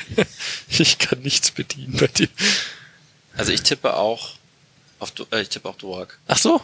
[0.70, 2.28] ich kann nichts bedienen bei dir.
[3.38, 4.32] Also ich tippe auch
[4.98, 6.18] auf Du- äh, ich tippe auch Dvorak.
[6.28, 6.60] Ach so.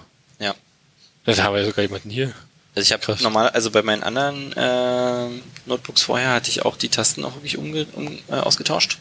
[1.30, 1.36] Ja.
[1.36, 2.34] Da haben wir ja sogar jemanden hier.
[2.76, 6.90] Also ich habe normal, also bei meinen anderen ähm, Notebooks vorher hatte ich auch die
[6.90, 9.00] Tasten auch wirklich umge um, äh, ausgetauscht.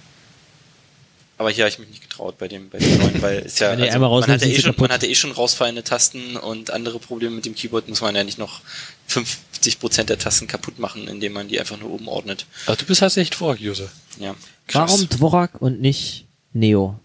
[1.36, 3.70] Aber hier habe ich mich nicht getraut bei dem, bei dem neuen, weil ist ja,
[3.70, 7.36] also, einmal man, hatte eh schon, man hatte eh schon rausfallende Tasten und andere Probleme
[7.36, 8.60] mit dem Keyboard muss man ja nicht noch
[9.08, 12.46] 50% der Tasten kaputt machen, indem man die einfach nur oben ordnet.
[12.66, 13.88] Aber du bist tatsächlich Dvorak-User.
[14.18, 14.34] Ja.
[14.66, 14.90] Krass.
[14.90, 16.98] Warum Dvorak und nicht Neo?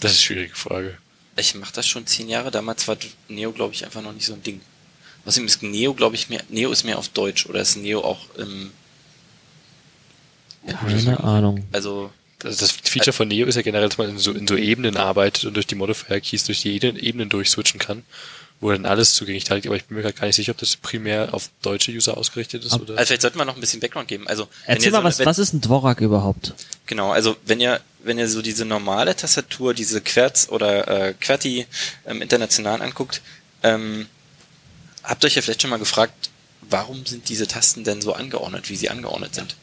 [0.00, 0.98] Das ist eine schwierige Frage.
[1.36, 2.50] Ich mache das schon zehn Jahre.
[2.50, 2.96] Damals war
[3.28, 4.60] Neo, glaube ich, einfach noch nicht so ein Ding.
[5.24, 8.20] Außerdem ist Neo, glaube ich, mehr, Neo ist mehr auf Deutsch oder ist Neo auch
[8.36, 8.70] im,
[10.66, 11.64] Keine Ahnung.
[11.72, 12.10] also,
[12.42, 14.96] Also das Feature von Neo ist ja generell, dass man in so, in so Ebenen
[14.96, 18.04] arbeitet und durch die Modifier-Keys durch die Ebenen, Ebenen durchswitchen kann,
[18.64, 19.66] wo dann alles zugänglich liegt.
[19.66, 22.64] Aber ich bin mir gerade gar nicht sicher, ob das primär auf deutsche User ausgerichtet
[22.64, 22.96] ist oder.
[22.96, 24.26] also vielleicht sollten wir noch ein bisschen Background geben.
[24.26, 26.54] Also, Erzähl mal, so, was, wenn, was ist ein Dvorak überhaupt?
[26.86, 31.66] Genau, also wenn ihr, wenn ihr so diese normale Tastatur, diese Querz oder äh, QWERTY
[32.06, 33.20] ähm, international anguckt,
[33.62, 34.06] ähm,
[35.02, 36.30] habt ihr euch ja vielleicht schon mal gefragt,
[36.62, 39.56] warum sind diese Tasten denn so angeordnet, wie sie angeordnet sind?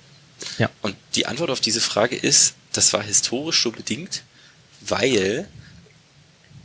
[0.60, 0.70] Ja.
[0.84, 4.22] Und die Antwort auf diese Frage ist, das war historisch so bedingt,
[4.82, 5.48] weil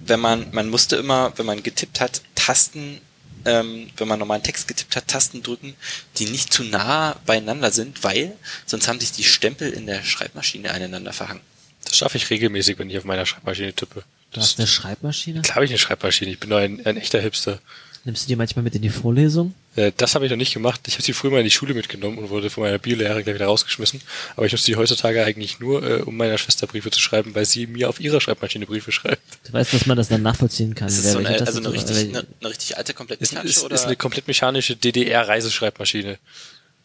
[0.07, 3.01] wenn man, man musste immer, wenn man getippt hat, Tasten,
[3.45, 5.75] ähm, wenn man normalen Text getippt hat, Tasten drücken,
[6.19, 10.71] die nicht zu nah beieinander sind, weil sonst haben sich die Stempel in der Schreibmaschine
[10.73, 11.41] aneinander verhangen.
[11.85, 14.03] Das schaffe ich regelmäßig, wenn ich auf meiner Schreibmaschine tippe.
[14.33, 15.43] Du hast eine Schreibmaschine?
[15.43, 16.33] Klar habe ich eine Schreibmaschine.
[16.33, 17.61] Ich bin nur ein, ein echter Hipster.
[18.07, 19.53] Nimmst du die manchmal mit in die Vorlesung?
[19.75, 20.81] Äh, Das habe ich noch nicht gemacht.
[20.87, 23.35] Ich habe sie früher mal in die Schule mitgenommen und wurde von meiner Biolehrerin gleich
[23.35, 24.01] wieder rausgeschmissen.
[24.37, 27.45] Aber ich nutze die heutzutage eigentlich nur, äh, um meiner Schwester Briefe zu schreiben, weil
[27.45, 29.21] sie mir auf ihrer Schreibmaschine Briefe schreibt.
[29.45, 30.87] Du weißt, dass man das dann nachvollziehen kann.
[30.87, 33.59] Das ist so eine, also eine Tastatur- richtig, eine, eine richtig alte, komplett Ist, mechanische
[33.59, 33.75] ist, oder?
[33.75, 36.19] ist eine komplett mechanische DDR-Reiseschreibmaschine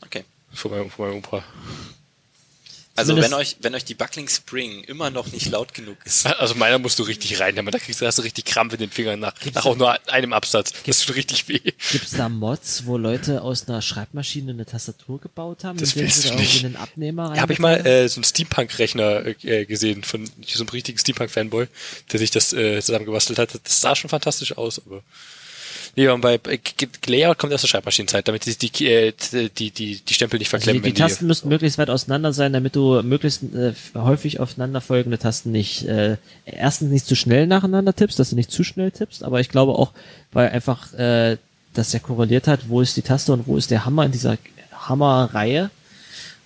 [0.03, 0.23] okay.
[0.53, 1.43] von meinem, von meinem Opa.
[2.95, 6.25] Also Zumindest- wenn euch, wenn euch die Buckling Spring immer noch nicht laut genug ist,
[6.39, 8.89] Also meiner musst du richtig rein, da kriegst du, hast du richtig Krampf in den
[8.89, 10.73] Fingern nach, nach auch nur einem Absatz.
[10.85, 11.59] Das tut richtig weh.
[11.91, 15.77] Gibt's da Mods, wo Leute aus einer Schreibmaschine eine Tastatur gebaut haben?
[15.77, 16.65] Das indem sie da ich nicht.
[16.65, 20.69] einen Abnehmer Da habe ich mal äh, so einen Steampunk-Rechner äh, gesehen von so einem
[20.69, 21.67] richtigen Steampunk-Fanboy,
[22.11, 23.53] der sich das äh, zusammengebastelt hat.
[23.63, 25.01] Das sah schon fantastisch aus, aber
[25.95, 26.59] nee, und bei G-
[27.07, 29.13] Layout kommt erst zur Schreibmaschinenzeit, damit die die, äh,
[29.57, 30.83] die die die Stempel nicht Also verklemmen.
[30.83, 35.51] die, die Tasten müssten möglichst weit auseinander sein, damit du möglichst äh, häufig aufeinanderfolgende Tasten
[35.51, 39.39] nicht äh, erstens nicht zu schnell nacheinander tippst, dass du nicht zu schnell tippst, aber
[39.39, 39.91] ich glaube auch,
[40.31, 41.37] weil einfach äh,
[41.73, 44.37] das ja korreliert hat, wo ist die Taste und wo ist der Hammer in dieser
[44.73, 45.69] Hammerreihe,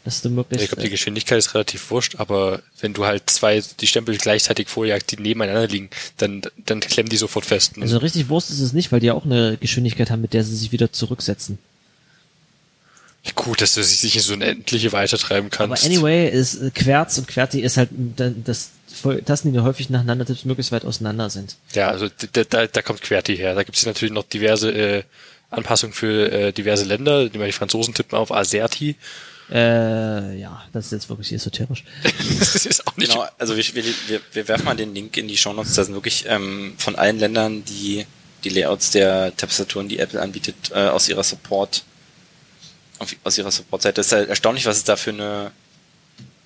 [0.05, 3.29] dass du möglichst ich glaube, die äh, Geschwindigkeit ist relativ wurscht, aber wenn du halt
[3.29, 7.73] zwei die Stempel gleichzeitig vorjagst, die nebeneinander liegen, dann dann klemmen die sofort fest.
[7.81, 10.43] also richtig Wurst ist es nicht, weil die ja auch eine Geschwindigkeit haben, mit der
[10.43, 11.57] sie sich wieder zurücksetzen.
[13.33, 15.85] Gut, dass du sich nicht in so eine endliche weitertreiben Aber kannst.
[15.85, 18.69] anyway, ist äh, Querz und Querti ist halt das
[19.25, 21.55] Tasten, die häufig nacheinander tippst, möglichst weit auseinander sind.
[21.73, 23.55] Ja, also da, da, da kommt QWERTY her.
[23.55, 25.03] Da gibt es natürlich noch diverse äh,
[25.49, 27.29] Anpassungen für äh, diverse Länder.
[27.29, 28.95] Die Franzosen tippen auf ASERTY.
[29.51, 31.83] Äh, ja, das ist jetzt wirklich esoterisch.
[32.39, 33.11] das ist auch nicht.
[33.11, 36.25] genau, also wir, wir, wir, werfen mal den Link in die Shownotes, da sind wirklich
[36.27, 38.05] ähm, von allen Ländern die,
[38.43, 41.83] die Layouts der Tastaturen, die Apple anbietet, äh, aus ihrer Support,
[42.97, 44.01] auf, aus ihrer Support-Seite.
[44.01, 45.51] Es ist halt erstaunlich, was es da für eine,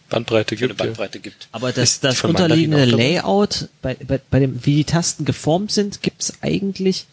[0.09, 0.79] Bandbreite für eine gibt.
[0.79, 0.85] ja.
[0.87, 1.47] Bandbreite gibt.
[1.51, 2.83] Aber das, das unterliegende?
[2.85, 7.05] Layout, bei, bei, bei dem, wie die Tasten geformt sind, gibt's eigentlich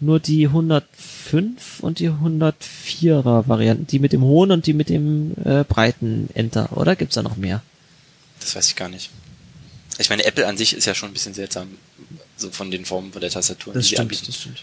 [0.00, 5.34] nur die 105 und die 104er Varianten, die mit dem hohen und die mit dem
[5.44, 7.62] äh, breiten Enter, oder gibt's da noch mehr?
[8.40, 9.10] Das weiß ich gar nicht.
[9.98, 11.68] Ich meine, Apple an sich ist ja schon ein bisschen seltsam,
[12.36, 14.26] so von den Formen von der Tastatur, die sie anbieten.
[14.26, 14.62] das stimmt.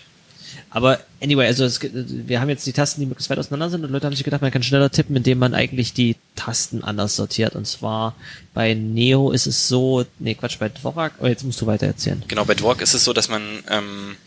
[0.70, 3.92] Aber anyway, also es, wir haben jetzt die Tasten, die möglichst weit auseinander sind und
[3.92, 7.56] Leute haben sich gedacht, man kann schneller tippen, indem man eigentlich die Tasten anders sortiert.
[7.56, 8.16] Und zwar
[8.54, 12.24] bei Neo ist es so, nee Quatsch, bei Dvorak, oh jetzt musst du weiter erzählen.
[12.28, 14.18] Genau, bei Dwork ist es so, dass man ähm,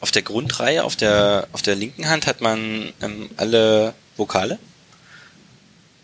[0.00, 4.58] auf der Grundreihe, auf der, auf der linken Hand hat man ähm, alle Vokale.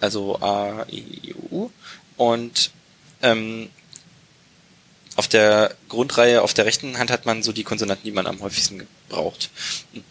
[0.01, 1.70] Also A, I, U.
[2.16, 2.70] Und
[3.23, 3.70] ähm,
[5.16, 8.40] auf der Grundreihe, auf der rechten Hand hat man so die Konsonanten, die man am
[8.40, 9.51] häufigsten braucht.
[9.94, 10.05] Und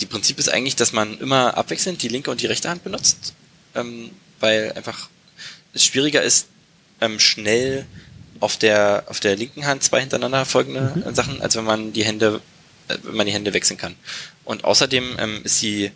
[0.00, 3.34] die Prinzip ist eigentlich, dass man immer abwechselnd die linke und die rechte Hand benutzt,
[3.76, 5.08] ähm, weil einfach
[5.72, 6.48] es schwieriger ist,
[7.00, 7.86] ähm, schnell
[8.40, 12.04] auf der auf der linken Hand zwei hintereinander folgende äh, Sachen, als wenn man die
[12.04, 12.40] Hände
[13.02, 13.94] wenn man die Hände wechseln kann.
[14.44, 15.90] Und außerdem ähm, ist die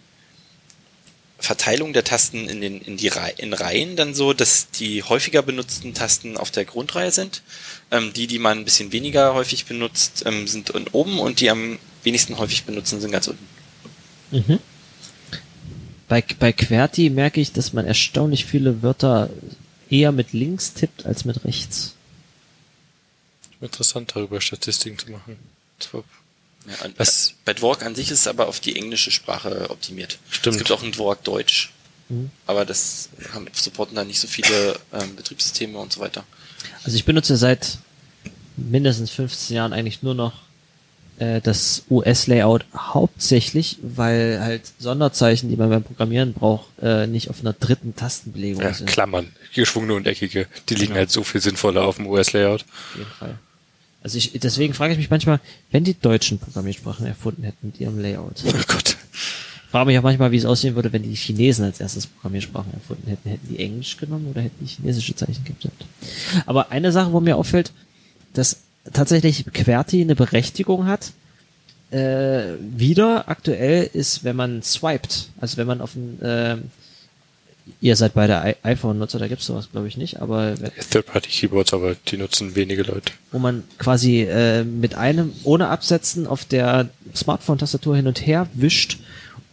[1.39, 5.43] Verteilung der Tasten in den in die Rei in Reihen dann so, dass die häufiger
[5.43, 7.43] benutzten Tasten auf der Grundreihe sind.
[7.91, 11.79] Ähm, die, die man ein bisschen weniger häufig benutzt, ähm, sind oben und die am
[12.03, 13.47] wenigsten häufig benutzen sind ganz unten.
[14.31, 14.59] Mhm.
[16.09, 19.31] Bei, bei QWERTY merke ich, dass man erstaunlich viele Wörter
[19.91, 21.95] eher mit links tippt als mit rechts.
[23.61, 25.39] Interessant, darüber Statistiken zu machen.
[26.67, 30.19] Ja, Was- Bei Dvorak an sich ist es aber auf die englische Sprache optimiert.
[30.31, 30.57] Stimmt.
[30.57, 31.73] Es gibt auch ein Dvorak Deutsch,
[32.09, 32.31] Mhm.
[32.47, 36.25] aber das haben, supporten da nicht so viele ähm, Betriebssysteme und so weiter.
[36.85, 37.79] Also ich benutze seit
[38.57, 40.33] mindestens 15 Jahren eigentlich nur noch
[41.19, 47.41] äh, das US-Layout hauptsächlich, weil halt Sonderzeichen, die man beim Programmieren braucht, äh, nicht auf
[47.41, 48.87] einer dritten Tastenbelegung Ja, sind.
[48.89, 50.99] Klammern, geschwungene und eckige, die liegen Genau.
[50.99, 52.63] halt so viel sinnvoller auf dem US-Layout.
[52.63, 53.39] Auf jeden Fall.
[54.05, 55.41] Also ich, deswegen frage ich mich manchmal,
[55.73, 58.45] wenn die deutschen Programmiersprachen erfunden hätten mit ihrem Layout.
[58.47, 58.97] Oh Gott.
[59.71, 63.09] frage mich auch manchmal, wie es aussehen würde, wenn die Chinesen als erstes Programmiersprachen erfunden
[63.09, 63.29] hätten.
[63.29, 65.85] Hätten die Englisch genommen oder hätten die chinesische Zeichen getippt?
[66.47, 67.73] Aber eine Sache, wo mir auffällt,
[68.35, 68.59] dass
[68.93, 71.13] tatsächlich QWERTY eine Berechtigung hat,
[71.91, 76.57] äh, wieder aktuell ist, wenn man swiped, also wenn man auf ein, äh,
[77.81, 80.55] ihr seid beide iPhone-Nutzer, da gibt's sowas glaube ich nicht, aber
[80.91, 83.13] Third-Party-Keyboards, aber die nutzen wenige Leute.
[83.33, 88.99] wo man quasi äh, mit einem ohne Absetzen auf der Smartphone-Tastatur hin und her wischt,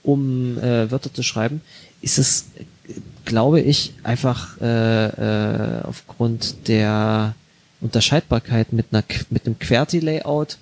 [0.04, 1.62] um äh, Wörter zu schreiben,
[2.02, 2.46] ist es,
[3.26, 7.36] glaube ich, einfach äh, äh, aufgrund der
[7.80, 10.58] Unterscheidbarkeit mit einer mit einem QWERTY-Layout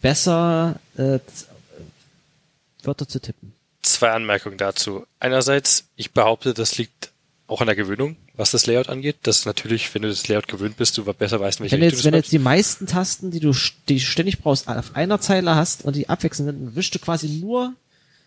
[0.00, 1.18] besser äh,
[2.82, 3.52] Wörter zu tippen.
[3.88, 5.06] Zwei Anmerkungen dazu.
[5.20, 7.10] Einerseits, ich behaupte, das liegt
[7.46, 9.16] auch an der Gewöhnung, was das Layout angeht.
[9.22, 11.96] Das natürlich, wenn du das Layout gewöhnt bist, du besser weißt, welche Wenn du Richtung
[11.96, 13.54] jetzt, du wenn du jetzt die meisten Tasten, die du,
[13.88, 16.98] die du ständig brauchst, auf einer Zeile hast und die abwechselnd sind, dann wischst du
[16.98, 17.72] quasi nur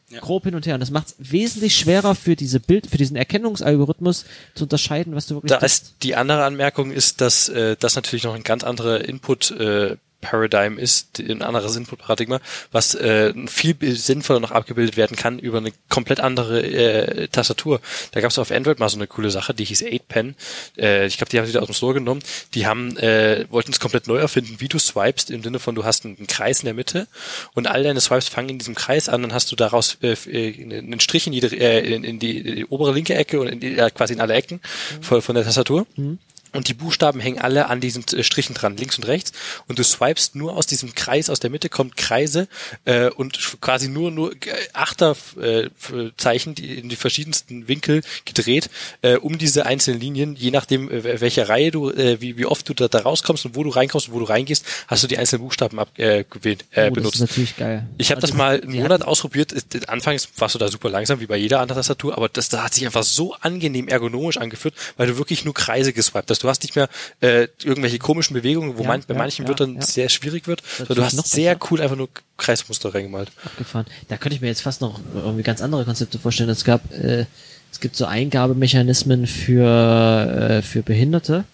[0.09, 0.19] Ja.
[0.19, 0.73] grob hin und her.
[0.73, 4.25] Und das macht es wesentlich schwerer für diese Bild, für diesen Erkennungsalgorithmus
[4.55, 8.23] zu unterscheiden, was du wirklich Da ist die andere Anmerkung ist, dass äh, das natürlich
[8.23, 12.39] noch ein ganz anderer Input äh, Paradigm ist, ein anderes Input-Paradigma,
[12.71, 17.81] was äh, viel sinnvoller noch abgebildet werden kann über eine komplett andere äh, Tastatur.
[18.11, 20.35] Da gab es auf Android mal so eine coole Sache, die hieß 8pen.
[20.77, 22.21] Äh, ich glaube, die haben sie da aus dem Store genommen.
[22.53, 25.83] Die haben äh, wollten es komplett neu erfinden, wie du swipest, im Sinne von, du
[25.83, 27.07] hast einen Kreis in der Mitte
[27.53, 30.61] und all deine Swipes fangen in diesem Kreis an, dann hast du daraus äh, äh
[30.61, 33.59] einen Strich in, jede, äh, in, in, die, in die obere linke Ecke und in
[33.59, 35.03] die, äh, quasi in alle Ecken mhm.
[35.03, 35.87] von, von der Tastatur.
[35.95, 36.19] Mhm
[36.53, 39.31] und die Buchstaben hängen alle an diesen äh, Strichen dran, links und rechts.
[39.67, 42.47] Und du swipest nur aus diesem Kreis, aus der Mitte kommt Kreise
[42.85, 44.33] äh, und quasi nur nur
[44.73, 48.69] Achterzeichen, die in die verschiedensten Winkel gedreht,
[49.01, 52.67] äh, um diese einzelnen Linien, je nachdem äh, welcher Reihe du, äh, wie, wie oft
[52.67, 55.17] du da, da rauskommst und wo du reinkommst und wo du reingehst, hast du die
[55.17, 57.15] einzelnen Buchstaben abgewählt, äh, äh, oh, benutzt.
[57.15, 57.87] Das ist natürlich geil.
[57.97, 59.53] Ich habe also, das mal einen Monat ausprobiert.
[59.87, 62.73] Anfangs warst du da super langsam, wie bei jeder anderen Tastatur, aber das da hat
[62.73, 66.40] sich einfach so angenehm ergonomisch angeführt, weil du wirklich nur Kreise geswiped hast.
[66.41, 66.89] Du hast nicht mehr
[67.21, 69.81] äh, irgendwelche komischen Bewegungen, wo ja, man, bei ja, manchen ja, Wörtern ja.
[69.81, 71.71] sehr schwierig wird, sondern du hast sehr besser.
[71.71, 73.31] cool einfach nur Kreismuster reingemalt.
[73.43, 73.85] Abgefahren.
[74.07, 76.49] Da könnte ich mir jetzt fast noch irgendwie ganz andere Konzepte vorstellen.
[76.49, 77.25] Es gab, äh,
[77.71, 81.45] es gibt so Eingabemechanismen für, äh, für Behinderte,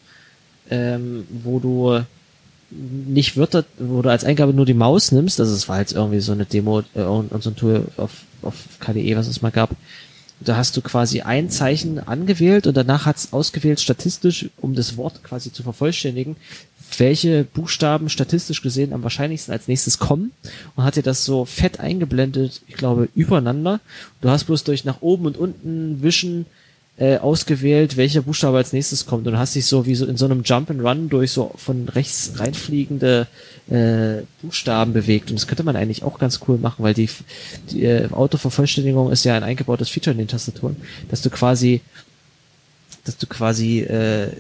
[0.70, 2.04] ähm, wo du
[2.70, 6.20] nicht Wörter, wo du als Eingabe nur die Maus nimmst, also es war jetzt irgendwie
[6.20, 8.12] so eine Demo äh, und, und so ein Tool auf,
[8.42, 9.70] auf KDE, was es mal gab,
[10.40, 15.24] da hast du quasi ein Zeichen angewählt und danach hat's ausgewählt statistisch, um das Wort
[15.24, 16.36] quasi zu vervollständigen,
[16.98, 20.32] welche Buchstaben statistisch gesehen am wahrscheinlichsten als nächstes kommen
[20.76, 23.80] und hat dir das so fett eingeblendet, ich glaube, übereinander.
[24.22, 26.46] Du hast bloß durch nach oben und unten wischen
[26.98, 29.28] äh, ausgewählt, welcher Buchstabe als nächstes kommt.
[29.28, 31.88] Und hast dich so wie so in so einem Jump and Run durch so von
[31.90, 33.28] rechts reinfliegende
[33.70, 35.30] äh, Buchstaben bewegt.
[35.30, 37.10] Und das könnte man eigentlich auch ganz cool machen, weil die,
[37.70, 40.78] die äh, Autovervollständigung ist ja ein eingebautes Feature in den Tastaturen,
[41.10, 41.82] dass du quasi
[43.04, 44.32] dass du quasi äh,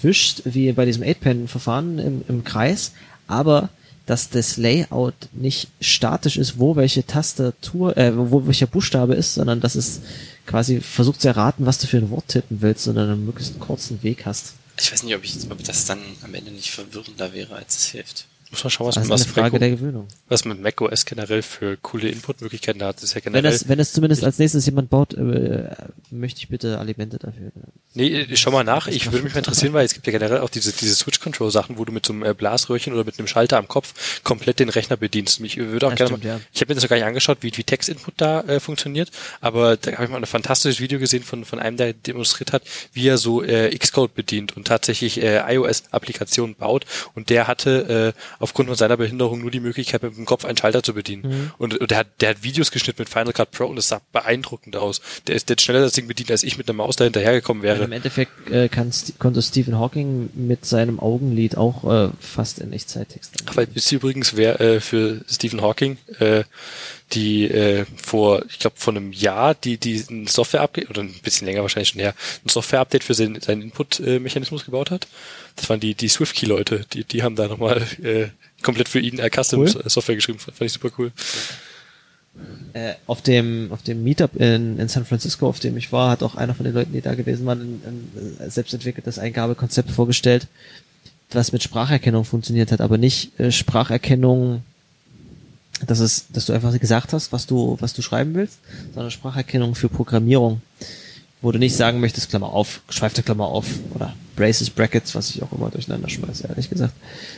[0.00, 2.92] wischst, wie bei diesem 8-Pen-Verfahren im, im Kreis,
[3.26, 3.68] aber
[4.06, 9.60] dass das Layout nicht statisch ist, wo welche Tastatur, äh, wo welcher Buchstabe ist, sondern
[9.60, 10.00] dass es
[10.46, 14.02] quasi versucht zu erraten, was du für ein Wort tippen willst, sondern einen möglichst kurzen
[14.02, 14.54] Weg hast.
[14.78, 17.86] Ich weiß nicht, ob, ich, ob das dann am Ende nicht verwirrender wäre, als es
[17.86, 18.26] hilft.
[18.52, 20.08] Muss man schauen, was, das was, ist eine Frage Mac, der Gewöhnung.
[20.28, 22.96] was mit macOS generell für coole Inputmöglichkeiten hat.
[22.96, 23.44] Das ist ja generell.
[23.44, 25.70] Wenn es, wenn es zumindest als nächstes jemand baut, äh,
[26.10, 27.50] möchte ich bitte Alimente dafür.
[27.94, 28.88] Nee, schau mal nach.
[28.88, 31.86] Ich würde mich mal interessieren, weil es gibt ja generell auch diese, diese Switch-Control-Sachen, wo
[31.86, 34.98] du mit so einem äh, Blasröhrchen oder mit einem Schalter am Kopf komplett den Rechner
[34.98, 35.40] bedienst.
[35.40, 36.40] Mich würde auch ja, gerne stimmt, mal, ja.
[36.52, 39.10] ich habe mir das noch gar nicht angeschaut, wie, wie Text-Input da äh, funktioniert,
[39.40, 42.62] aber da habe ich mal ein fantastisches Video gesehen von, von einem, der demonstriert hat,
[42.92, 46.84] wie er so äh, Xcode bedient und tatsächlich äh, iOS-Applikationen baut
[47.14, 50.56] und der hatte äh, aufgrund von seiner Behinderung nur die Möglichkeit, mit dem Kopf einen
[50.56, 51.22] Schalter zu bedienen.
[51.22, 51.50] Mhm.
[51.58, 54.00] Und, und der, hat, der hat Videos geschnitten mit Final Cut Pro und das sah
[54.12, 55.00] beeindruckend aus.
[55.28, 57.78] Der ist, hat schneller das Ding bedient, als ich mit einer Maus da hinterhergekommen wäre.
[57.78, 62.72] Und Im Endeffekt äh, kann, konnte Stephen Hawking mit seinem Augenlid auch äh, fast in
[62.72, 63.34] Echtzeit Text.
[63.46, 66.42] Aber ihr übrigens, wer äh, für Stephen Hawking äh,
[67.12, 71.46] die äh, vor, ich glaube, vor einem Jahr die die ein Software-Update oder ein bisschen
[71.46, 72.14] länger wahrscheinlich schon her,
[72.44, 75.06] ein Software-Update für seinen, seinen Input-Mechanismus gebaut hat.
[75.56, 78.28] Das waren die die SwiftKey-Leute, die die haben da nochmal äh,
[78.62, 80.16] komplett für ihn äh, Custom-Software cool.
[80.16, 80.38] geschrieben.
[80.38, 81.12] Fand ich super cool.
[82.72, 86.22] Äh, auf dem auf dem Meetup in, in San Francisco, auf dem ich war, hat
[86.22, 90.46] auch einer von den Leuten, die da gewesen waren, ein, ein selbstentwickeltes Eingabekonzept vorgestellt,
[91.30, 94.62] was mit Spracherkennung funktioniert hat, aber nicht äh, Spracherkennung
[95.86, 98.58] dass es, dass du einfach gesagt hast, was du, was du schreiben willst,
[98.94, 100.60] sondern Spracherkennung für Programmierung,
[101.42, 105.42] wo du nicht sagen möchtest, Klammer auf, geschweifte Klammer auf oder Braces, Brackets, was ich
[105.42, 106.94] auch immer durcheinander schmeiße, ehrlich gesagt,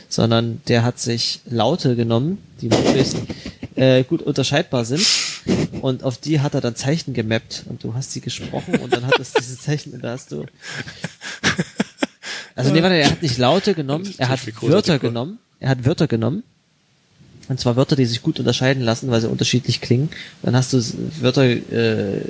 [0.07, 3.17] sondern der hat sich Laute genommen, die möglichst
[3.75, 5.05] äh, gut unterscheidbar sind.
[5.81, 9.05] Und auf die hat er dann Zeichen gemappt und du hast sie gesprochen und dann
[9.05, 10.45] hat es diese Zeichen und da hast du
[12.55, 16.07] also nee, warte, er hat nicht Laute genommen, er hat Wörter genommen, er hat Wörter
[16.07, 16.43] genommen.
[17.47, 20.09] Und zwar Wörter, die sich gut unterscheiden lassen, weil sie unterschiedlich klingen.
[20.41, 20.81] Dann hast du
[21.19, 22.21] Wörter, äh,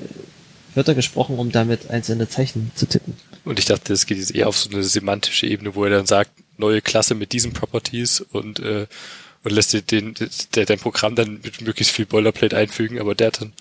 [0.75, 3.15] Wörter gesprochen, um damit einzelne Zeichen zu tippen.
[3.45, 6.05] Und ich dachte, das geht jetzt eher auf so eine semantische Ebene, wo er dann
[6.05, 8.87] sagt, neue Klasse mit diesen Properties und, äh,
[9.43, 10.15] und lässt dir den,
[10.55, 13.53] der, dein Programm dann mit möglichst viel Boilerplate einfügen, aber der hat dann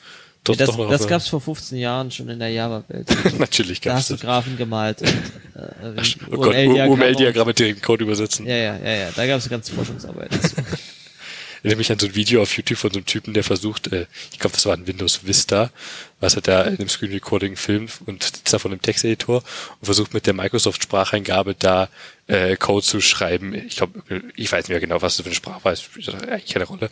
[0.44, 3.08] doch, das, doch noch das gab's vor 15 Jahren schon in der Java-Welt.
[3.38, 4.20] Natürlich gab's da hast das.
[4.20, 8.46] du Graphen gemalt und äh, oh Gott, UML-Diagramme direkt Code übersetzen.
[8.46, 10.56] Ja, ja, ja, ja, da gab's ganz Forschungsarbeit dazu.
[11.64, 14.06] erinnere mich an so ein Video auf YouTube von so einem Typen, der versucht, äh,
[14.32, 15.70] ich glaube, das war ein Windows Vista,
[16.24, 19.42] was er da in dem Screen Recording filmt und sitzt da von dem Texteditor
[19.80, 21.90] und versucht mit der Microsoft Spracheingabe da
[22.26, 23.54] äh, Code zu schreiben.
[23.54, 24.02] Ich glaube,
[24.34, 26.90] ich weiß nicht mehr genau, was das für eine Sprache war, spielt eigentlich keine Rolle.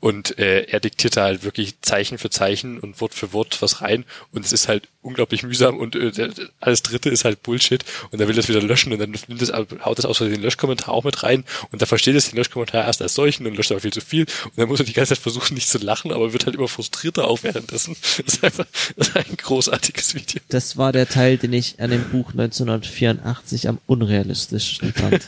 [0.00, 3.80] Und äh, er diktiert da halt wirklich Zeichen für Zeichen und Wort für Wort was
[3.80, 8.20] rein und es ist halt unglaublich mühsam und äh, alles dritte ist halt Bullshit und
[8.20, 11.04] er will das wieder löschen und dann nimmt das, haut das aus den Löschkommentar auch
[11.04, 13.92] mit rein und da versteht es den Löschkommentar erst als solchen und löscht aber viel
[13.92, 16.46] zu viel und dann muss er die ganze Zeit versuchen, nicht zu lachen, aber wird
[16.46, 17.96] halt immer frustrierter auch währenddessen.
[18.22, 20.40] Das ist einfach das ist ein großartiges Video.
[20.48, 25.26] Das war der Teil, den ich an dem Buch 1984 am unrealistischsten fand.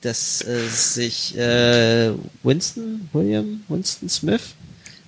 [0.00, 2.12] dass äh, sich äh,
[2.42, 4.54] Winston, William Winston Smith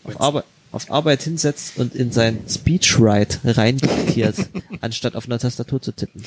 [0.05, 4.37] auf, Arbeit, auf Arbeit hinsetzt und in sein Speechwrite reindiktiert,
[4.81, 6.25] anstatt auf einer Tastatur zu tippen.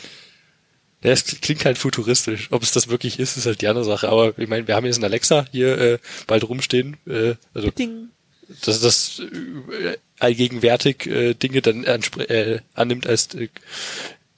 [1.01, 2.49] Ja, es klingt halt futuristisch.
[2.51, 4.09] Ob es das wirklich ist, ist halt die andere Sache.
[4.09, 5.97] Aber ich meine, wir haben jetzt einen Alexa hier äh,
[6.27, 6.97] bald rumstehen.
[7.07, 8.09] Äh, also Ding.
[8.65, 13.49] dass das äh, allgegenwärtig äh, Dinge dann äh, annimmt als äh,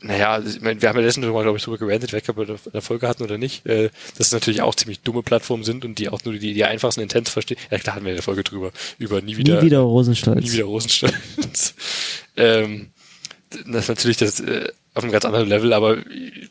[0.03, 2.57] naja, ich meine, wir haben ja letztens mal, glaube ich, drüber gerantet, weg, ob wir
[2.73, 5.99] eine Folge hatten oder nicht, äh, dass es natürlich auch ziemlich dumme Plattformen sind und
[5.99, 7.57] die auch nur die, die einfachsten Intents verstehen.
[7.69, 10.43] Ja, da hatten wir eine Folge drüber, über nie wieder, nie wieder Rosenstolz.
[10.43, 11.75] Nie wieder Rosenstolz.
[12.35, 12.87] ähm,
[13.67, 15.97] das ist natürlich das äh, auf einem ganz anderen Level, aber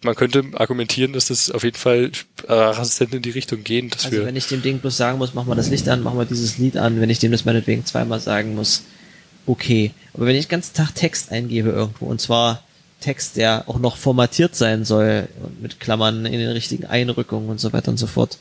[0.03, 3.91] man könnte argumentieren, dass das auf jeden Fall Sprachassistenten in die Richtung gehen.
[3.91, 6.03] Dass also wir wenn ich dem Ding bloß sagen muss, mach mal das Licht an,
[6.03, 8.85] mach mal dieses Lied an, wenn ich dem das meinetwegen zweimal sagen muss,
[9.47, 9.93] okay.
[10.15, 12.63] Aber wenn ich den ganzen Tag Text eingebe irgendwo, und zwar
[13.01, 17.61] Text, der auch noch formatiert sein soll und mit Klammern in den richtigen Einrückungen und
[17.61, 18.39] so weiter und so fort,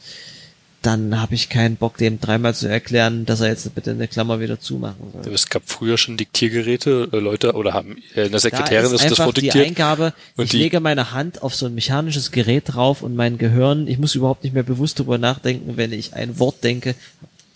[0.82, 4.40] dann habe ich keinen Bock, dem dreimal zu erklären, dass er jetzt bitte eine Klammer
[4.40, 5.34] wieder zumachen soll.
[5.34, 9.10] Es gab früher schon Diktiergeräte, äh, Leute, oder haben äh, eine Sekretärin da ist das,
[9.10, 9.56] das vordiktiert.
[9.56, 13.16] Die Eingabe, und ich die lege meine Hand auf so ein mechanisches Gerät drauf und
[13.16, 16.96] mein Gehirn, ich muss überhaupt nicht mehr bewusst darüber nachdenken, wenn ich ein Wort denke,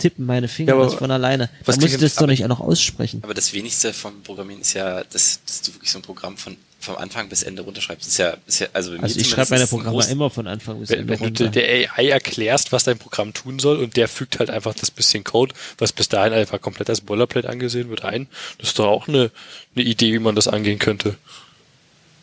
[0.03, 1.49] tippen meine Finger ja, das von alleine.
[1.63, 3.21] Was da muss ich das doch nicht auch noch aussprechen.
[3.23, 6.57] Aber das wenigste vom Programmieren ist ja, dass, dass du wirklich so ein Programm von
[6.81, 8.05] vom Anfang bis Ende runterschreibst.
[8.05, 10.99] Ist ja, ist ja also, also ich schreibe meine Programme immer von Anfang bis wenn,
[10.99, 11.45] Ende Wenn runter.
[11.45, 14.91] du der AI erklärst, was dein Programm tun soll und der fügt halt einfach das
[14.91, 18.27] bisschen Code, was bis dahin einfach komplett als Boilerplate angesehen wird, ein.
[18.57, 19.31] Das ist doch auch eine,
[19.77, 21.15] eine Idee, wie man das angehen könnte.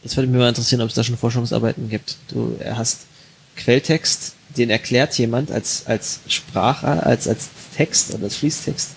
[0.02, 2.16] Das würde mich mal interessieren, ob es da schon Forschungsarbeiten gibt.
[2.28, 3.06] Du hast
[3.56, 8.90] Quelltext, den erklärt jemand als, als Sprache, als, als Text oder als Fließtext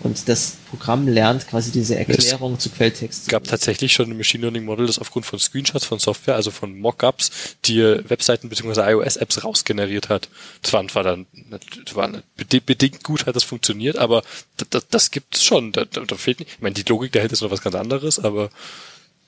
[0.00, 3.22] und das Programm lernt quasi diese Erklärung es zu Quelltext.
[3.22, 6.52] Es gab tatsächlich schon ein Machine Learning Model, das aufgrund von Screenshots von Software, also
[6.52, 8.92] von Mockups, die Webseiten bzw.
[8.92, 10.28] iOS-Apps rausgeneriert hat.
[10.62, 11.26] Das war, war dann,
[11.84, 14.22] das war bedingt gut hat das funktioniert, aber
[14.56, 15.72] das, das, das gibt's schon.
[15.72, 16.52] Da, da fehlt nicht.
[16.52, 18.50] Ich meine, die Logik dahinter ist noch was ganz anderes, aber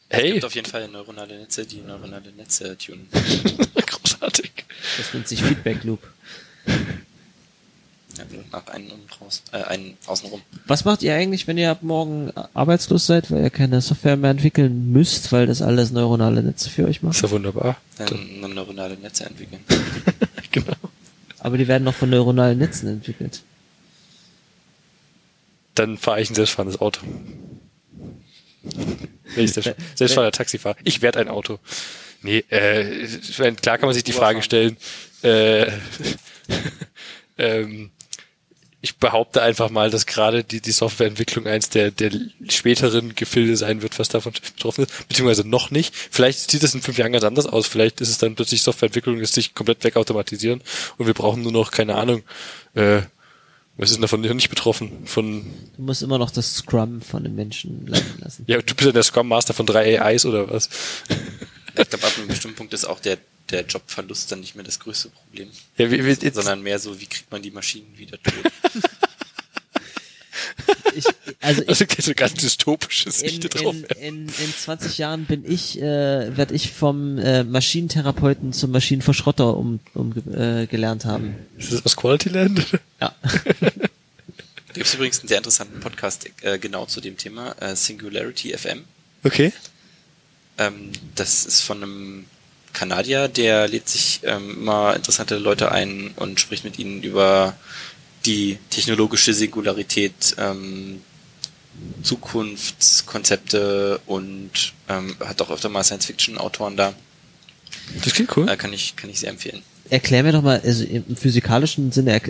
[0.08, 0.28] hey.
[0.28, 3.08] Es gibt auf jeden Fall neuronale Netze, die neuronale Netze tunen.
[3.86, 4.49] Großartig.
[4.98, 6.00] Das nennt sich Feedback Loop.
[8.18, 10.42] Ja, nach einen und raus, äh, einen außenrum.
[10.66, 14.32] Was macht ihr eigentlich, wenn ihr ab morgen arbeitslos seid, weil ihr keine Software mehr
[14.32, 17.14] entwickeln müsst, weil das alles neuronale Netze für euch macht?
[17.14, 17.76] Ist ja wunderbar.
[17.96, 19.64] Dann neuronale Netze entwickeln.
[20.50, 20.76] genau.
[21.38, 23.42] Aber die werden noch von neuronalen Netzen entwickelt.
[25.74, 27.00] Dann fahre ich ein selbstfahrendes Auto.
[28.62, 30.76] Wenn ich selbst, selbstfahrender Taxi fahre.
[30.84, 31.58] Ich werde ein Auto.
[32.22, 33.06] Nee, äh,
[33.56, 34.76] klar kann man sich die Frage stellen,
[35.22, 35.66] äh,
[37.38, 37.90] ähm,
[38.82, 42.12] ich behaupte einfach mal, dass gerade die, die Softwareentwicklung eins der, der
[42.48, 45.94] späteren Gefilde sein wird, was davon betroffen ist, beziehungsweise noch nicht.
[45.94, 47.66] Vielleicht sieht es in fünf Jahren ganz anders aus.
[47.66, 50.62] Vielleicht ist es dann plötzlich Softwareentwicklung, lässt sich komplett wegautomatisieren
[50.96, 52.22] und wir brauchen nur noch, keine Ahnung,
[52.74, 53.02] äh,
[53.76, 55.06] was ist denn davon nicht betroffen?
[55.06, 55.44] Von
[55.76, 58.44] du musst immer noch das Scrum von den Menschen leiten lassen.
[58.46, 60.68] ja, du bist ja der Scrum Master von drei AIs oder was?
[61.76, 63.18] Ich glaube, ab einem bestimmten Punkt ist auch der
[63.50, 65.50] der Jobverlust dann nicht mehr das größte Problem.
[65.76, 68.34] Ja, wie, wie, jetzt, sondern mehr so, wie kriegt man die Maschinen wieder tot?
[70.94, 71.04] ich,
[71.40, 73.74] also ich, also so ganz dystopische Sicht in, drauf.
[73.74, 79.56] In, in, in 20 Jahren bin ich, äh, werde ich vom äh, Maschinentherapeuten zum Maschinenverschrotter
[79.56, 81.34] um, um äh, gelernt haben.
[81.58, 82.66] Ist das aus Quality Land?
[83.00, 83.14] Ja.
[83.22, 88.56] Da gibt es übrigens einen sehr interessanten Podcast äh, genau zu dem Thema, äh, Singularity
[88.56, 88.84] FM.
[89.24, 89.52] Okay.
[90.60, 92.26] Ähm, das ist von einem
[92.72, 97.56] Kanadier, der lädt sich ähm, immer interessante Leute ein und spricht mit ihnen über
[98.26, 101.00] die technologische Singularität, ähm,
[102.02, 104.50] Zukunftskonzepte und
[104.88, 106.92] ähm, hat auch öfter mal Science-Fiction-Autoren da.
[108.04, 108.48] Das klingt cool.
[108.48, 109.62] Äh, kann ich kann ich sehr empfehlen.
[109.88, 112.20] Erklär mir doch mal, also im physikalischen Sinne äh,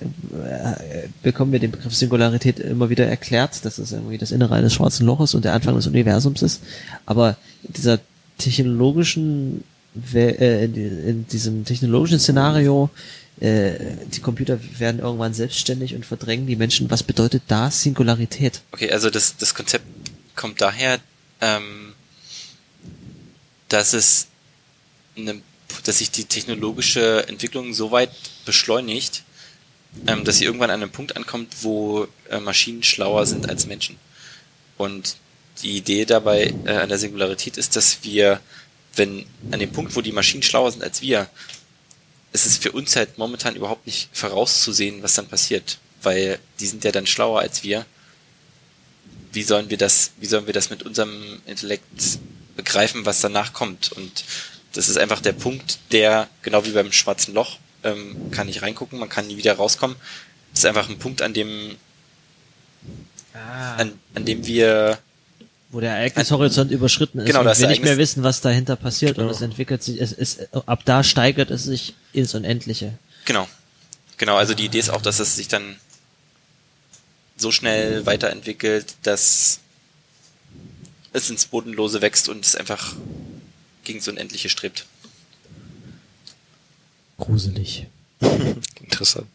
[1.22, 5.04] bekommen wir den Begriff Singularität immer wieder erklärt, dass es irgendwie das Innere eines schwarzen
[5.04, 6.62] Loches und der Anfang des Universums ist.
[7.04, 7.98] Aber dieser
[8.40, 9.64] technologischen
[10.14, 12.90] äh, in diesem technologischen Szenario,
[13.40, 13.72] äh,
[14.12, 16.90] die Computer werden irgendwann selbstständig und verdrängen die Menschen.
[16.90, 18.60] Was bedeutet da Singularität?
[18.72, 19.84] Okay, also das, das Konzept
[20.36, 21.00] kommt daher,
[21.40, 21.94] ähm,
[23.68, 24.28] dass es
[25.16, 25.40] eine,
[25.84, 28.10] dass sich die technologische Entwicklung so weit
[28.44, 29.24] beschleunigt,
[30.06, 33.96] ähm, dass sie irgendwann an einem Punkt ankommt, wo äh, Maschinen schlauer sind als Menschen.
[34.76, 35.16] Und
[35.62, 38.40] die Idee dabei äh, an der Singularität ist, dass wir,
[38.96, 41.28] wenn an dem Punkt, wo die Maschinen schlauer sind als wir,
[42.32, 46.84] ist es für uns halt momentan überhaupt nicht vorauszusehen, was dann passiert, weil die sind
[46.84, 47.84] ja dann schlauer als wir.
[49.32, 52.18] Wie sollen wir das, wie sollen wir das mit unserem Intellekt
[52.56, 53.92] begreifen, was danach kommt?
[53.92, 54.24] Und
[54.72, 58.98] das ist einfach der Punkt, der, genau wie beim schwarzen Loch, ähm, kann ich reingucken,
[58.98, 59.96] man kann nie wieder rauskommen.
[60.52, 61.76] Das ist einfach ein Punkt, an dem,
[63.32, 63.76] Ah.
[63.76, 64.98] an, an dem wir
[65.70, 69.18] wo der Ereignishorizont überschritten ist Genau, und das wir nicht mehr wissen, was dahinter passiert
[69.18, 69.30] und Genau.
[69.36, 72.98] es entwickelt sich, es ist, ab da steigert es sich ins Unendliche.
[73.24, 73.48] Genau.
[74.16, 75.76] Genau, also die Idee ist auch, dass es sich dann
[77.36, 79.60] so schnell weiterentwickelt, dass
[81.12, 82.94] es ins Bodenlose wächst und es einfach
[83.84, 84.86] gegen so Unendliche strebt.
[87.18, 87.86] Gruselig.
[88.82, 89.28] Interessant.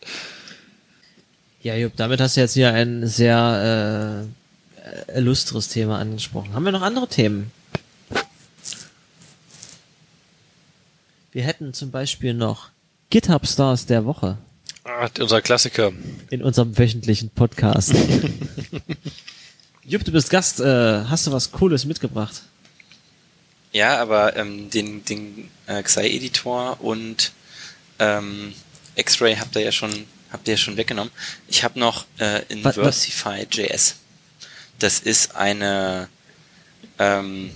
[1.61, 4.44] Ja, Jupp, damit hast du jetzt hier ein sehr äh,
[5.13, 6.53] illustres Thema angesprochen.
[6.53, 7.51] Haben wir noch andere Themen?
[11.31, 12.69] Wir hätten zum Beispiel noch
[13.09, 14.37] GitHub Stars der Woche
[14.83, 15.91] Ah, unser Klassiker.
[16.29, 17.93] in unserem wöchentlichen Podcast.
[19.83, 20.59] Jupp, du bist Gast.
[20.59, 22.43] Äh, hast du was Cooles mitgebracht?
[23.71, 27.31] Ja, aber ähm, den, den äh, Xi-Editor und
[27.99, 28.53] ähm,
[28.95, 29.91] X-Ray habt ihr ja schon,
[30.31, 31.11] habt ihr ja schon weggenommen.
[31.47, 33.95] Ich habe noch äh, Was- was- Inversify.js.
[34.79, 36.09] Das ist eine
[36.99, 37.51] ähm,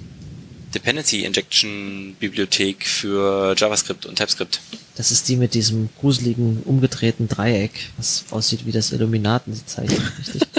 [0.73, 4.61] Dependency Injection Bibliothek für JavaScript und TypeScript.
[4.95, 10.41] Das ist die mit diesem gruseligen, umgedrehten Dreieck, was aussieht wie das Illuminaten-Zeichen, richtig?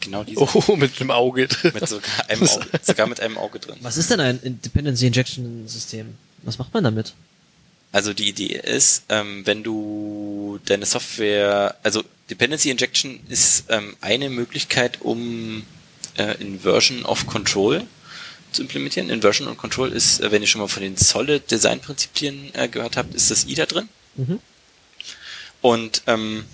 [0.00, 0.40] Genau diese.
[0.40, 1.46] Oh, mit einem Auge.
[1.62, 3.76] Mit sogar einem Auge, sogar mit einem Auge drin.
[3.82, 6.14] Was ist denn ein Dependency Injection System?
[6.42, 7.12] Was macht man damit?
[7.92, 14.30] Also die Idee ist, ähm, wenn du deine Software, also Dependency Injection ist ähm, eine
[14.30, 15.64] Möglichkeit, um
[16.16, 17.86] äh, Inversion of Control
[18.52, 19.10] zu implementieren.
[19.10, 22.68] Inversion of Control ist, äh, wenn ihr schon mal von den Solid Design Prinzipien äh,
[22.68, 23.88] gehört habt, ist das I da drin.
[24.16, 24.40] Mhm.
[25.60, 26.44] Und ähm,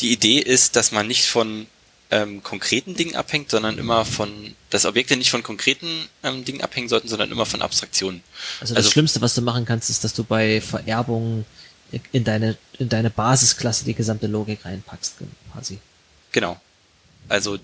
[0.00, 1.66] die Idee ist, dass man nicht von
[2.10, 5.88] ähm, konkreten Dingen abhängt, sondern immer von, dass Objekte nicht von konkreten
[6.22, 8.22] ähm, Dingen abhängen sollten, sondern immer von Abstraktionen.
[8.60, 11.44] Also das Also- Schlimmste, was du machen kannst, ist, dass du bei Vererbung
[12.12, 15.16] in deine, in deine Basisklasse die gesamte Logik reinpackst,
[15.52, 15.78] quasi.
[16.32, 16.60] Genau.
[17.28, 17.58] Also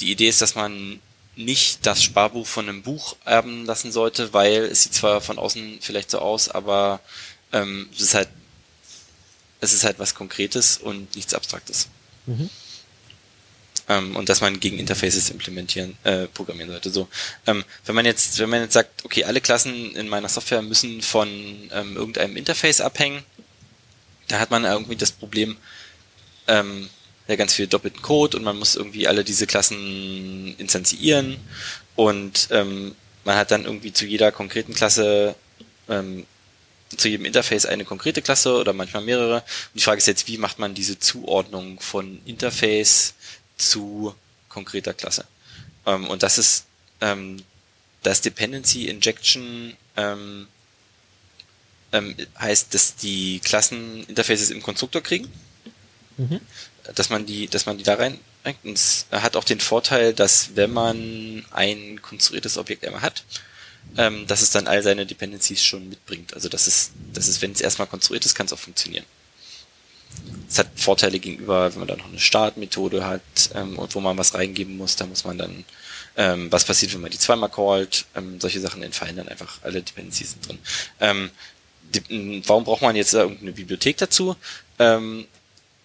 [0.00, 1.00] die Idee ist, dass man
[1.36, 5.78] nicht das Sparbuch von einem Buch erben lassen sollte, weil es sieht zwar von außen
[5.80, 7.00] vielleicht so aus, aber
[7.52, 8.28] ähm, es ist halt
[9.60, 11.88] es ist halt was Konkretes und nichts Abstraktes.
[12.26, 12.50] Mhm.
[13.88, 16.90] Ähm, und dass man gegen Interfaces implementieren, äh, programmieren sollte.
[16.90, 17.08] So,
[17.46, 21.02] ähm, wenn man jetzt, wenn man jetzt sagt, okay, alle Klassen in meiner Software müssen
[21.02, 21.28] von
[21.72, 23.22] ähm, irgendeinem Interface abhängen,
[24.30, 25.56] da hat man irgendwie das Problem,
[26.46, 26.88] ähm,
[27.28, 31.36] ja ganz viel doppelten Code und man muss irgendwie alle diese Klassen instanzieren
[31.96, 32.94] und ähm,
[33.24, 35.36] man hat dann irgendwie zu jeder konkreten Klasse
[35.88, 36.26] ähm,
[36.96, 39.36] zu jedem Interface eine konkrete Klasse oder manchmal mehrere.
[39.36, 43.14] Und die Frage ist jetzt, wie macht man diese Zuordnung von Interface
[43.56, 44.14] zu
[44.48, 45.24] konkreter Klasse?
[45.86, 46.66] Ähm, und das ist
[47.00, 47.42] ähm,
[48.02, 49.76] das Dependency Injection
[51.92, 55.30] ähm, ähm, heißt, dass die Klassen Interfaces im Konstruktor kriegen
[56.20, 56.40] Mhm.
[56.94, 58.18] dass man die, dass man die da rein
[58.62, 63.24] und es hat auch den Vorteil, dass wenn man ein konstruiertes Objekt einmal hat,
[63.96, 66.34] ähm, dass es dann all seine Dependencies schon mitbringt.
[66.34, 69.04] Also das ist, das ist, wenn es erstmal konstruiert ist, kann es auch funktionieren.
[70.48, 73.22] Es hat Vorteile gegenüber, wenn man dann noch eine Startmethode hat
[73.54, 75.64] ähm, und wo man was reingeben muss, da muss man dann,
[76.16, 79.82] ähm, was passiert, wenn man die zweimal callt, ähm, solche Sachen entfallen dann einfach, alle
[79.82, 80.58] Dependencies sind drin.
[82.46, 84.36] Warum braucht man jetzt irgendeine Bibliothek dazu?
[84.78, 85.26] Ähm,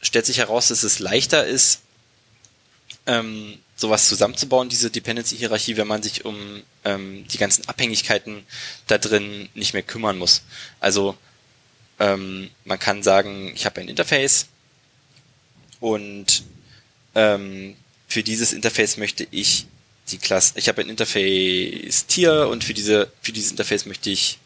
[0.02, 1.82] stellt sich heraus, dass es leichter ist,
[3.08, 8.46] ähm, sowas zusammenzubauen, diese Dependency-Hierarchie, wenn man sich um ähm, die ganzen Abhängigkeiten
[8.88, 10.44] da drin nicht mehr kümmern muss.
[10.80, 11.18] Also
[12.00, 14.48] ähm, man kann sagen, ich habe ein Interface
[15.80, 16.44] und
[17.16, 17.76] ähm,
[18.08, 19.66] für dieses Interface möchte ich
[20.10, 24.40] die Klasse, ich habe ein Interface Tier und für diese für dieses Interface möchte ich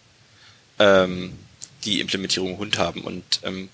[0.80, 1.38] ähm,
[1.85, 3.69] die Implementierung Hund haben und ähm,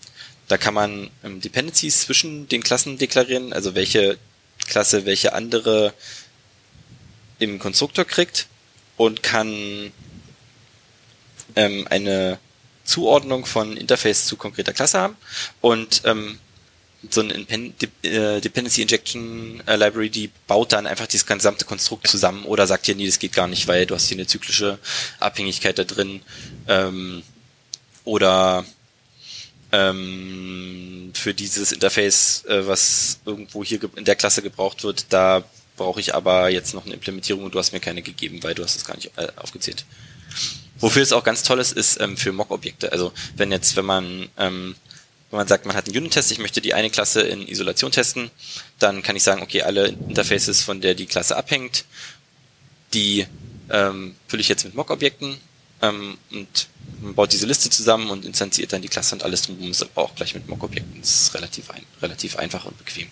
[0.48, 4.18] da kann man ähm, Dependencies zwischen den Klassen deklarieren, also welche
[4.68, 5.94] Klasse welche andere
[7.40, 8.48] im Konstruktor kriegt
[8.98, 9.92] und kann
[11.56, 12.40] ähm, eine
[12.84, 15.18] Zuordnung von Interface zu konkreter Klasse haben
[15.62, 16.40] und ähm,
[17.10, 22.46] so eine äh, Dependency Injection äh, Library, die baut dann einfach dieses gesamte Konstrukt zusammen
[22.46, 24.80] oder sagt dir, nee, das geht gar nicht, weil du hast hier eine zyklische
[25.20, 26.22] Abhängigkeit da drin.
[26.68, 27.24] Ähm,
[28.06, 28.66] oder
[29.72, 35.44] ähm, für dieses Interface, äh, was irgendwo hier in der Klasse gebraucht wird, da
[35.76, 38.64] brauche ich aber jetzt noch eine Implementierung und du hast mir keine gegeben, weil du
[38.64, 39.86] hast es gar nicht äh, aufgezählt.
[40.80, 42.92] Wofür es auch ganz toll ist, ist ähm, für Mock-Objekte.
[42.92, 44.76] Also wenn jetzt, wenn man ähm,
[45.32, 48.32] wenn man sagt, man hat einen Unit-Test, ich möchte die eine Klasse in Isolation testen,
[48.80, 51.86] dann kann ich sagen, okay, alle Interfaces, von der die Klasse abhängt,
[52.94, 53.26] die
[53.70, 55.38] ähm, fülle ich jetzt mit Mock-Objekten
[55.82, 56.68] ähm, und
[57.02, 60.04] man baut diese Liste zusammen und instanziert dann die Klasse und alles drumherum ist aber
[60.04, 61.02] auch gleich mit Mock-Objekten.
[61.02, 63.08] Das ist relativ, ein, relativ einfach und bequem.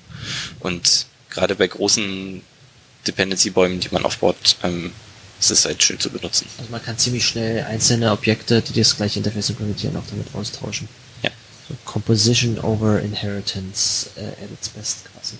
[0.59, 2.41] Und gerade bei großen
[3.07, 4.91] Dependency-Bäumen, die man aufbaut, ähm,
[5.39, 6.47] ist es halt schön zu benutzen.
[6.57, 10.87] Also man kann ziemlich schnell einzelne Objekte, die das gleiche Interface implementieren, auch damit austauschen.
[11.67, 15.37] So Composition over Inheritance äh, at its best quasi.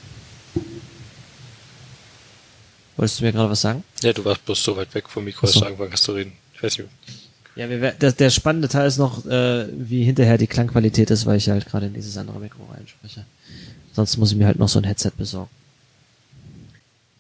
[2.96, 3.84] Wolltest du mir gerade was sagen?
[4.02, 6.34] Ja, du warst bloß so weit weg vom Mikro, dass du angefangen hast zu reden.
[6.54, 6.90] Ich weiß nicht.
[7.56, 11.38] Ja, wir, der, der spannende Teil ist noch, äh, wie hinterher die Klangqualität ist, weil
[11.38, 13.26] ich halt gerade in dieses andere Mikro reinspreche.
[13.94, 15.52] Sonst muss ich mir halt noch so ein Headset besorgen.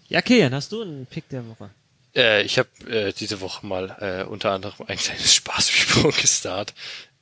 [0.09, 1.69] Ja, Kian, hast du einen Pick der Woche?
[2.15, 6.75] Äh, ich habe äh, diese Woche mal äh, unter anderem ein kleines Spaßvideo gestartet.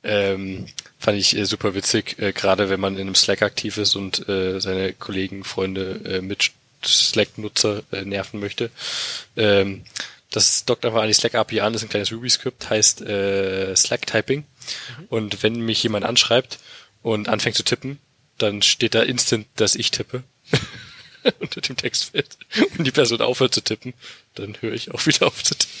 [0.04, 0.66] Ähm,
[0.98, 4.28] fand ich äh, super witzig, äh, gerade wenn man in einem Slack aktiv ist und
[4.28, 6.50] äh, seine Kollegen, Freunde, äh, mit
[6.84, 8.70] Slack-Nutzer äh, nerven möchte.
[9.36, 9.82] Ähm,
[10.32, 14.40] das dockt einfach an die Slack API an, ist ein kleines Ruby-Skript, heißt äh, Slack-Typing.
[14.40, 15.04] Mhm.
[15.08, 16.58] Und wenn mich jemand anschreibt
[17.02, 17.98] und anfängt zu tippen,
[18.38, 20.24] dann steht da instant, dass ich tippe.
[21.38, 22.36] unter dem Textfeld
[22.76, 23.94] und die Person aufhört zu tippen,
[24.34, 25.72] dann höre ich auch wieder auf zu tippen.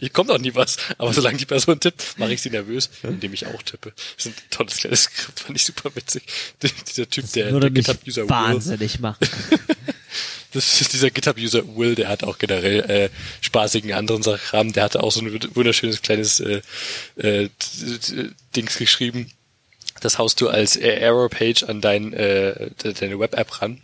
[0.00, 3.32] Ich kommt auch nie was, aber solange die Person tippt, mache ich sie nervös, indem
[3.32, 3.92] ich auch tippe.
[4.16, 6.24] Das ist ein tolles kleines Skript, fand ich super witzig.
[6.62, 9.00] Dieser Typ, das der, der GitHub-User wahnsinnig Will.
[9.00, 9.28] machen.
[10.52, 13.10] das ist dieser GitHub-User Will, der hat auch generell äh,
[13.40, 16.62] spaßigen anderen Sachen, der hatte auch so ein wunderschönes kleines äh,
[17.16, 17.48] äh,
[18.56, 19.30] Dings geschrieben.
[20.00, 23.82] Das haust du als Error-Page an dein, äh, deine Web-App ran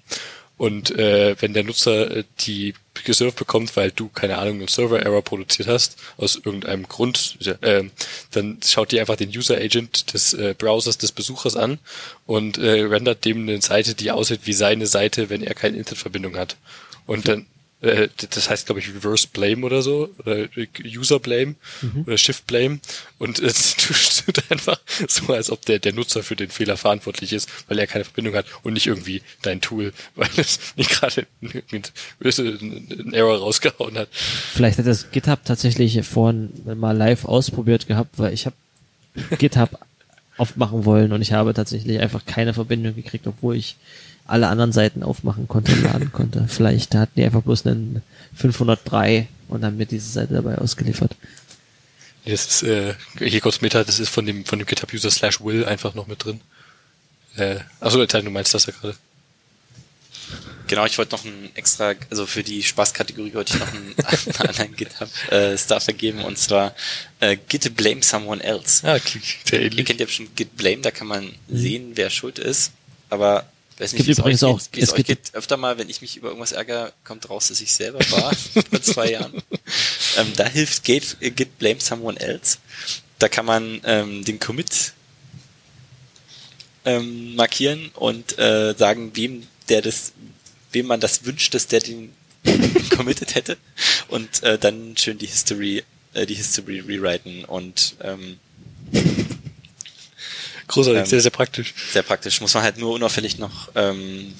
[0.58, 2.74] und äh, wenn der Nutzer äh, die
[3.04, 7.84] gesurft bekommt, weil du, keine Ahnung, einen Server-Error produziert hast, aus irgendeinem Grund, äh,
[8.30, 11.78] dann schaut die einfach den User-Agent des äh, Browsers des Besuchers an
[12.24, 16.36] und äh, rendert dem eine Seite, die aussieht wie seine Seite, wenn er keine Internetverbindung
[16.36, 16.56] hat.
[17.06, 17.46] Und dann
[17.86, 20.48] äh, das heißt, glaube ich, Reverse Blame oder so, oder
[20.84, 22.04] User Blame mhm.
[22.06, 22.80] oder Shift Blame.
[23.18, 27.48] Und es tut einfach so, als ob der, der Nutzer für den Fehler verantwortlich ist,
[27.68, 33.14] weil er keine Verbindung hat und nicht irgendwie dein Tool, weil es nicht gerade einen
[33.14, 34.08] Error rausgehauen hat.
[34.12, 38.56] Vielleicht hat das GitHub tatsächlich vorhin mal live ausprobiert gehabt, weil ich habe
[39.38, 39.78] GitHub
[40.36, 43.76] aufmachen wollen und ich habe tatsächlich einfach keine Verbindung gekriegt, obwohl ich
[44.26, 46.46] alle anderen Seiten aufmachen konnte, laden konnte.
[46.48, 48.02] Vielleicht hatten die einfach bloß einen
[48.34, 51.16] 503 und haben mir diese Seite dabei ausgeliefert.
[52.24, 55.64] Das ist, äh, hier kurz Meta, das ist von dem, von dem GitHub-User slash will
[55.64, 56.40] einfach noch mit drin.
[57.36, 58.96] Äh, achso, du meinst das ja gerade.
[60.66, 64.48] Genau, ich wollte noch ein extra, also für die Spaßkategorie wollte ich noch einen, einen
[64.48, 66.74] anderen GitHub-Star äh, vergeben und zwar
[67.20, 68.84] äh, Git Blame Someone Else.
[68.88, 69.78] Ah, klingt sehr ähnlich.
[69.78, 72.72] Ihr kennt ja schon Git Blame, da kann man sehen, wer schuld ist,
[73.08, 73.46] aber
[73.78, 76.28] Weiß nicht, gibt übrigens auch, geht, es, es geht öfter mal, wenn ich mich über
[76.28, 78.34] irgendwas ärgere, kommt raus, dass ich selber war
[78.70, 79.34] vor zwei Jahren.
[80.16, 82.58] Ähm, da hilft Git, Git Blame Someone Else.
[83.18, 84.94] Da kann man ähm, den Commit
[86.86, 90.12] ähm, markieren und äh, sagen, wem der das,
[90.72, 92.14] wem man das wünscht, dass der den
[92.96, 93.58] committed hätte
[94.08, 95.82] und äh, dann schön die History,
[96.14, 98.38] äh, die History rewriten und ähm,
[100.68, 101.74] Großartig, ähm, sehr, sehr praktisch.
[101.92, 102.40] Sehr praktisch.
[102.40, 104.34] Muss man halt nur unauffällig noch ähm,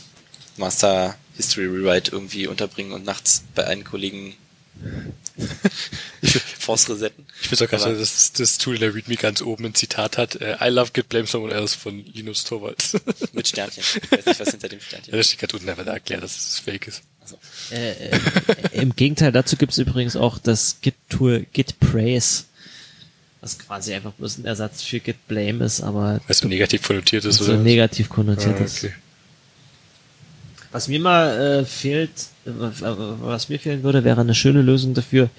[0.56, 4.34] Master History Rewrite irgendwie unterbringen und nachts bei einem Kollegen
[6.58, 7.26] Force resetten.
[7.42, 10.36] Ich finde auch gerade, dass das Tool der README ganz oben ein Zitat hat.
[10.36, 12.96] Uh, I love Git Blame Someone Else von Linus Torvalds.
[13.32, 13.82] Mit Sternchen.
[14.02, 16.22] Ich weiß nicht, was hinter dem Sternchen Ja, das steht gerade unten einfach da erklärt,
[16.22, 17.02] dass es fake ist.
[17.20, 17.38] Also.
[17.70, 18.18] Äh, äh,
[18.72, 22.44] Im Gegenteil, dazu gibt es übrigens auch das Git-Tool Git Praise
[23.40, 26.20] was quasi einfach bloß ein Ersatz für Git Blame ist, aber.
[26.26, 27.56] Was negativ konnotiert ist, oder?
[27.56, 28.64] So negativ konnotiert ah, okay.
[28.64, 28.86] ist.
[30.72, 32.10] Was mir mal äh, fehlt,
[32.44, 35.30] was mir fehlen würde, wäre eine schöne Lösung dafür,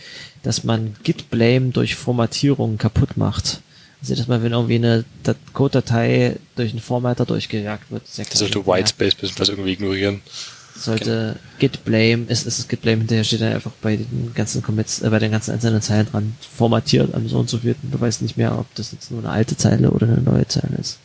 [0.41, 3.61] dass man Git Blame durch Formatierung kaputt macht.
[4.02, 5.06] Also dass man, wenn irgendwie eine
[5.53, 8.03] Code-Datei durch einen Formatter durchgejagt wird.
[8.15, 10.22] Das sollte Whitespace bisschen was irgendwie ignorieren
[10.78, 11.60] sollte genau.
[11.60, 15.02] git blame, ist, ist es git blame hinterher steht dann einfach bei den ganzen Commits,
[15.02, 17.91] äh, bei den ganzen einzelnen Zeilen dran, formatiert am so und so vierten.
[17.91, 20.78] Du weißt nicht mehr, ob das jetzt nur eine alte Zeile oder eine neue Zeile
[20.78, 20.99] ist.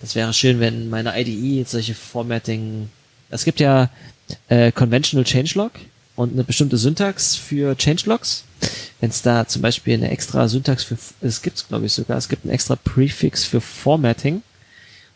[0.00, 2.90] Das wäre schön, wenn meine IDE jetzt solche Formatting.
[3.30, 3.88] Es gibt ja
[4.48, 5.72] äh, Conventional Changelog
[6.16, 8.44] und eine bestimmte Syntax für Changelogs.
[9.00, 12.28] Wenn es da zum Beispiel eine extra Syntax für, es gibt's glaube ich sogar, es
[12.28, 14.42] gibt einen extra Prefix für Formatting.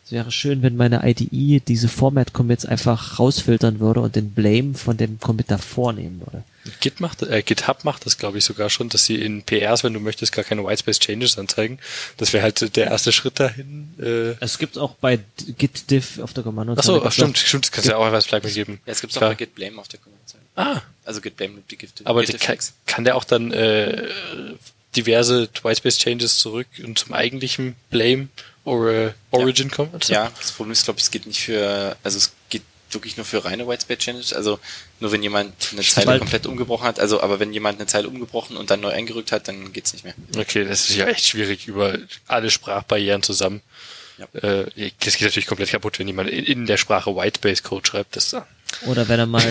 [0.09, 4.97] Es wäre schön, wenn meine IDE diese Format-Commits einfach rausfiltern würde und den Blame von
[4.97, 6.45] dem Commit davor nehmen würde.
[6.81, 9.93] Git macht, äh, GitHub macht das, glaube ich, sogar schon, dass sie in PRs, wenn
[9.93, 11.79] du möchtest, gar keine Whitespace Changes anzeigen.
[12.17, 13.93] Das wäre halt der erste Schritt dahin.
[14.01, 14.43] Äh.
[14.43, 15.19] Es gibt auch bei
[15.59, 16.73] Git Diff auf der Kommando.
[16.73, 18.81] Achso, ach, stimmt, stimmt, das kannst du ja auch was Flag geben.
[18.87, 20.47] Ja, es gibt auch bei Git Blame auf der Kommandozeilen.
[20.57, 21.91] Ah, Also Git Blame nimmt die Git.
[22.05, 22.57] aber Git die, kann,
[22.87, 24.09] kann der auch dann äh,
[24.97, 28.29] diverse Whitespace Changes zurück und zum eigentlichen Blame
[28.69, 29.91] oder Origin kommen?
[29.93, 30.13] Also?
[30.13, 33.27] Ja, das Problem ist, glaube ich, es geht nicht für, also es geht wirklich nur
[33.27, 34.59] für reine Whitespace Changes, also
[35.01, 38.09] nur wenn jemand eine Zeile Weil- komplett umgebrochen hat, also aber wenn jemand eine Zeile
[38.09, 40.15] umgebrochen und dann neu eingerückt hat, dann geht's nicht mehr.
[40.37, 43.61] Okay, das ist ja echt schwierig über alle Sprachbarrieren zusammen.
[44.19, 44.41] Ja.
[44.41, 48.17] Äh, das geht natürlich komplett kaputt, wenn jemand in, der Sprache Whitespace Code schreibt.
[48.17, 48.41] Das, äh,
[48.87, 49.45] Oder wenn er mal,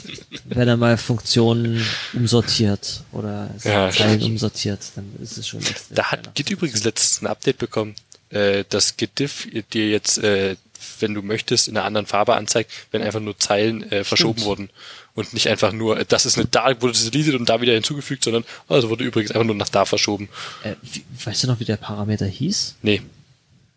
[0.46, 1.84] wenn er mal Funktionen
[2.14, 5.60] umsortiert oder Ja, Zeilen umsortiert, dann ist es schon.
[5.90, 7.94] Da hat Git übrigens letztens ein Update bekommen,
[8.30, 10.56] äh, dass Git-Diff dir jetzt, äh,
[11.00, 14.70] wenn du möchtest, in einer anderen Farbe anzeigt, wenn einfach nur Zeilen äh, verschoben wurden.
[15.14, 18.24] Und nicht einfach nur, äh, das ist eine da, wurde deleted und da wieder hinzugefügt,
[18.24, 20.28] sondern, also wurde übrigens einfach nur nach da verschoben.
[20.62, 22.76] Äh, wie, weißt du noch, wie der Parameter hieß?
[22.82, 23.02] Nee.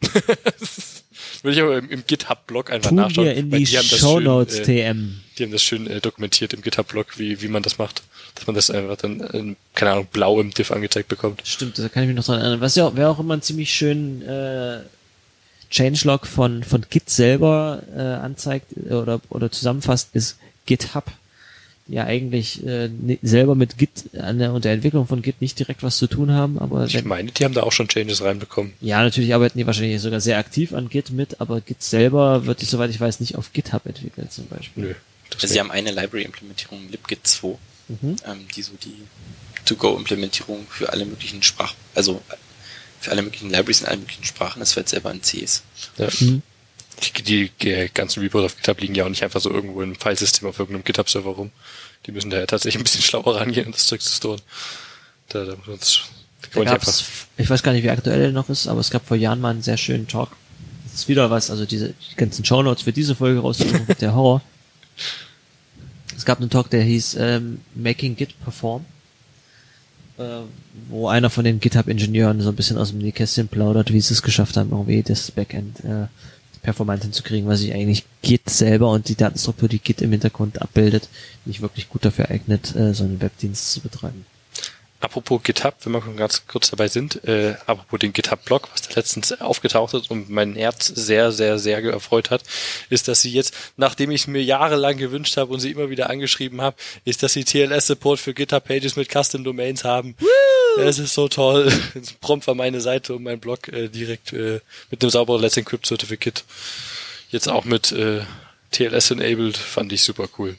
[1.43, 3.25] Will ich aber im, im GitHub-Blog einfach Tun nachschauen.
[3.27, 4.63] wir in die die haben das Show schön, Notes äh,
[4.93, 5.21] TM.
[5.37, 8.03] Die haben das schön äh, dokumentiert im GitHub-Blog, wie, wie man das macht.
[8.35, 11.41] Dass man das einfach dann, äh, keine Ahnung, blau im Diff angezeigt bekommt.
[11.45, 12.61] Stimmt, da kann ich mich noch dran erinnern.
[12.61, 14.79] Was ja auch- wäre auch immer ein ziemlich schön äh,
[15.69, 21.05] Changelog von von Git selber äh, anzeigt äh, oder oder zusammenfasst, ist GitHub.
[21.91, 22.89] Ja, eigentlich äh,
[23.23, 26.31] selber mit Git an der, und der Entwicklung von Git nicht direkt was zu tun
[26.31, 28.73] haben, aber Ich wenn, meine, die haben da auch schon Changes reinbekommen.
[28.79, 32.59] ja, natürlich arbeiten die wahrscheinlich sogar sehr aktiv an Git mit, aber Git selber wird,
[32.59, 34.83] soweit ich weiß, nicht auf GitHub entwickelt zum Beispiel.
[34.83, 34.93] Nö.
[35.31, 37.57] Das Also sie haben eine Library-Implementierung, libgit 2,
[37.87, 38.15] Mhm.
[38.27, 38.93] ähm, die so die
[39.65, 42.21] To-Go-Implementierung für alle möglichen Sprach, also
[42.99, 45.63] für alle möglichen Libraries in allen möglichen Sprachen, das wird selber in C ist.
[45.97, 46.07] ja.
[46.19, 46.41] Mhm.
[47.03, 50.47] Die, die, ganzen Repos auf GitHub liegen ja auch nicht einfach so irgendwo im Filesystem
[50.47, 51.51] auf irgendeinem GitHub-Server rum.
[52.05, 54.41] Die müssen da ja tatsächlich ein bisschen schlauer rangehen, um das Zeug zu storen.
[55.29, 55.99] Da, da, muss man das,
[56.53, 56.93] da Da einfach,
[57.37, 59.51] ich weiß gar nicht, wie aktuell er noch ist, aber es gab vor Jahren mal
[59.51, 60.29] einen sehr schönen Talk.
[60.85, 64.41] Das ist wieder was, also diese die ganzen Shownotes für diese Folge rauszusuchen, der Horror.
[66.17, 68.83] Es gab einen Talk, der hieß ähm, Making Git Perform,
[70.17, 70.23] äh,
[70.89, 74.21] wo einer von den GitHub-Ingenieuren so ein bisschen aus dem Nähkästchen plaudert, wie sie es
[74.21, 76.07] geschafft haben, irgendwie das Backend äh,
[76.61, 81.09] performant hinzukriegen, weil sich eigentlich Git selber und die Datenstruktur, die Git im Hintergrund abbildet,
[81.45, 84.25] nicht wirklich gut dafür eignet, äh, so einen Webdienst zu betreiben.
[85.01, 88.95] Apropos GitHub, wenn wir schon ganz kurz dabei sind, äh, apropos den GitHub-Blog, was da
[88.95, 92.43] letztens aufgetaucht ist und mein Herz sehr, sehr, sehr erfreut hat,
[92.89, 96.09] ist, dass sie jetzt, nachdem ich es mir jahrelang gewünscht habe und sie immer wieder
[96.09, 96.75] angeschrieben habe,
[97.05, 100.15] ist, dass sie TLS-Support für GitHub-Pages mit Custom-Domains haben.
[100.87, 101.71] Es ist so toll.
[102.21, 104.59] Prompt war meine Seite und mein Blog äh, direkt äh,
[104.91, 106.43] mit einem sauberen Let's Encrypt Certificate.
[107.29, 108.21] Jetzt auch mit äh,
[108.71, 110.55] TLS enabled, fand ich super cool.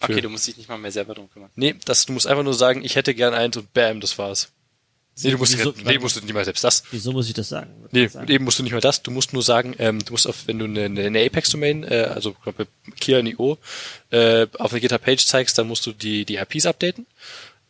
[0.00, 1.50] Für- Okay, du musst dich nicht mal mehr selber drum kümmern.
[1.56, 4.50] Nee, das, du musst einfach nur sagen, ich hätte gern eins und bam, das war's.
[5.22, 6.82] Nee, du musst, Wieso- nicht, nee, musst du nicht mal selbst das.
[6.90, 7.70] Wieso muss ich das sagen?
[7.92, 8.28] Nee, Sagen.
[8.30, 9.00] eben musst du nicht mal das.
[9.02, 12.30] Du musst nur sagen, ähm, du musst auf, wenn du eine, eine Apex-Domain, äh, also
[12.36, 12.66] ich glaube
[12.98, 13.56] Kia NIO,
[14.10, 17.06] äh, auf eine GitHub-Page zeigst, dann musst du die, die IPs updaten.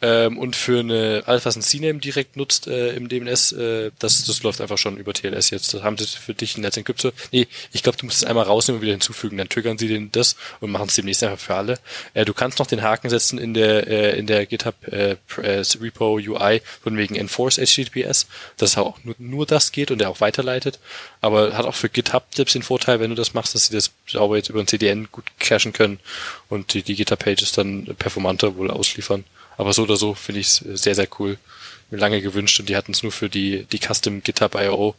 [0.04, 4.42] Ähm, und für eine, was ein CNAME direkt nutzt äh, im DNS, äh, das, das
[4.42, 5.72] läuft einfach schon über TLS jetzt.
[5.72, 7.12] Das haben sie für dich ein Netz Encryptor.
[7.32, 9.38] Nee, ich glaube, du musst es einmal rausnehmen und wieder hinzufügen.
[9.38, 11.78] Dann triggern sie den das und machen es demnächst einfach für alle.
[12.12, 15.62] Äh, du kannst noch den Haken setzen in der äh, in der GitHub äh, äh,
[15.80, 18.26] Repo UI von wegen Enforce HTTPS,
[18.58, 20.80] dass auch nur, nur das geht und der auch weiterleitet.
[21.22, 23.90] Aber hat auch für GitHub selbst den Vorteil, wenn du das machst, dass sie das
[24.06, 25.98] sauber jetzt über ein CDN gut cachen können
[26.50, 29.24] und die, die GitHub-Pages dann performanter wohl ausliefern.
[29.56, 31.38] Aber so oder so finde ich es sehr, sehr cool.
[31.90, 34.94] Mir lange gewünscht und die hatten es nur für die, die Custom GitHub IO,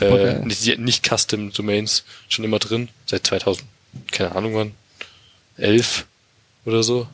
[0.00, 2.88] äh, nicht, nicht Custom Domains schon immer drin.
[3.06, 3.66] Seit 2000,
[4.10, 4.74] keine Ahnung wann,
[5.56, 6.06] 11
[6.64, 7.06] oder so.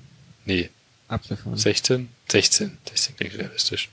[0.46, 0.70] Nee,
[1.10, 1.56] Abgefahren.
[1.56, 2.08] 16?
[2.30, 2.78] 16.
[2.88, 3.88] 16 klingt realistisch.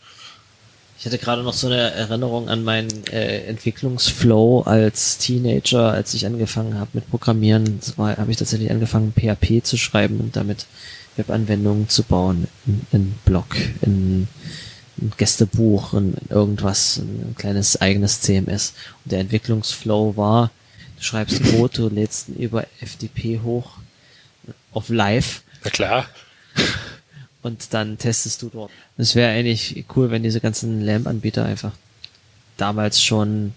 [1.00, 6.26] Ich hatte gerade noch so eine Erinnerung an meinen äh, Entwicklungsflow als Teenager, als ich
[6.26, 7.80] angefangen habe mit Programmieren.
[7.98, 10.66] Habe ich tatsächlich angefangen, PHP zu schreiben und damit
[11.18, 12.48] Webanwendungen zu bauen.
[12.66, 14.28] In, in Blog, in
[15.00, 18.74] ein Gästebuch, in irgendwas, ein kleines eigenes CMS.
[19.04, 20.52] Und der Entwicklungsflow war,
[20.98, 23.78] du schreibst Code, du lädst ihn über FTP hoch
[24.72, 26.06] auf Live Na klar.
[27.44, 28.72] und dann testest du dort.
[28.98, 31.74] Es wäre eigentlich cool, wenn diese ganzen LAMP-Anbieter einfach
[32.58, 33.54] damals schon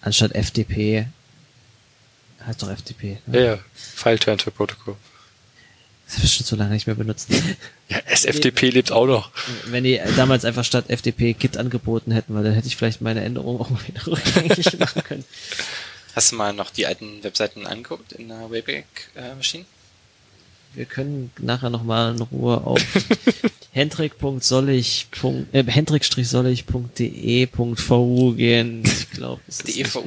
[0.00, 1.06] anstatt FTP
[2.46, 3.18] Heißt doch FTP.
[3.32, 3.58] Ja, ja.
[3.74, 4.96] File Transfer Protocol.
[6.12, 7.30] Das habe ich schon so lange nicht mehr benutzt.
[7.88, 9.32] Ja, SFTP lebt auch noch.
[9.66, 13.22] Wenn die damals einfach statt FTP Git angeboten hätten, weil dann hätte ich vielleicht meine
[13.22, 15.24] Änderungen auch mal wieder rückgängig machen können.
[16.14, 19.34] Hast du mal noch die alten Webseiten angeguckt in der Wayback äh?
[20.74, 22.80] Wir können nachher nochmal in Ruhe auf
[23.72, 25.08] hendrik.sollig.
[25.52, 28.82] Äh, hendrik-sollig.de.vu gehen.
[28.84, 30.02] Ich glaube, es ist Die EVU.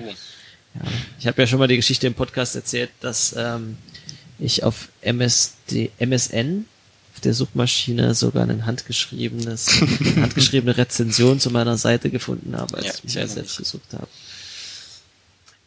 [0.73, 0.81] Ja.
[1.19, 3.77] Ich habe ja schon mal die Geschichte im Podcast erzählt, dass ähm,
[4.39, 6.65] ich auf MSD, MSN
[7.13, 12.85] auf der Suchmaschine sogar ein handgeschriebenes, eine handgeschriebene Rezension zu meiner Seite gefunden habe, als
[12.85, 14.07] Ja, ich mich ja selbst gesucht habe.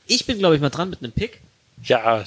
[0.06, 1.40] Ich bin, glaube ich, mal dran mit einem Pick.
[1.84, 2.24] Ja,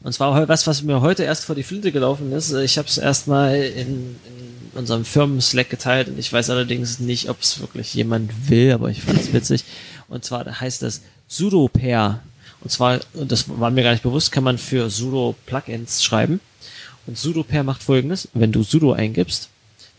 [0.00, 2.52] Und zwar was, was mir heute erst vor die Flinte gelaufen ist.
[2.52, 7.40] Ich habe es erstmal in, in unserem Firmen-Slack geteilt und ich weiß allerdings nicht, ob
[7.40, 9.64] es wirklich jemand will, aber ich fand es witzig.
[10.08, 12.20] Und zwar heißt das sudo-pair.
[12.60, 16.40] Und zwar, das war mir gar nicht bewusst, kann man für sudo Plugins schreiben.
[17.06, 18.28] Und sudo-pair macht folgendes.
[18.34, 19.48] Wenn du sudo eingibst,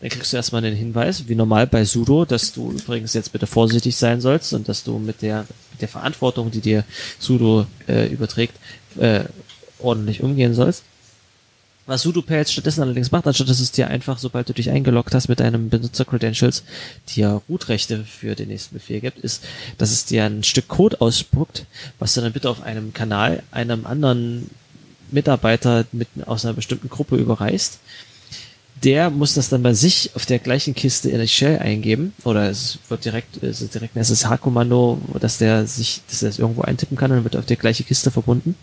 [0.00, 3.46] dann kriegst du erstmal den Hinweis, wie normal bei sudo, dass du übrigens jetzt bitte
[3.46, 6.84] vorsichtig sein sollst und dass du mit der, mit der Verantwortung, die dir
[7.18, 8.54] sudo äh, überträgt,
[8.98, 9.24] äh,
[9.78, 10.84] ordentlich umgehen sollst.
[11.90, 15.12] Was sudo-pair jetzt stattdessen allerdings macht, anstatt dass es dir einfach, sobald du dich eingeloggt
[15.12, 16.62] hast mit deinem Benutzer-Credentials,
[17.16, 19.42] dir Root-Rechte für den nächsten Befehl gibt, ist,
[19.76, 21.66] dass es dir ein Stück Code ausspuckt,
[21.98, 24.50] was du dann bitte auf einem Kanal einem anderen
[25.10, 27.80] Mitarbeiter mit, aus einer bestimmten Gruppe überreichst.
[28.84, 32.48] Der muss das dann bei sich auf der gleichen Kiste in die Shell eingeben, oder
[32.48, 36.62] es wird direkt, es ist direkt ein SSH-Kommando, dass der sich, dass er das irgendwo
[36.62, 38.54] eintippen kann und wird auf die gleiche Kiste verbunden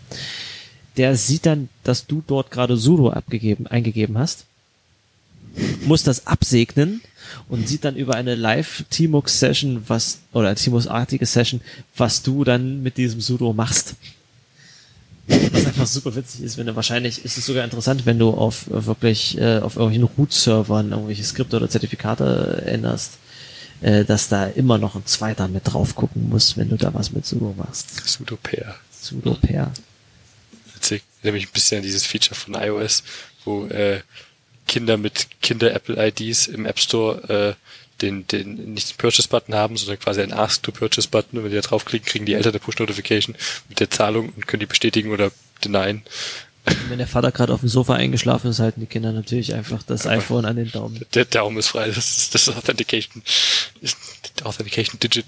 [0.98, 4.44] der sieht dann, dass du dort gerade sudo abgegeben, eingegeben hast,
[5.86, 7.00] muss das absegnen
[7.48, 11.60] und sieht dann über eine live Tmux Session, was, oder Tmux-artige Session,
[11.96, 13.94] was du dann mit diesem sudo machst.
[15.26, 18.64] Was einfach super witzig ist, wenn du wahrscheinlich, ist es sogar interessant, wenn du auf
[18.68, 23.18] wirklich, äh, auf irgendwelchen Root-Servern irgendwelche Skripte oder Zertifikate änderst,
[23.82, 27.12] äh, dass da immer noch ein zweiter mit drauf gucken muss, wenn du da was
[27.12, 28.08] mit sudo machst.
[28.08, 28.74] Sudo-Pair.
[29.00, 29.70] Sudo pair.
[30.90, 31.02] Witzig.
[31.22, 33.02] Nämlich ein bisschen an dieses Feature von iOS,
[33.44, 34.00] wo äh,
[34.66, 40.20] Kinder mit Kinder-Apple-IDs im App Store äh, den, den nicht den Purchase-Button haben, sondern quasi
[40.20, 41.38] einen Ask-to-Purchase-Button.
[41.38, 43.34] Und wenn die da draufklicken, kriegen die Eltern eine Push-Notification
[43.68, 45.32] mit der Zahlung und können die bestätigen oder
[45.64, 46.02] denyen.
[46.88, 50.06] Wenn der Vater gerade auf dem Sofa eingeschlafen ist, halten die Kinder natürlich einfach das
[50.06, 51.04] iPhone an den Daumen.
[51.14, 51.86] Der Daumen ist frei.
[51.88, 53.22] Das ist das Authentication.
[53.80, 53.96] Ist
[54.44, 55.24] Authentication Digit.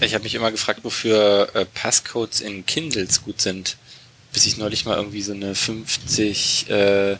[0.00, 3.76] Ich habe mich immer gefragt, wofür äh, Passcodes in Kindles gut sind.
[4.36, 7.16] Bis ich neulich mal irgendwie so eine 50 äh,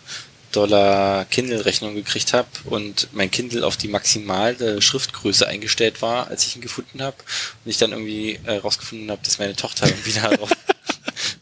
[0.52, 6.56] Dollar Kindle-Rechnung gekriegt habe und mein Kindle auf die maximale Schriftgröße eingestellt war, als ich
[6.56, 7.16] ihn gefunden habe.
[7.64, 10.30] Und ich dann irgendwie äh, rausgefunden habe, dass meine Tochter irgendwie da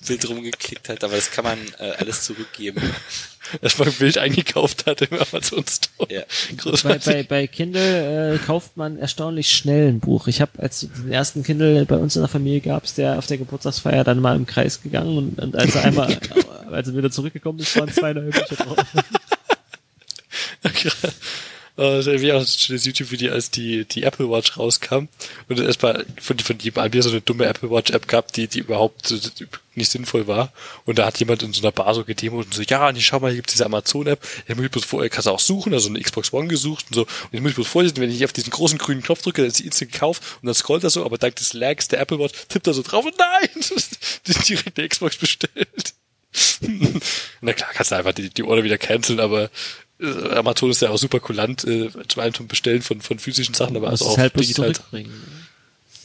[0.07, 2.83] Bild rumgeklickt hat, aber das kann man äh, alles zurückgeben.
[3.61, 6.13] Erstmal ein Bild eingekauft hat im Amazon Store.
[6.13, 6.23] Ja.
[6.83, 10.29] Bei, bei, bei Kindle äh, kauft man erstaunlich schnell ein Buch.
[10.29, 13.27] Ich habe, als den ersten Kindle bei uns in der Familie gab es, der auf
[13.27, 16.19] der Geburtstagsfeier dann mal im Kreis gegangen und, und als er einmal,
[16.71, 18.79] als er wieder zurückgekommen ist, waren zwei neue Bücher drauf.
[21.77, 25.09] Das ist wie auch schönes YouTube-Video, als die, die Apple Watch rauskam
[25.49, 28.47] und es erstmal von, von jedem Anbieter so eine dumme Apple Watch App gab, die,
[28.47, 29.13] die überhaupt
[29.75, 30.53] nicht sinnvoll war.
[30.85, 33.19] Und da hat jemand in so einer Bar so gedemot und so, ja, nee, schau
[33.19, 35.89] mal, hier gibt's diese Amazon-App, hier muss ich bloß vorher, kannst du auch suchen, also
[35.89, 37.03] eine Xbox One gesucht und so.
[37.03, 39.51] Und ich muss ich bloß vorlesen, wenn ich auf diesen großen grünen Knopf drücke, dann
[39.51, 42.21] ist sie instant gekauft und dann scrollt er so, aber dank des Lags der Apple
[42.21, 43.49] Watch tippt er so drauf und nein,
[44.29, 45.95] die direkt eine Xbox bestellt.
[47.41, 49.51] Na klar, kannst du einfach die, die Order wieder canceln, aber
[50.05, 53.55] äh, Amazon ist ja auch super kulant, äh, zum einen zum Bestellen von, von physischen
[53.55, 54.73] Sachen, aber also auch halt digital.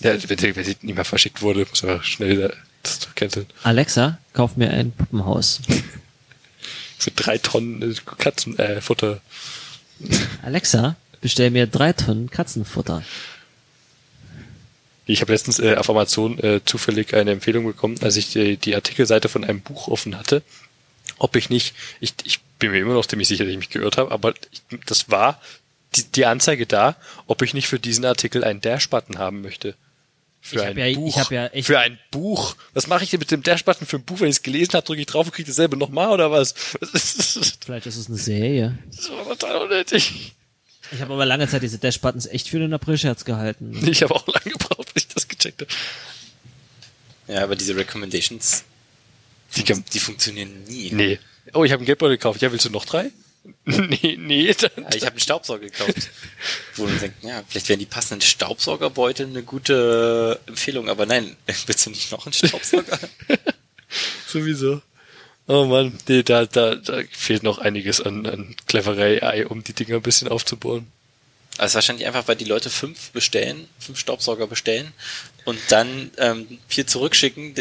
[0.02, 2.54] Ja, wenn, sie- wenn sie nicht mehr verschickt wurde, muss man schnell wieder
[2.84, 3.48] das canceln.
[3.64, 5.60] Alexa, kauf mir ein Puppenhaus.
[6.98, 8.78] Für drei Tonnen äh, Katzenfutter.
[8.78, 9.22] Äh, Futter.
[10.42, 13.04] Alexa, bestell mir drei Tonnen Katzenfutter.
[15.06, 18.76] Ich habe letztens äh, auf Amazon äh, zufällig eine Empfehlung bekommen, als ich die, die
[18.76, 20.44] Artikelseite von einem Buch offen hatte,
[21.18, 23.98] ob ich nicht, ich, ich bin mir immer noch ziemlich sicher, dass ich mich geirrt
[23.98, 25.42] habe, aber ich, das war
[25.96, 26.96] die, die Anzeige da,
[27.28, 29.76] ob ich nicht für diesen Artikel einen Dash-Button haben möchte.
[30.42, 31.18] Für Ich ein hab ja- ich Buch.
[31.18, 32.56] hab ja echt- für ein Buch.
[32.74, 34.20] Was mache ich denn mit dem Dash-Button für ein Buch?
[34.22, 36.54] Wenn ich es gelesen habe, drücke ich drauf und kriege dasselbe nochmal oder was?
[37.66, 38.78] Vielleicht ist es eine Serie.
[38.96, 40.34] das war total unnötig.
[40.92, 43.86] Ich habe aber lange Zeit diese Dash-Buttons echt für den Aprilscherz gehalten.
[43.88, 45.72] Ich habe auch lange gebraucht, bis ich das gecheckt habe.
[47.28, 48.64] ja, aber diese Recommendations,
[49.56, 50.92] Die die funktionieren nie.
[50.92, 51.20] Nee.
[51.54, 52.42] Oh, ich habe einen Geldbeutel gekauft.
[52.42, 53.12] Ja, willst du noch drei?
[53.66, 54.54] nee, nee.
[54.54, 56.10] Dann, Ja, ich habe einen Staubsauger gekauft.
[56.76, 61.36] Wo man denkt, ja, vielleicht wären die passenden Staubsaugerbeutel eine gute Empfehlung, aber nein,
[61.66, 63.00] willst du nicht noch einen Staubsauger?
[64.28, 64.82] Sowieso.
[65.48, 69.74] Oh man, nee, da, da, da fehlt noch einiges an, an cleverer AI, um die
[69.74, 70.86] Dinger ein bisschen aufzubohren.
[71.58, 74.94] Also wahrscheinlich einfach, weil die Leute fünf bestellen, fünf Staubsauger bestellen
[75.46, 77.56] und dann ähm, vier zurückschicken,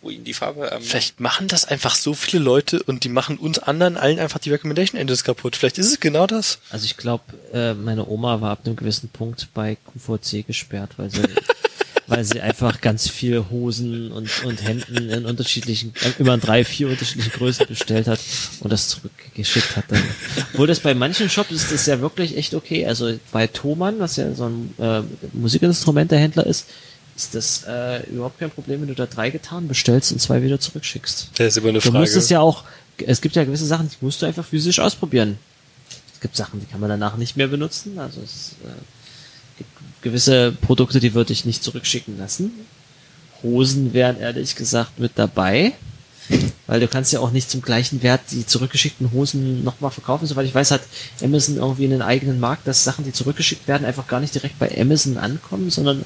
[0.00, 0.70] wo ihnen die Farbe.
[0.72, 4.38] Ähm Vielleicht machen das einfach so viele Leute und die machen uns anderen allen einfach
[4.38, 5.56] die Recommendation Engines kaputt.
[5.56, 6.60] Vielleicht ist es genau das.
[6.70, 11.10] Also ich glaube, äh, meine Oma war ab einem gewissen Punkt bei QVC gesperrt, weil
[11.10, 11.22] sie
[12.08, 16.64] weil sie einfach ganz viele Hosen und, und Hemden in unterschiedlichen, äh, immer in drei,
[16.64, 18.18] vier unterschiedlichen Größen bestellt hat
[18.60, 20.02] und das zurückgeschickt hat dann.
[20.52, 22.86] Obwohl das bei manchen Shops ist das ja wirklich echt okay.
[22.86, 25.02] Also bei Thomann, was ja so ein äh,
[25.34, 26.66] Musikinstrumentehändler ist,
[27.18, 30.60] ist das äh, überhaupt kein Problem, wenn du da drei Gitarren bestellst und zwei wieder
[30.60, 31.30] zurückschickst.
[31.36, 31.98] Das ist immer eine du Frage.
[31.98, 32.62] musst es ja auch,
[32.98, 35.38] es gibt ja gewisse Sachen, die musst du einfach physisch ausprobieren.
[36.14, 37.98] Es gibt Sachen, die kann man danach nicht mehr benutzen.
[37.98, 38.68] Also es äh,
[39.58, 39.70] gibt
[40.02, 42.52] gewisse Produkte, die würde ich nicht zurückschicken lassen.
[43.42, 45.72] Hosen wären ehrlich gesagt mit dabei.
[46.66, 50.26] Weil du kannst ja auch nicht zum gleichen Wert die zurückgeschickten Hosen nochmal verkaufen.
[50.26, 50.82] Soweit ich weiß, hat
[51.22, 54.70] Amazon irgendwie einen eigenen Markt, dass Sachen, die zurückgeschickt werden, einfach gar nicht direkt bei
[54.78, 56.04] Amazon ankommen, sondern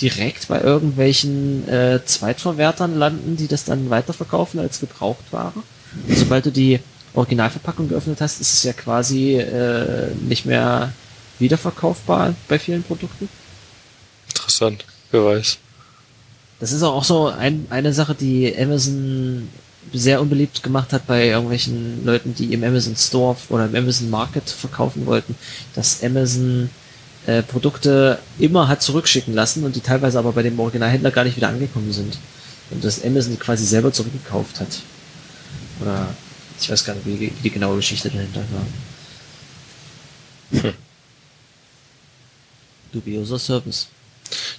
[0.00, 5.52] direkt bei irgendwelchen äh, Zweitverwertern landen, die das dann weiterverkaufen als Gebrauchtware.
[6.08, 6.80] Und sobald du die
[7.14, 10.92] Originalverpackung geöffnet hast, ist es ja quasi äh, nicht mehr
[11.38, 13.28] wiederverkaufbar bei vielen Produkten.
[14.28, 15.58] Interessant, wer weiß.
[16.60, 19.48] Das ist auch so ein, eine Sache, die Amazon
[19.92, 24.48] sehr unbeliebt gemacht hat bei irgendwelchen Leuten, die im Amazon Store oder im Amazon Market
[24.48, 25.34] verkaufen wollten,
[25.74, 26.70] dass Amazon
[27.26, 31.36] äh, Produkte immer hat zurückschicken lassen und die teilweise aber bei dem Originalhändler gar nicht
[31.36, 32.18] wieder angekommen sind.
[32.70, 34.80] Und dass Amazon die quasi selber zurückgekauft hat.
[35.80, 36.14] Oder
[36.60, 40.62] ich weiß gar nicht, wie, wie die genaue Geschichte dahinter war.
[40.62, 40.74] Hm.
[42.92, 43.88] Dubioser Service.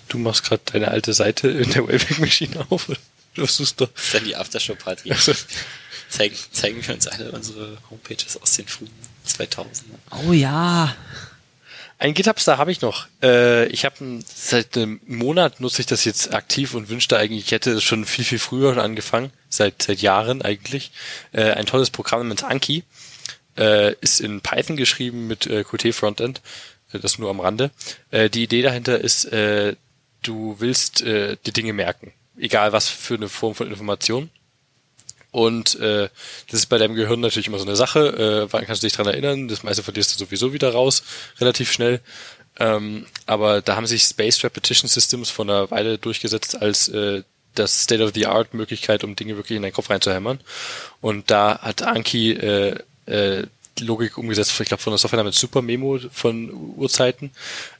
[0.07, 2.87] Du machst gerade deine alte Seite in der Wayback Machine auf.
[3.35, 3.89] Du versuchst doch.
[3.93, 5.11] Das ist dann die Aftershow-Party.
[5.11, 5.33] Also,
[6.09, 8.91] zeigen, zeigen wir uns alle unsere Homepages aus den frühen
[9.27, 10.27] 2000ern.
[10.27, 10.95] Oh ja.
[12.03, 13.07] Ein GitHub-Star habe ich noch.
[13.21, 17.51] Äh, ich habe seit einem Monat nutze ich das jetzt aktiv und wünschte eigentlich, ich
[17.53, 19.31] hätte es schon viel, viel früher angefangen.
[19.47, 20.91] Seit, seit Jahren eigentlich.
[21.31, 22.83] Äh, ein tolles Programm namens Anki.
[23.57, 26.41] Äh, ist in Python geschrieben mit äh, Qt Frontend.
[26.91, 27.71] Äh, das nur am Rande.
[28.11, 29.77] Äh, die Idee dahinter ist, äh,
[30.23, 32.11] du willst äh, die Dinge merken.
[32.37, 34.29] Egal was für eine Form von Information.
[35.33, 36.09] Und äh,
[36.51, 38.45] das ist bei deinem Gehirn natürlich immer so eine Sache.
[38.45, 39.47] Äh, wann kannst du dich dran erinnern?
[39.47, 41.03] Das meiste verlierst du sowieso wieder raus,
[41.41, 42.01] relativ schnell.
[42.59, 47.23] Ähm, aber da haben sich Space Repetition Systems vor einer Weile durchgesetzt als äh,
[47.55, 50.39] das State-of-the-Art-Möglichkeit, um Dinge wirklich in deinen Kopf reinzuhämmern.
[51.01, 52.77] Und da hat Anki äh,
[53.07, 53.47] äh,
[53.79, 57.31] Logik umgesetzt, ich glaube von der Software namens Super Memo von Uhrzeiten,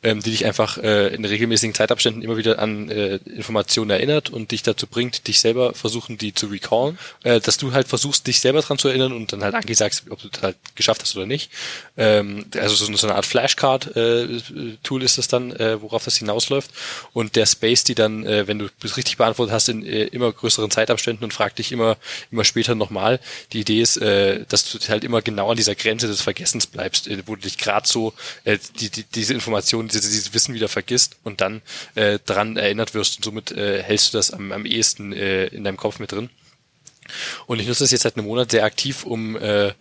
[0.02, 4.52] ähm, die dich einfach äh, in regelmäßigen Zeitabständen immer wieder an äh, Informationen erinnert und
[4.52, 8.40] dich dazu bringt, dich selber versuchen, die zu recallen, äh, dass du halt versuchst, dich
[8.40, 11.26] selber dran zu erinnern und dann halt angesagst, ob du das halt geschafft hast oder
[11.26, 11.52] nicht.
[11.98, 16.72] Ähm, also so, so eine Art Flashcard-Tool äh, ist das dann, äh, worauf das hinausläuft
[17.14, 20.32] und der Space, die dann, äh, wenn du es richtig beantwortet hast, in äh, immer
[20.32, 21.98] größeren Zeitabständen und fragt dich immer
[22.32, 23.20] immer später nochmal.
[23.54, 27.08] Die Idee ist, äh, dass du halt immer genau an dieser Grenze des Vergessens bleibst,
[27.08, 30.70] äh, wo du dich gerade so äh, die, die, diese Informationen, diese, dieses Wissen wieder
[30.70, 31.62] vergisst und dann
[31.96, 35.64] äh, dran erinnert wirst und somit äh, hältst du das am, am ehesten äh, in
[35.64, 36.30] deinem Kopf mit drin.
[37.48, 39.74] Und ich nutze das jetzt seit einem Monat sehr aktiv, um äh,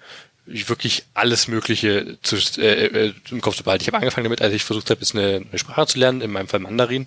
[0.44, 3.82] wirklich alles Mögliche zu, äh, äh, im Kopf zu behalten.
[3.82, 6.32] Ich habe angefangen damit, als ich versucht habe, jetzt eine neue Sprache zu lernen, in
[6.32, 7.06] meinem Fall Mandarin.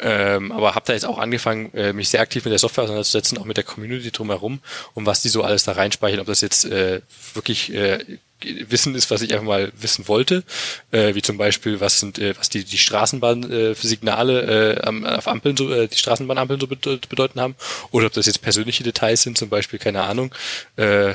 [0.00, 3.38] Ähm, aber habe da jetzt auch angefangen, äh, mich sehr aktiv mit der Software auseinanderzusetzen,
[3.38, 4.60] auch mit der Community drumherum
[4.94, 7.00] und was die so alles da reinspeichern, ob das jetzt äh,
[7.34, 7.98] wirklich äh,
[8.42, 10.42] Wissen ist, was ich einfach mal wissen wollte,
[10.90, 15.56] äh, wie zum Beispiel, was sind, äh, was die die Straßenbahnsignale äh, am, auf Ampeln
[15.56, 17.54] so, äh, die Straßenbahnampeln so bedeuten haben,
[17.90, 20.34] oder ob das jetzt persönliche Details sind, zum Beispiel keine Ahnung.
[20.76, 21.14] Äh,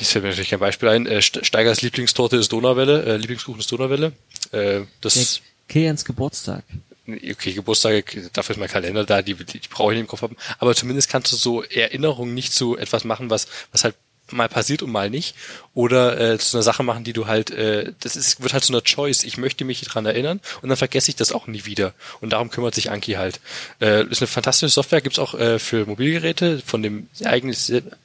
[0.00, 1.06] ich fällt mir natürlich kein Beispiel ein.
[1.06, 4.12] Äh, Steigers Lieblingstorte ist Donauwelle, äh, Lieblingskuchen ist Donauwelle.
[4.52, 6.64] Äh, das Kilians Geburtstag
[7.06, 10.22] okay, Geburtstage, dafür ist mein Kalender da, die, die, die brauche ich nicht im Kopf
[10.22, 10.36] haben.
[10.58, 13.94] Aber zumindest kannst du so Erinnerungen nicht zu etwas machen, was, was halt
[14.30, 15.34] mal passiert und mal nicht.
[15.74, 18.72] Oder äh, zu einer Sache machen, die du halt, äh, das ist, wird halt zu
[18.72, 19.24] einer Choice.
[19.24, 21.92] Ich möchte mich dran erinnern und dann vergesse ich das auch nie wieder.
[22.20, 23.40] Und darum kümmert sich Anki halt.
[23.80, 26.62] Äh, ist eine fantastische Software, gibt's auch äh, für Mobilgeräte.
[26.64, 27.56] Von dem eigenen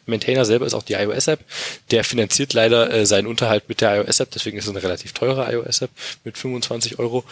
[0.05, 1.39] Maintainer selber ist auch die iOS-App.
[1.91, 5.51] Der finanziert leider äh, seinen Unterhalt mit der iOS-App, deswegen ist es eine relativ teure
[5.51, 5.91] iOS-App
[6.23, 7.23] mit 25 Euro.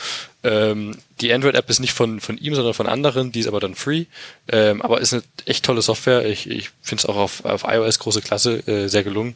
[0.43, 3.75] Ähm, die Android-App ist nicht von, von ihm, sondern von anderen, die ist aber dann
[3.75, 4.05] free.
[4.47, 6.25] Ähm, aber ist eine echt tolle Software.
[6.25, 9.35] Ich, ich finde es auch auf, auf iOS große Klasse, äh, sehr gelungen.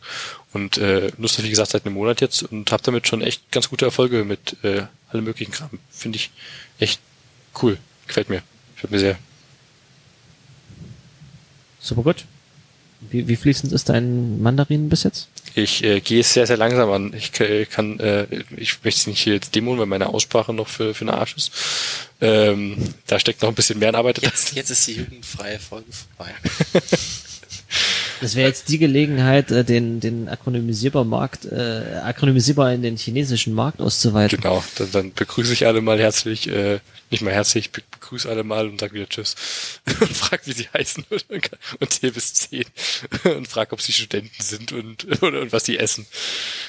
[0.53, 3.69] Und äh, nutze, wie gesagt, seit einem Monat jetzt und habe damit schon echt ganz
[3.69, 5.79] gute Erfolge mit äh, allem möglichen Kram.
[5.89, 6.31] Finde ich
[6.79, 7.01] echt
[7.61, 7.77] cool.
[8.07, 8.43] Gefällt mir.
[8.75, 9.19] Gefällt mir sehr.
[11.79, 12.25] Super gut.
[13.09, 15.29] Wie, wie fließend ist dein Mandarin bis jetzt?
[15.53, 17.13] Ich äh, gehe es sehr, sehr langsam an.
[17.13, 18.25] Ich äh, kann, äh,
[18.55, 21.35] ich möchte es nicht hier jetzt demonen, weil meine Aussprache noch für, für eine Arsch
[21.35, 21.51] ist.
[22.21, 26.33] Ähm, da steckt noch ein bisschen mehr Arbeit Jetzt, jetzt ist die jugendfreie Folge vorbei.
[28.21, 33.53] Das wäre jetzt die Gelegenheit, äh, den, den akronymisierbar Markt, äh, akronymisierbar in den chinesischen
[33.53, 34.39] Markt auszuweiten.
[34.39, 36.79] Genau, dann, dann begrüße ich alle mal herzlich, äh,
[37.09, 37.81] nicht mal herzlich, be
[38.11, 39.35] begrüße alle mal und sag wieder Tschüss.
[40.01, 42.65] und frag, wie sie heißen und, und zähl bis zehn.
[43.23, 46.05] und frag, ob sie Studenten sind und, und, und was sie essen.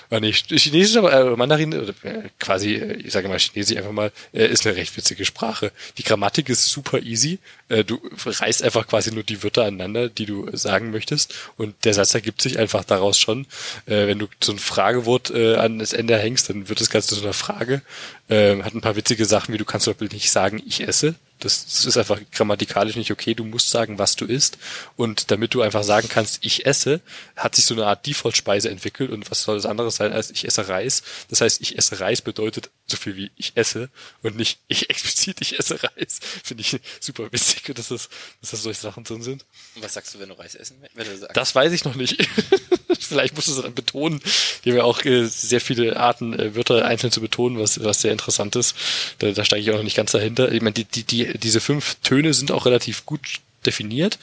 [0.08, 0.48] Aber nicht.
[0.48, 4.46] Chinesisch, aber äh, Mandarin, oder äh, quasi, äh, ich sage mal Chinesisch einfach mal, äh,
[4.46, 5.72] ist eine recht witzige Sprache.
[5.98, 7.40] Die Grammatik ist super easy.
[7.68, 11.34] Äh, du reißt einfach quasi nur die Wörter aneinander, die du sagen möchtest.
[11.56, 13.46] Und der Satz ergibt sich einfach daraus schon.
[13.86, 17.16] Äh, wenn du so ein Fragewort äh, an das Ende hängst, dann wird das Ganze
[17.16, 17.82] zu einer Frage.
[18.28, 21.16] Äh, hat ein paar witzige Sachen, wie du kannst zum Beispiel nicht sagen, ich esse.
[21.44, 23.34] Das, das ist einfach grammatikalisch nicht okay.
[23.34, 24.58] Du musst sagen, was du isst.
[24.96, 27.00] Und damit du einfach sagen kannst, ich esse,
[27.36, 29.10] hat sich so eine Art Default-Speise entwickelt.
[29.10, 31.02] Und was soll das anderes sein als ich esse Reis?
[31.28, 33.90] Das heißt, ich esse Reis bedeutet so viel wie ich esse
[34.22, 36.20] und nicht ich explizit ich esse Reis.
[36.44, 38.08] Finde ich super witzig, dass das,
[38.40, 39.44] dass das solche Sachen drin sind.
[39.74, 40.96] Und was sagst du, wenn du Reis essen willst?
[40.96, 42.16] Wenn du sagst, Das weiß ich noch nicht.
[43.00, 44.20] Vielleicht musst du es dann betonen.
[44.64, 48.00] Die haben ja auch äh, sehr viele Arten, äh, Wörter einzeln zu betonen, was, was
[48.00, 48.76] sehr interessant ist.
[49.18, 50.52] Da, da steige ich auch noch nicht ganz dahinter.
[50.52, 54.18] Ich meine, die, die, die, diese fünf Töne sind auch relativ gut definiert,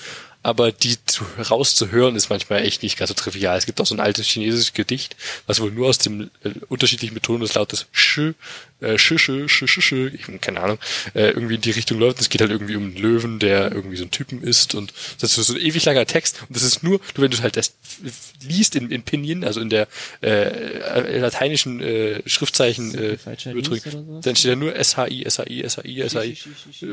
[0.49, 3.57] aber die zu, rauszuhören ist manchmal echt nicht ganz so trivial.
[3.57, 5.15] Es gibt auch so ein altes chinesisches Gedicht,
[5.45, 8.33] was wohl nur aus dem äh, unterschiedlichen Betonung des Lautes sch,
[8.81, 10.79] äh, sch, sch, sch, sch, sch, ich keine Ahnung,
[11.13, 12.19] äh, irgendwie in die Richtung läuft.
[12.19, 15.37] Es geht halt irgendwie um einen Löwen, der irgendwie so ein Typen ist und das
[15.37, 17.73] ist so ein ewig langer Text und das ist nur, du, wenn du halt das
[18.41, 19.87] liest in, in Pinyin, also in der
[20.21, 23.17] äh, lateinischen äh, Schriftzeichen äh,
[23.49, 23.87] überdrückt,
[24.21, 26.37] dann steht da nur SHI, SHI, SHI, SHI.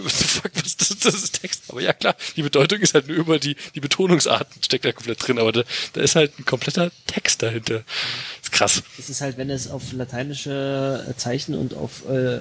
[0.03, 1.65] What the fuck, was das, das ist Text.
[1.69, 5.27] Aber ja klar, die Bedeutung ist halt nur über die, die Betonungsarten steckt da komplett
[5.27, 7.77] drin, aber da, da ist halt ein kompletter Text dahinter.
[7.77, 7.85] ist
[8.51, 8.82] krass.
[8.98, 12.40] Es ist halt, wenn es auf lateinische Zeichen und auf äh,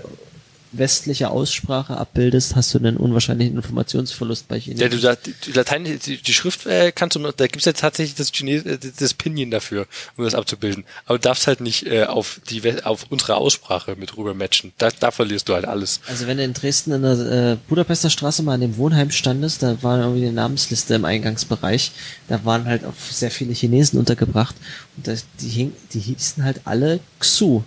[0.78, 4.90] westliche Aussprache abbildest, hast du einen unwahrscheinlichen Informationsverlust bei Ja, Chinesisch.
[4.92, 8.32] du sagst, die, Latein, die, die Schrift äh, kannst du, da gibt's ja tatsächlich das
[8.32, 9.88] Chines, äh, das Pinyin dafür,
[10.18, 10.86] um das abzubilden.
[11.06, 14.74] Aber du darfst halt nicht äh, auf die auf unsere Aussprache mit rüber matchen.
[14.78, 16.00] Da, da verlierst du halt alles.
[16.08, 19.64] Also wenn du in Dresden in der äh, Budapester Straße mal an dem Wohnheim standest,
[19.64, 21.92] da war irgendwie eine Namensliste im Eingangsbereich.
[22.28, 24.56] Da waren halt auch sehr viele Chinesen untergebracht
[24.98, 27.62] und das, die, hing, die hießen halt alle Xu.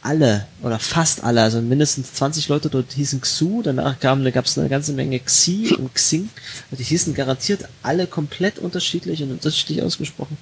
[0.00, 4.44] Alle oder fast alle, also mindestens 20 Leute dort hießen Xu, danach kam, da gab
[4.46, 6.28] es eine ganze Menge Xi und Xing.
[6.70, 10.36] Und die hießen garantiert alle komplett unterschiedlich und unterschiedlich ausgesprochen.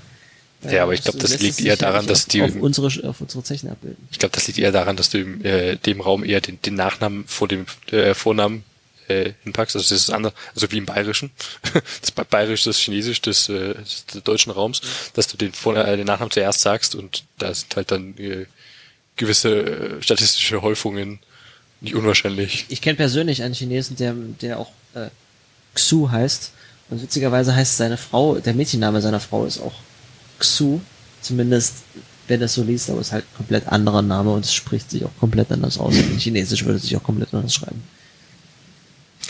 [0.70, 3.42] Ja, aber ich glaub, das lässt liegt eher daran, dass die- auf unsere auf unsere
[3.44, 4.06] Zeichen abbilden.
[4.10, 6.74] Ich glaube, das liegt eher daran, dass du im äh, dem Raum eher den, den
[6.74, 8.64] Nachnamen vor dem äh, Vornamen
[9.08, 9.76] äh, hinpackst.
[9.76, 11.30] Also das ist anders, also wie im Bayerischen.
[12.00, 14.80] Das Ba- Bayerisch, das Chinesisch des, äh, des deutschen Raums,
[15.14, 18.46] dass du den, Vor äh, den Nachnamen zuerst sagst und da sind halt dann äh,
[19.16, 21.18] gewisse äh, statistische Häufungen
[21.80, 22.66] nicht unwahrscheinlich.
[22.68, 25.08] Ich kenne persönlich einen Chinesen, der, der auch äh,
[25.74, 26.52] Xu heißt.
[26.88, 29.74] Und witzigerweise heißt seine Frau, der Mädchenname seiner Frau ist auch
[30.38, 30.80] Xu.
[31.20, 31.74] Zumindest,
[32.28, 34.90] wenn das so liest, aber es ist halt ein komplett anderer Name und es spricht
[34.90, 35.96] sich auch komplett anders aus.
[35.96, 37.82] In Chinesisch würde es sich auch komplett anders schreiben.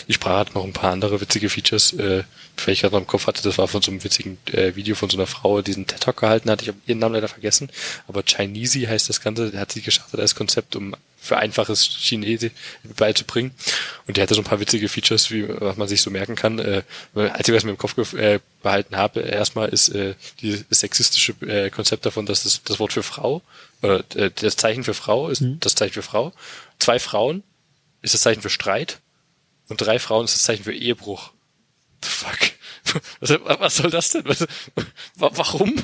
[0.09, 2.23] Die Sprache hat noch ein paar andere witzige Features, äh,
[2.65, 4.95] weil ich gerade noch im Kopf hatte, das war von so einem witzigen äh, Video
[4.95, 6.62] von so einer Frau, die diesen TED-Talk gehalten hat.
[6.62, 7.70] Ich habe ihren Namen leider vergessen,
[8.07, 12.53] aber Chinese heißt das Ganze, der hat sie gestartet als Konzept, um für einfaches Chinesisch
[12.97, 13.51] beizubringen.
[14.07, 16.61] Und der hatte so ein paar witzige Features, wie was man sich so merken kann.
[16.61, 16.83] Äh,
[17.15, 21.70] als ich was mir im Kopf äh, behalten habe, erstmal ist äh, dieses sexistische äh,
[21.70, 23.43] Konzept davon, dass das, das Wort für Frau,
[23.83, 26.33] oder äh, das Zeichen für Frau ist das Zeichen für Frau.
[26.78, 27.43] Zwei Frauen
[28.03, 29.01] ist das Zeichen für Streit
[29.69, 31.33] und drei Frauen ist das Zeichen für Ehebruch.
[32.03, 32.39] The fuck?
[33.21, 33.31] Was,
[33.61, 34.23] was soll das denn?
[34.27, 34.43] Was,
[35.17, 35.75] wa- warum?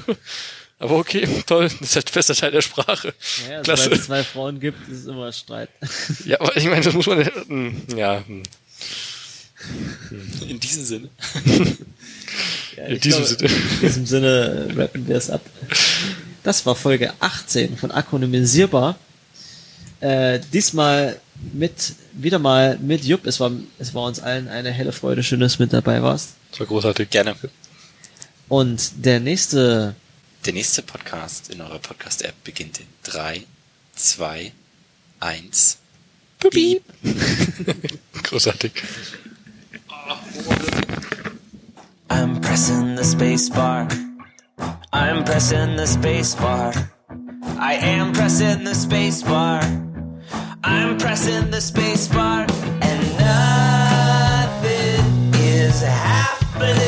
[0.78, 3.12] Aber okay, toll, das ist halt fester Teil der Sprache.
[3.50, 3.90] Ja, Klasse.
[3.90, 5.68] weil es zwei Frauen gibt, ist es immer Streit.
[6.24, 8.42] Ja, aber ich meine, das muss man, hm, ja, hm.
[10.48, 11.08] in diesem Sinne.
[12.76, 13.52] Ja, In diesem glaube, Sinne.
[13.52, 15.42] In diesem Sinne rappen wir es ab.
[16.42, 18.98] Das war Folge 18 von Akronymisierbar.
[20.00, 21.20] Äh, diesmal
[21.52, 23.26] mit, wieder mal mit Jupp.
[23.26, 25.22] Es war, es war uns allen eine helle Freude.
[25.22, 26.34] Schön, dass du mit dabei warst.
[26.50, 27.10] das war großartig.
[27.10, 27.34] Gerne.
[28.48, 29.94] Und der nächste,
[30.44, 33.44] Der nächste Podcast in eurer Podcast-App beginnt in 3,
[33.94, 34.52] 2,
[35.20, 35.78] 1.
[36.50, 36.82] Piep.
[38.24, 38.72] Großartig.
[42.08, 43.86] I'm pressing the space bar.
[44.92, 46.72] I'm pressing the space bar.
[47.58, 49.60] I am pressing the space bar.
[50.64, 52.46] I'm pressing the space bar
[52.80, 56.78] and nothing is happening.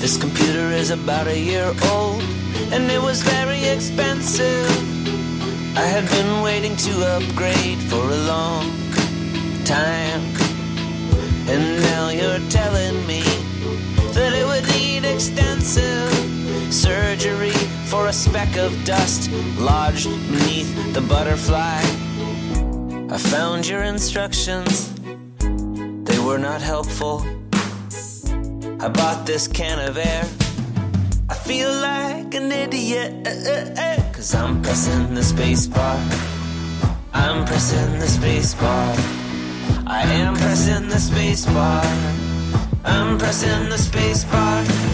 [0.00, 2.22] This computer is about a year old
[2.72, 4.68] and it was very expensive.
[5.76, 8.66] I had been waiting to upgrade for a long
[9.64, 10.22] time.
[11.48, 13.22] And now you're telling me
[14.14, 16.12] that it would need extensive
[16.72, 17.59] surgery
[17.90, 21.80] for a speck of dust lodged beneath the butterfly.
[23.12, 24.94] I found your instructions,
[26.04, 27.26] they were not helpful.
[28.78, 30.24] I bought this can of air.
[31.28, 33.12] I feel like an idiot,
[34.14, 35.98] cause I'm pressing the space bar.
[37.12, 38.94] I'm pressing the space bar.
[39.88, 41.84] I am pressing the space bar.
[42.84, 44.89] I'm pressing the space bar.